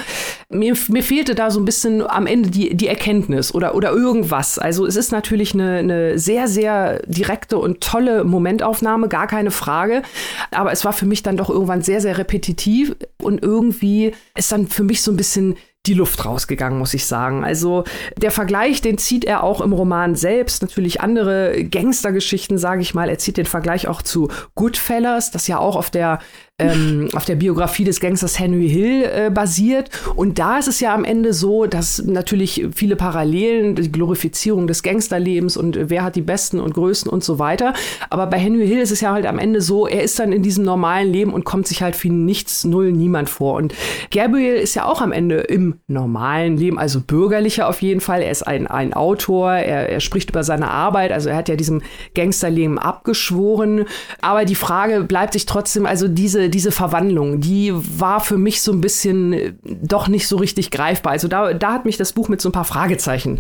[0.49, 4.59] mir, mir fehlte da so ein bisschen am Ende die, die Erkenntnis oder, oder irgendwas.
[4.59, 10.01] Also es ist natürlich eine, eine sehr, sehr direkte und tolle Momentaufnahme, gar keine Frage,
[10.51, 14.67] aber es war für mich dann doch irgendwann sehr, sehr repetitiv und irgendwie ist dann
[14.67, 15.55] für mich so ein bisschen
[15.88, 17.43] die Luft rausgegangen, muss ich sagen.
[17.43, 17.83] Also
[18.17, 20.61] der Vergleich, den zieht er auch im Roman selbst.
[20.61, 23.09] Natürlich andere Gangstergeschichten, sage ich mal.
[23.09, 26.19] Er zieht den Vergleich auch zu Goodfellas, das ja auch auf der
[26.59, 29.89] ähm, auf der Biografie des Gangsters Henry Hill äh, basiert.
[30.15, 34.83] Und da ist es ja am Ende so, dass natürlich viele Parallelen, die Glorifizierung des
[34.83, 37.73] Gangsterlebens und wer hat die besten und größten und so weiter.
[38.09, 40.43] Aber bei Henry Hill ist es ja halt am Ende so, er ist dann in
[40.43, 43.55] diesem normalen Leben und kommt sich halt für nichts, null, niemand vor.
[43.55, 43.73] Und
[44.11, 48.21] Gabriel ist ja auch am Ende im normalen Leben, also bürgerlicher auf jeden Fall.
[48.21, 51.55] Er ist ein, ein Autor, er, er spricht über seine Arbeit, also er hat ja
[51.55, 51.82] diesem
[52.16, 53.86] Gangsterleben abgeschworen.
[54.21, 58.71] Aber die Frage bleibt sich trotzdem, also diese, diese Verwandlung, die war für mich so
[58.71, 61.13] ein bisschen äh, doch nicht so richtig greifbar.
[61.13, 63.39] Also da, da hat mich das Buch mit so ein paar Fragezeichen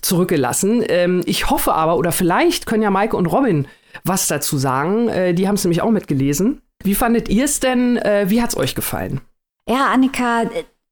[0.00, 0.82] zurückgelassen.
[0.88, 3.66] Ähm, ich hoffe aber, oder vielleicht können ja Maike und Robin
[4.02, 5.08] was dazu sagen.
[5.08, 6.62] Äh, die haben es nämlich auch mitgelesen.
[6.82, 7.96] Wie fandet ihr es denn?
[7.96, 9.20] Äh, wie hat es euch gefallen?
[9.68, 10.42] Ja, Annika,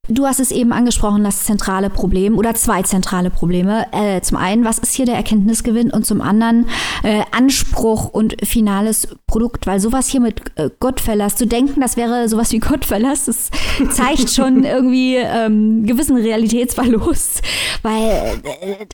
[0.09, 3.87] Du hast es eben angesprochen, das zentrale Problem oder zwei zentrale Probleme.
[3.93, 5.91] Äh, zum einen, was ist hier der Erkenntnisgewinn?
[5.91, 6.67] Und zum anderen
[7.03, 12.27] äh, Anspruch und finales Produkt, weil sowas hier mit äh, Gottfellas, zu denken, das wäre
[12.27, 13.49] sowas wie Gottfellas, das
[13.93, 17.41] zeigt schon irgendwie ähm, gewissen Realitätsverlust,
[17.81, 18.85] weil äh,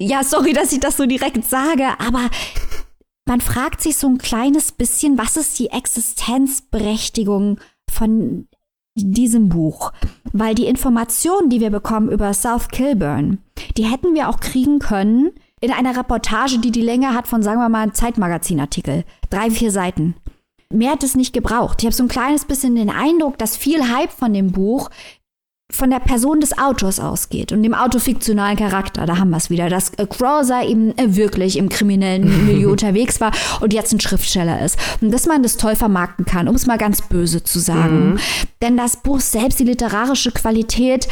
[0.00, 2.30] ja, sorry, dass ich das so direkt sage, aber
[3.26, 7.60] man fragt sich so ein kleines bisschen, was ist die Existenzberechtigung
[7.90, 8.48] von
[8.96, 9.92] diesem Buch,
[10.32, 13.38] weil die Informationen, die wir bekommen über South Kilburn,
[13.76, 17.60] die hätten wir auch kriegen können in einer Reportage, die die Länge hat von, sagen
[17.60, 19.04] wir mal, Zeitmagazinartikel.
[19.30, 20.14] Drei, vier Seiten.
[20.70, 21.78] Mehr hat es nicht gebraucht.
[21.80, 24.90] Ich habe so ein kleines bisschen den Eindruck, dass viel Hype von dem Buch
[25.74, 29.06] von der Person des Autors ausgeht und dem autofiktionalen Charakter.
[29.06, 33.20] Da haben wir es wieder, dass äh, Crawser eben äh, wirklich im kriminellen Milieu unterwegs
[33.20, 34.78] war und jetzt ein Schriftsteller ist.
[35.00, 38.12] Und dass man das toll vermarkten kann, um es mal ganz böse zu sagen.
[38.12, 38.18] Mhm.
[38.62, 41.08] Denn das Buch selbst, die literarische Qualität,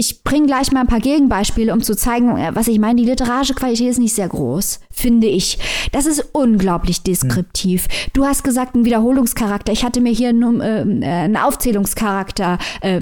[0.00, 3.00] ich bringe gleich mal ein paar Gegenbeispiele, um zu zeigen, äh, was ich meine.
[3.00, 5.58] Die literarische Qualität ist nicht sehr groß, finde ich.
[5.90, 7.84] Das ist unglaublich deskriptiv.
[7.84, 8.10] Hm.
[8.12, 9.72] Du hast gesagt, ein Wiederholungscharakter.
[9.72, 13.00] Ich hatte mir hier einen, äh, einen Aufzählungscharakter äh,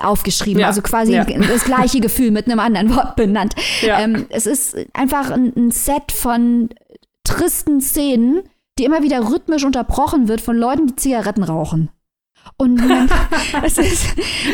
[0.00, 0.68] aufgeschrieben, ja.
[0.68, 1.24] also quasi ja.
[1.24, 3.54] das gleiche Gefühl mit einem anderen Wort benannt.
[3.82, 4.00] Ja.
[4.00, 6.70] Ähm, es ist einfach ein, ein Set von
[7.22, 8.40] tristen Szenen,
[8.78, 11.90] die immer wieder rhythmisch unterbrochen wird von Leuten, die Zigaretten rauchen.
[12.56, 13.08] Und man,
[13.62, 14.06] es, ist,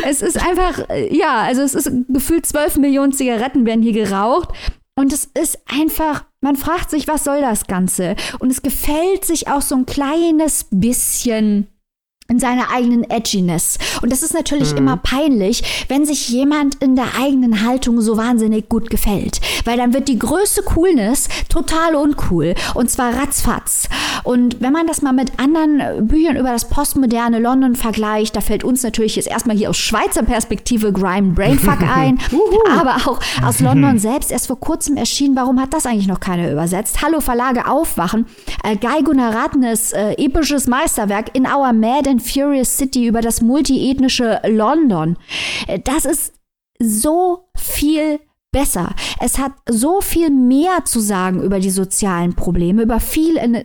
[0.07, 4.51] es ist einfach, ja, also es ist gefühlt zwölf Millionen Zigaretten werden hier geraucht.
[4.99, 8.17] Und es ist einfach, man fragt sich, was soll das Ganze?
[8.39, 11.67] Und es gefällt sich auch so ein kleines bisschen
[12.29, 13.79] in seiner eigenen Edginess.
[14.03, 14.79] Und das ist natürlich mhm.
[14.79, 19.41] immer peinlich, wenn sich jemand in der eigenen Haltung so wahnsinnig gut gefällt.
[19.65, 22.55] Weil dann wird die größte Coolness total uncool.
[22.75, 23.89] Und zwar ratzfatz.
[24.25, 28.65] Und wenn man das mal mit anderen Büchern über das postmoderne London vergleicht, da fällt
[28.65, 32.19] uns natürlich jetzt erstmal hier aus Schweizer Perspektive Grime Brainfuck ein.
[32.77, 35.37] aber auch aus London selbst erst vor kurzem erschienen.
[35.37, 37.03] Warum hat das eigentlich noch keiner übersetzt?
[37.03, 38.27] Hallo Verlage aufwachen.
[38.65, 43.41] Äh, Guy Gunnar Ratnes äh, episches Meisterwerk In Our Mad and Furious City über das
[43.43, 45.17] multiethnische London.
[45.85, 46.33] Das ist
[46.79, 48.21] so viel
[48.53, 48.95] besser.
[49.21, 53.65] Es hat so viel mehr zu sagen über die sozialen Probleme, über viel, eine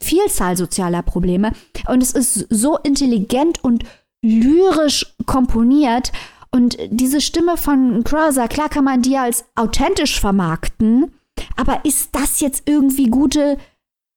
[0.00, 1.52] Vielzahl sozialer Probleme.
[1.88, 3.84] Und es ist so intelligent und
[4.22, 6.12] lyrisch komponiert.
[6.50, 11.12] Und diese Stimme von Crowser, klar kann man die als authentisch vermarkten,
[11.56, 13.58] aber ist das jetzt irgendwie gute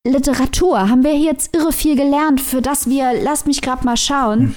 [0.04, 4.56] Literatur haben wir jetzt irre viel gelernt, für das wir, lasst mich gerade mal schauen,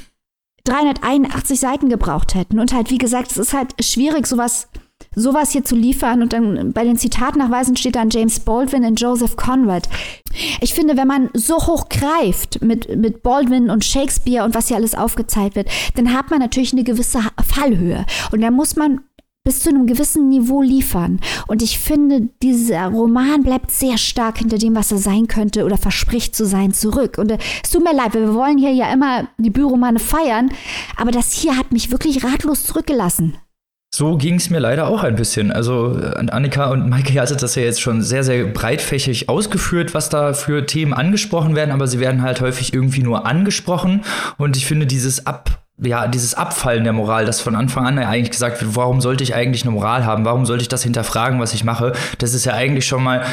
[0.65, 2.59] 381 Seiten gebraucht hätten.
[2.59, 4.69] Und halt, wie gesagt, es ist halt schwierig, sowas,
[5.15, 6.23] sowas hier zu liefern.
[6.23, 9.87] Und dann bei den Zitatnachweisen steht dann James Baldwin und Joseph Conrad.
[10.62, 14.79] Ich finde, wenn man so hoch greift mit, mit Baldwin und Shakespeare und was hier
[14.79, 18.07] alles aufgezeigt wird, dann hat man natürlich eine gewisse Fallhöhe.
[18.33, 19.03] Und dann muss man
[19.45, 21.21] bis zu einem gewissen Niveau liefern.
[21.47, 25.77] Und ich finde, dieser Roman bleibt sehr stark hinter dem, was er sein könnte oder
[25.77, 27.19] verspricht zu sein, zurück.
[27.19, 30.51] Und äh, es tut mir leid, wir wollen hier ja immer die Büromane feiern,
[30.97, 33.37] aber das hier hat mich wirklich ratlos zurückgelassen.
[33.95, 35.53] So ging es mir leider auch ein bisschen.
[35.53, 40.33] Also Annika und Maike hattet das ja jetzt schon sehr, sehr breitfächig ausgeführt, was da
[40.33, 44.05] für Themen angesprochen werden, aber sie werden halt häufig irgendwie nur angesprochen.
[44.37, 48.30] Und ich finde dieses Ab ja, dieses Abfallen der Moral, das von Anfang an eigentlich
[48.30, 50.24] gesagt wird, warum sollte ich eigentlich eine Moral haben?
[50.24, 51.92] Warum sollte ich das hinterfragen, was ich mache?
[52.18, 53.24] Das ist ja eigentlich schon mal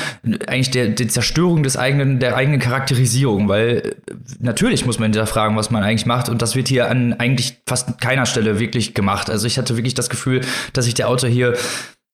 [0.47, 3.95] eigentlich der, die Zerstörung des eigenen, der eigenen Charakterisierung, weil
[4.39, 8.01] natürlich muss man hinterfragen, was man eigentlich macht und das wird hier an eigentlich fast
[8.01, 9.29] keiner Stelle wirklich gemacht.
[9.29, 10.41] Also ich hatte wirklich das Gefühl,
[10.73, 11.53] dass sich der Autor hier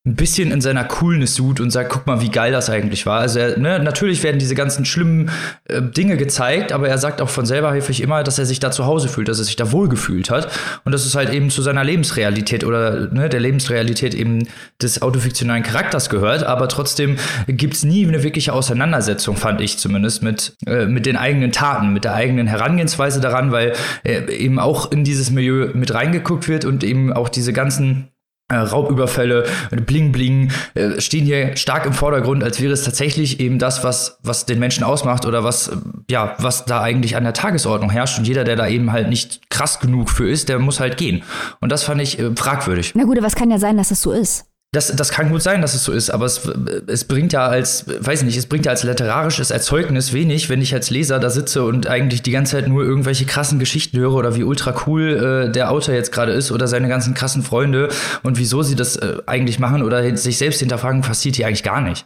[0.07, 3.19] ein bisschen in seiner Coolness sucht und sagt, guck mal, wie geil das eigentlich war.
[3.19, 5.29] Also er, ne, natürlich werden diese ganzen schlimmen
[5.65, 8.71] äh, Dinge gezeigt, aber er sagt auch von selber häufig immer, dass er sich da
[8.71, 10.49] zu Hause fühlt, dass er sich da wohlgefühlt hat.
[10.85, 14.47] Und das ist halt eben zu seiner Lebensrealität oder ne, der Lebensrealität eben
[14.81, 16.43] des autofiktionalen Charakters gehört.
[16.43, 17.17] Aber trotzdem
[17.47, 22.05] gibt's nie eine wirkliche Auseinandersetzung, fand ich zumindest, mit, äh, mit den eigenen Taten, mit
[22.05, 23.73] der eigenen Herangehensweise daran, weil
[24.05, 28.07] äh, eben auch in dieses Milieu mit reingeguckt wird und eben auch diese ganzen
[28.49, 29.45] äh, Raubüberfälle,
[29.86, 34.19] Bling Bling äh, stehen hier stark im Vordergrund, als wäre es tatsächlich eben das, was,
[34.24, 35.76] was den Menschen ausmacht oder was, äh,
[36.10, 38.18] ja, was da eigentlich an der Tagesordnung herrscht.
[38.18, 41.24] Und jeder, der da eben halt nicht krass genug für ist, der muss halt gehen.
[41.60, 42.94] Und das fand ich äh, fragwürdig.
[42.95, 44.45] Na gut, aber es kann ja sein, dass es so ist.
[44.73, 46.41] Das, das kann gut sein, dass es so ist, aber es,
[46.88, 50.73] es bringt ja als, weiß nicht, es bringt ja als literarisches Erzeugnis wenig, wenn ich
[50.73, 54.35] als Leser da sitze und eigentlich die ganze Zeit nur irgendwelche krassen Geschichten höre oder
[54.35, 57.88] wie ultra cool äh, der Autor jetzt gerade ist oder seine ganzen krassen Freunde
[58.23, 61.80] und wieso sie das äh, eigentlich machen oder sich selbst hinterfragen, passiert hier eigentlich gar
[61.80, 62.06] nicht.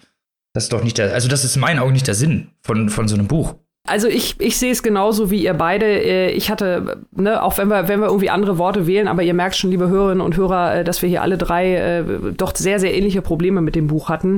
[0.54, 2.90] Das ist doch nicht der, also das ist in meinen Augen nicht der Sinn von,
[2.90, 3.56] von so einem Buch.
[3.88, 5.88] Also ich, ich sehe es genauso wie ihr beide.
[5.88, 9.34] Äh, ich hatte, ne, auch wenn wir, wenn wir irgendwie andere Worte wählen, aber ihr
[9.34, 12.04] merkt schon, liebe Hörerinnen und Hörer, äh, dass wir hier alle drei äh,
[12.38, 14.38] doch sehr, sehr ähnliche Probleme mit dem Buch hatten.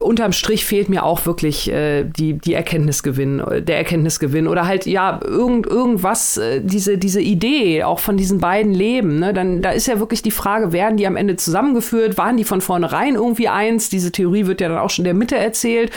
[0.00, 5.20] Unterm Strich fehlt mir auch wirklich äh, die, die Erkenntnisgewinn, der Erkenntnisgewinn oder halt, ja,
[5.24, 9.20] irgend, irgendwas, äh, diese, diese Idee auch von diesen beiden Leben.
[9.20, 9.32] Ne?
[9.32, 12.18] Dann, da ist ja wirklich die Frage, werden die am Ende zusammengeführt?
[12.18, 13.88] Waren die von vornherein irgendwie eins?
[13.88, 15.92] Diese Theorie wird ja dann auch schon der Mitte erzählt.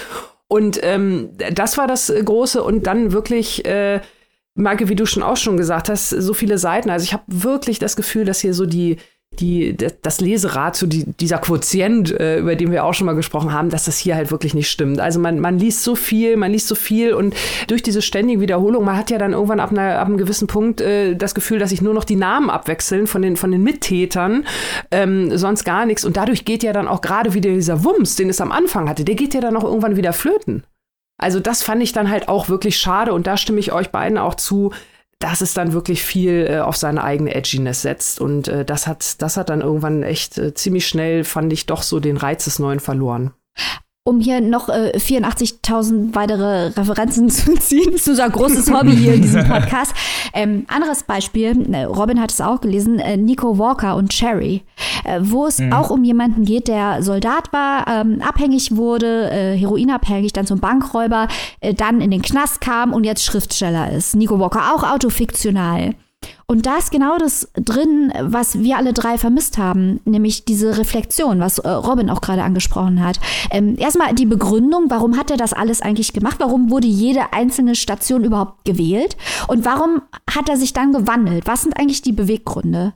[0.53, 2.61] Und ähm, das war das Große.
[2.61, 4.01] Und dann wirklich, äh,
[4.53, 6.91] Marke, wie du schon auch schon gesagt hast, so viele Seiten.
[6.91, 8.97] Also ich habe wirklich das Gefühl, dass hier so die,
[9.39, 13.53] die, das Leserad, so die, dieser Quotient, äh, über den wir auch schon mal gesprochen
[13.53, 14.99] haben, dass das hier halt wirklich nicht stimmt.
[14.99, 17.35] Also man, man liest so viel, man liest so viel und
[17.67, 20.81] durch diese ständige Wiederholung, man hat ja dann irgendwann ab, einer, ab einem gewissen Punkt
[20.81, 24.45] äh, das Gefühl, dass sich nur noch die Namen abwechseln von den, von den Mittätern,
[24.91, 26.05] ähm, sonst gar nichts.
[26.05, 29.05] Und dadurch geht ja dann auch gerade wieder dieser Wumms, den es am Anfang hatte,
[29.05, 30.63] der geht ja dann auch irgendwann wieder flöten.
[31.17, 34.17] Also das fand ich dann halt auch wirklich schade und da stimme ich euch beiden
[34.17, 34.73] auch zu
[35.23, 38.19] dass es dann wirklich viel äh, auf seine eigene Edginess setzt.
[38.19, 41.81] Und äh, das, hat, das hat dann irgendwann echt äh, ziemlich schnell, fand ich, doch
[41.81, 43.31] so den Reiz des Neuen verloren
[44.05, 47.89] um hier noch äh, 84.000 weitere Referenzen zu ziehen.
[47.91, 49.93] Das ist unser großes Hobby hier in diesem Podcast.
[50.35, 54.63] Ähm, anderes Beispiel, äh, Robin hat es auch gelesen, äh, Nico Walker und Cherry,
[55.03, 55.71] äh, wo es mhm.
[55.71, 61.27] auch um jemanden geht, der Soldat war, ähm, abhängig wurde, äh, heroinabhängig, dann zum Bankräuber,
[61.59, 64.15] äh, dann in den Knast kam und jetzt Schriftsteller ist.
[64.15, 65.93] Nico Walker auch autofiktional.
[66.53, 71.39] Und da ist genau das drin, was wir alle drei vermisst haben, nämlich diese Reflexion,
[71.39, 73.19] was äh, Robin auch gerade angesprochen hat.
[73.49, 76.35] Ähm, erstmal die Begründung, warum hat er das alles eigentlich gemacht?
[76.37, 79.17] Warum wurde jede einzelne Station überhaupt gewählt?
[79.47, 81.47] Und warum hat er sich dann gewandelt?
[81.47, 82.93] Was sind eigentlich die Beweggründe?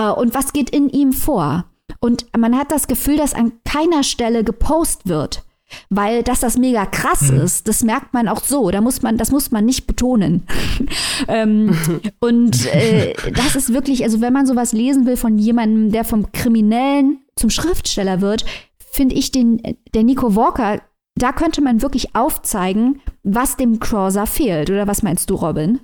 [0.00, 1.64] Äh, und was geht in ihm vor?
[1.98, 5.42] Und man hat das Gefühl, dass an keiner Stelle gepostet wird
[5.90, 7.40] weil dass das mega krass mhm.
[7.40, 8.70] ist, das merkt man auch so.
[8.70, 10.44] Da muss man, das muss man nicht betonen.
[11.28, 11.76] ähm,
[12.20, 16.32] und äh, das ist wirklich, also wenn man sowas lesen will von jemandem, der vom
[16.32, 18.44] Kriminellen zum Schriftsteller wird,
[18.90, 19.60] finde ich den,
[19.94, 20.80] der Nico Walker,
[21.14, 24.70] da könnte man wirklich aufzeigen, was dem Crosser fehlt.
[24.70, 25.80] Oder was meinst du, Robin?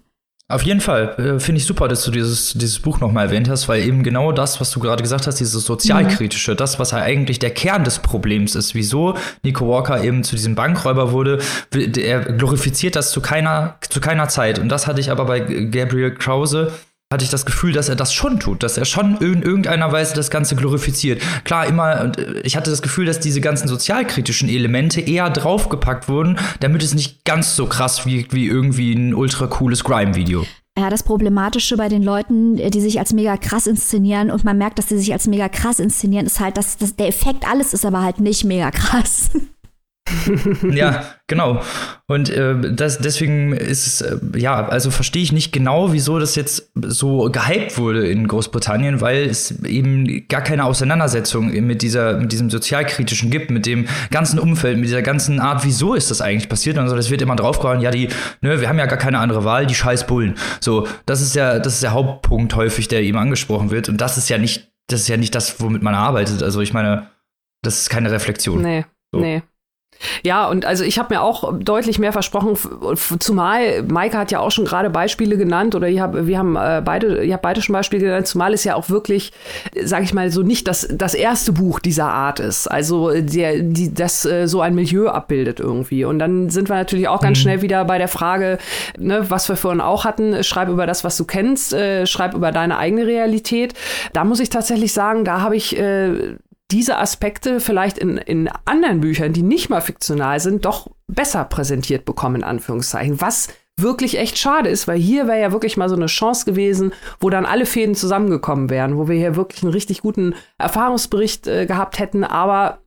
[0.51, 1.15] Auf jeden Fall.
[1.19, 4.33] Äh, Finde ich super, dass du dieses, dieses Buch nochmal erwähnt hast, weil eben genau
[4.33, 6.57] das, was du gerade gesagt hast, dieses sozialkritische, mhm.
[6.57, 10.55] das, was ja eigentlich der Kern des Problems ist, wieso Nico Walker eben zu diesem
[10.55, 11.41] Bankräuber wurde,
[11.75, 14.59] er glorifiziert das zu keiner, zu keiner Zeit.
[14.59, 16.73] Und das hatte ich aber bei Gabriel Krause
[17.11, 20.15] hatte ich das Gefühl, dass er das schon tut, dass er schon in irgendeiner Weise
[20.15, 21.23] das Ganze glorifiziert.
[21.45, 26.39] Klar, immer, äh, ich hatte das Gefühl, dass diese ganzen sozialkritischen Elemente eher draufgepackt wurden,
[26.61, 30.45] damit es nicht ganz so krass wie, wie irgendwie ein ultra cooles Grime-Video.
[30.79, 34.79] Ja, das Problematische bei den Leuten, die sich als mega krass inszenieren und man merkt,
[34.79, 37.85] dass sie sich als mega krass inszenieren, ist halt, dass, dass der Effekt alles ist
[37.85, 39.31] aber halt nicht mega krass.
[40.71, 41.63] ja, genau.
[42.07, 46.35] Und äh, das, deswegen ist es, äh, ja, also verstehe ich nicht genau, wieso das
[46.37, 52.33] jetzt so gehypt wurde in Großbritannien, weil es eben gar keine Auseinandersetzung mit, dieser, mit
[52.33, 56.49] diesem sozialkritischen gibt, mit dem ganzen Umfeld, mit dieser ganzen Art, wieso ist das eigentlich
[56.49, 56.79] passiert.
[56.79, 58.09] Und so, das wird immer draufgehauen, ja, die,
[58.41, 60.37] ne, wir haben ja gar keine andere Wahl, die scheiß Bullen.
[60.61, 63.89] So, das ist ja, das ist der Hauptpunkt häufig, der ihm angesprochen wird.
[63.89, 66.43] Und das ist ja nicht, das ist ja nicht das, womit man arbeitet.
[66.43, 67.09] Also ich meine,
[67.63, 68.63] das ist keine Reflexion.
[68.63, 69.21] Nee, so.
[69.21, 69.43] nee.
[70.23, 72.57] Ja, und also ich habe mir auch deutlich mehr versprochen,
[73.19, 76.83] zumal Maike hat ja auch schon gerade Beispiele genannt oder ich hab, wir haben äh,
[76.85, 79.33] beide, ihr habt beide schon Beispiele genannt, zumal es ja auch wirklich,
[79.83, 82.69] sage ich mal so, nicht das, das erste Buch dieser Art ist.
[82.69, 86.05] Also der, die, das äh, so ein Milieu abbildet irgendwie.
[86.05, 87.43] Und dann sind wir natürlich auch ganz mhm.
[87.43, 88.59] schnell wieder bei der Frage,
[88.99, 92.53] ne, was wir vorhin auch hatten, schreib über das, was du kennst, äh, schreib über
[92.53, 93.75] deine eigene Realität.
[94.13, 96.37] Da muss ich tatsächlich sagen, da habe ich äh,
[96.71, 102.05] diese Aspekte vielleicht in, in anderen Büchern, die nicht mal fiktional sind, doch besser präsentiert
[102.05, 103.21] bekommen, in Anführungszeichen.
[103.21, 103.49] Was
[103.81, 107.31] wirklich echt schade ist, weil hier wäre ja wirklich mal so eine Chance gewesen, wo
[107.31, 111.99] dann alle Fäden zusammengekommen wären, wo wir hier wirklich einen richtig guten Erfahrungsbericht äh, gehabt
[111.99, 112.81] hätten, aber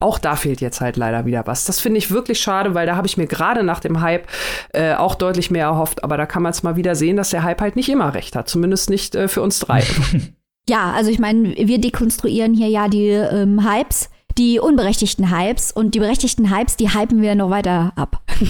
[0.00, 1.64] auch da fehlt jetzt halt leider wieder was.
[1.64, 4.28] Das finde ich wirklich schade, weil da habe ich mir gerade nach dem Hype
[4.74, 6.04] äh, auch deutlich mehr erhofft.
[6.04, 8.36] Aber da kann man es mal wieder sehen, dass der Hype halt nicht immer recht
[8.36, 8.48] hat.
[8.48, 9.82] Zumindest nicht äh, für uns drei.
[10.68, 14.08] Ja, also ich meine, wir dekonstruieren hier ja die ähm, Hypes,
[14.38, 18.22] die unberechtigten Hypes und die berechtigten Hypes, die hypen wir noch weiter ab.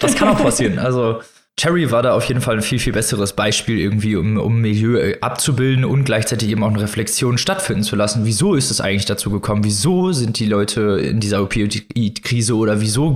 [0.00, 0.78] das kann auch passieren.
[0.78, 1.20] Also
[1.60, 4.96] Cherry war da auf jeden Fall ein viel, viel besseres Beispiel irgendwie, um, um Milieu
[4.96, 8.22] äh, abzubilden und gleichzeitig eben auch eine Reflexion stattfinden zu lassen.
[8.24, 9.62] Wieso ist es eigentlich dazu gekommen?
[9.62, 13.14] Wieso sind die Leute in dieser Opioid-Krise oder wieso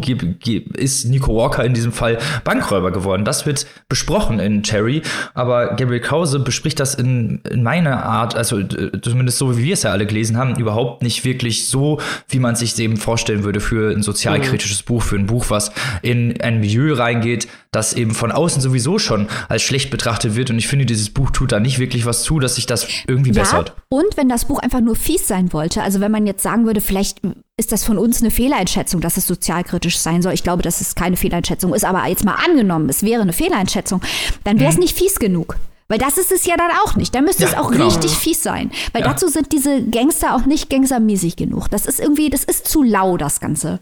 [0.76, 3.24] ist Nico Walker in diesem Fall Bankräuber geworden?
[3.24, 5.00] Das wird besprochen in Cherry,
[5.32, 9.84] aber Gabriel Krause bespricht das in, in meiner Art, also zumindest so, wie wir es
[9.84, 11.98] ja alle gelesen haben, überhaupt nicht wirklich so,
[12.28, 14.84] wie man sich eben vorstellen würde für ein sozialkritisches mhm.
[14.84, 15.72] Buch, für ein Buch, was
[16.02, 20.50] in ein Milieu reingeht, das eben von außen sowieso schon als schlecht betrachtet wird.
[20.50, 23.32] Und ich finde, dieses Buch tut da nicht wirklich was zu, dass sich das irgendwie
[23.32, 23.74] ja, bessert.
[23.88, 26.80] Und wenn das Buch einfach nur fies sein wollte, also wenn man jetzt sagen würde,
[26.80, 27.20] vielleicht
[27.56, 30.32] ist das von uns eine Fehleinschätzung, dass es sozialkritisch sein soll.
[30.32, 34.00] Ich glaube, dass es keine Fehleinschätzung ist, aber jetzt mal angenommen, es wäre eine Fehleinschätzung,
[34.42, 34.82] dann wäre es mhm.
[34.82, 35.56] nicht fies genug.
[35.88, 37.14] Weil das ist es ja dann auch nicht.
[37.14, 37.86] Da müsste ja, es auch genau.
[37.86, 38.70] richtig fies sein.
[38.92, 39.08] Weil ja.
[39.08, 41.68] dazu sind diese Gangster auch nicht gangstermäßig genug.
[41.68, 43.80] Das ist irgendwie, das ist zu lau, das Ganze.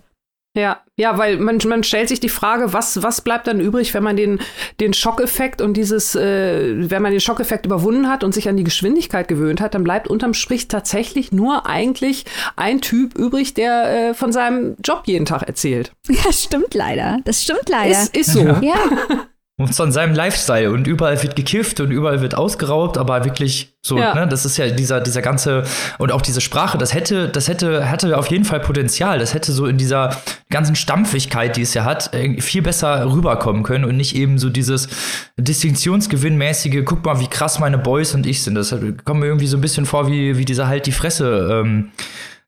[0.55, 4.03] Ja, ja, weil man, man stellt sich die Frage, was, was bleibt dann übrig, wenn
[4.03, 4.39] man den,
[4.81, 8.65] den Schockeffekt und dieses, äh, wenn man den Schockeffekt überwunden hat und sich an die
[8.65, 12.27] Geschwindigkeit gewöhnt hat, dann bleibt unterm Strich tatsächlich nur eigentlich
[12.57, 15.93] ein Typ übrig, der äh, von seinem Job jeden Tag erzählt.
[16.13, 17.19] Ja, stimmt leider.
[17.25, 17.91] Das stimmt leider.
[17.91, 18.41] Ist, ist so.
[18.41, 18.75] Ja.
[19.59, 23.99] Und von seinem Lifestyle und überall wird gekifft und überall wird ausgeraubt, aber wirklich so,
[23.99, 24.15] ja.
[24.15, 25.65] ne, das ist ja dieser, dieser ganze
[25.99, 29.19] und auch diese Sprache, das hätte, das hätte, hätte auf jeden Fall Potenzial.
[29.19, 30.17] Das hätte so in dieser
[30.49, 34.89] ganzen Stampfigkeit, die es ja hat, viel besser rüberkommen können und nicht eben so dieses
[35.37, 38.55] Distinktionsgewinnmäßige, guck mal, wie krass meine Boys und ich sind.
[38.55, 38.71] Das
[39.05, 41.93] kommt mir irgendwie so ein bisschen vor wie, wie dieser halt die Fresse, ähm,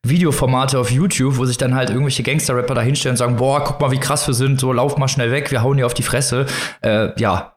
[0.09, 3.79] Videoformate auf YouTube, wo sich dann halt irgendwelche Gangster-Rapper da hinstellen und sagen, boah, guck
[3.79, 6.03] mal, wie krass wir sind, so lauf mal schnell weg, wir hauen dir auf die
[6.03, 6.45] Fresse.
[6.81, 7.53] Äh, ja,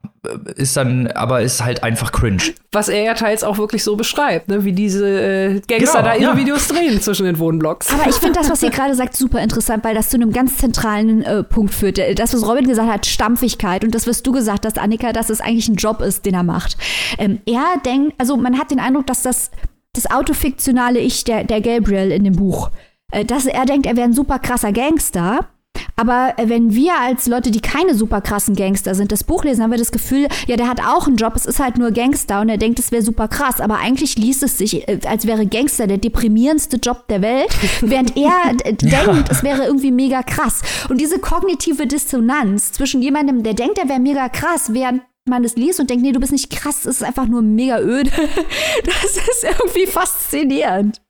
[0.57, 2.43] ist dann, aber ist halt einfach cringe.
[2.73, 4.65] Was er ja teils auch wirklich so beschreibt, ne?
[4.65, 6.37] wie diese äh, Gangster genau, da ihre ja.
[6.37, 7.91] Videos drehen zwischen den Wohnblocks.
[7.93, 10.59] Aber ich finde das, was ihr gerade sagt, super interessant, weil das zu einem ganz
[10.59, 11.99] zentralen äh, Punkt führt.
[12.19, 15.41] Das, was Robin gesagt hat, Stampfigkeit und das, was du gesagt hast, Annika, dass es
[15.41, 16.77] eigentlich ein Job ist, den er macht.
[17.19, 19.51] Ähm, er denkt, also man hat den Eindruck, dass das
[19.94, 22.70] das autofiktionale Ich der, der Gabriel in dem Buch.
[23.12, 25.48] Äh, dass er denkt, er wäre ein super krasser Gangster.
[25.97, 29.62] Aber äh, wenn wir als Leute, die keine super krassen Gangster sind, das Buch lesen,
[29.62, 32.40] haben wir das Gefühl, ja, der hat auch einen Job, es ist halt nur Gangster
[32.40, 33.60] und er denkt, es wäre super krass.
[33.60, 37.51] Aber eigentlich liest es sich, äh, als wäre Gangster der deprimierendste Job der Welt,
[37.81, 38.52] während er ja.
[38.52, 40.62] denkt, es wäre irgendwie mega krass.
[40.89, 45.57] Und diese kognitive Dissonanz zwischen jemandem, der denkt, er wäre mega krass, während man es
[45.57, 48.11] liest und denkt, nee, du bist nicht krass, es ist einfach nur mega öde.
[48.85, 51.01] Das ist irgendwie faszinierend.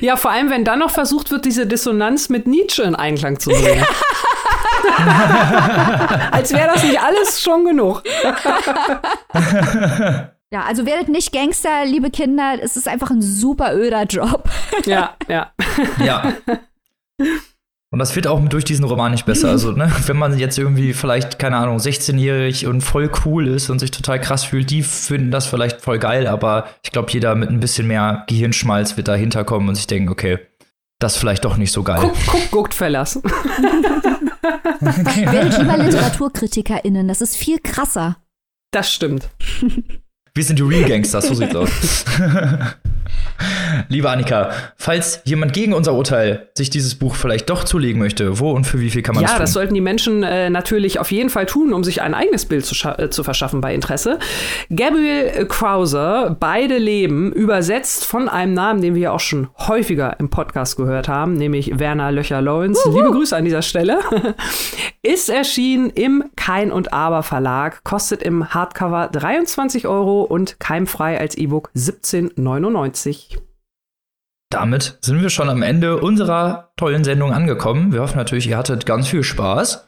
[0.00, 3.50] Ja, vor allem, wenn dann noch versucht wird, diese Dissonanz mit Nietzsche in Einklang zu
[3.50, 3.84] bringen.
[6.30, 8.02] Als wäre das nicht alles schon genug.
[10.50, 12.58] ja, also werdet nicht Gangster, liebe Kinder.
[12.60, 14.48] Es ist einfach ein super öder Job.
[14.84, 15.52] ja, ja.
[16.04, 16.32] Ja.
[17.94, 19.50] Und das wird auch durch diesen Roman nicht besser.
[19.50, 23.78] Also, ne, wenn man jetzt irgendwie vielleicht, keine Ahnung, 16-jährig und voll cool ist und
[23.78, 27.50] sich total krass fühlt, die finden das vielleicht voll geil, aber ich glaube, jeder mit
[27.50, 30.40] ein bisschen mehr Gehirnschmalz wird dahinter kommen und sich denken, okay,
[30.98, 32.00] das ist vielleicht doch nicht so geil.
[32.00, 33.22] Guck, guck, guckt Fellas.
[34.80, 38.16] Werdet lieber LiteraturkritikerInnen, das ist viel krasser.
[38.72, 39.28] Das stimmt.
[40.34, 42.04] Wir sind die Real Gangsters, so sieht's aus.
[43.88, 48.52] Liebe Annika, falls jemand gegen unser Urteil sich dieses Buch vielleicht doch zulegen möchte, wo
[48.52, 49.40] und für wie viel kann man ja, das tun?
[49.40, 52.46] Ja, das sollten die Menschen äh, natürlich auf jeden Fall tun, um sich ein eigenes
[52.46, 54.18] Bild zu, äh, zu verschaffen bei Interesse.
[54.74, 60.30] Gabriel Krauser, Beide Leben, übersetzt von einem Namen, den wir ja auch schon häufiger im
[60.30, 62.88] Podcast gehört haben, nämlich Werner Löcher-Lawrence.
[62.90, 64.00] Liebe Grüße an dieser Stelle.
[65.02, 71.36] Ist erschienen im Kein und Aber Verlag, kostet im Hardcover 23 Euro und keimfrei als
[71.36, 72.93] E-Book 17,99.
[74.50, 77.92] Damit sind wir schon am Ende unserer tollen Sendung angekommen.
[77.92, 79.86] Wir hoffen natürlich, ihr hattet ganz viel Spaß.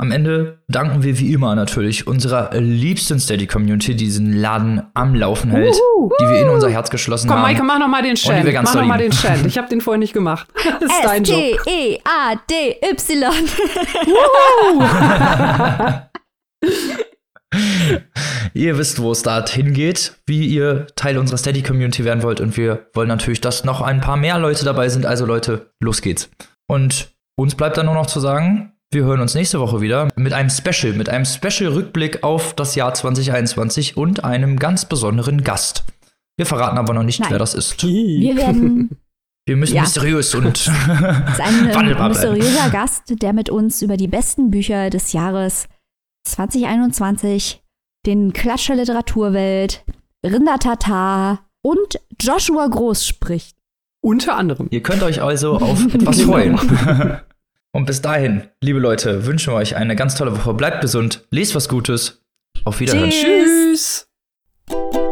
[0.00, 5.50] Am Ende danken wir wie immer natürlich unserer liebsten Steady-Community, die diesen Laden am Laufen
[5.50, 6.10] hält, Uhu.
[6.20, 7.56] die wir in unser Herz geschlossen Komm, haben.
[7.56, 8.44] Komm, Maike, mach noch mal den Chant.
[8.62, 9.44] Mach noch mal den Chant.
[9.44, 10.46] Ich habe den vorher nicht gemacht.
[10.80, 11.36] Das ist dein Job.
[11.36, 12.78] S-T-E-A-D-Y.
[18.54, 22.40] ihr wisst, wo es da hingeht, wie ihr Teil unserer Steady-Community werden wollt.
[22.40, 25.06] Und wir wollen natürlich, dass noch ein paar mehr Leute dabei sind.
[25.06, 26.30] Also Leute, los geht's.
[26.66, 30.32] Und uns bleibt dann nur noch zu sagen, wir hören uns nächste Woche wieder mit
[30.32, 35.84] einem Special, mit einem Special-Rückblick auf das Jahr 2021 und einem ganz besonderen Gast.
[36.38, 37.30] Wir verraten aber noch nicht, Nein.
[37.30, 37.82] wer das ist.
[37.86, 38.90] Wir werden.
[39.46, 39.82] Wir müssen ja.
[39.82, 45.14] mysteriös und es ist ein mysteriöser Gast, der mit uns über die besten Bücher des
[45.14, 45.68] Jahres
[46.24, 47.62] 2021
[48.06, 49.84] den Klatsch der Literaturwelt,
[50.24, 53.56] Rindertatar und Joshua Groß spricht.
[54.00, 54.68] Unter anderem.
[54.70, 56.58] Ihr könnt euch also auf etwas freuen.
[57.72, 60.54] Und bis dahin, liebe Leute, wünschen wir euch eine ganz tolle Woche.
[60.54, 62.22] Bleibt gesund, lest was Gutes.
[62.64, 63.10] Auf Wiederhören.
[63.10, 64.08] Tschüss.
[64.70, 65.07] Tschüss.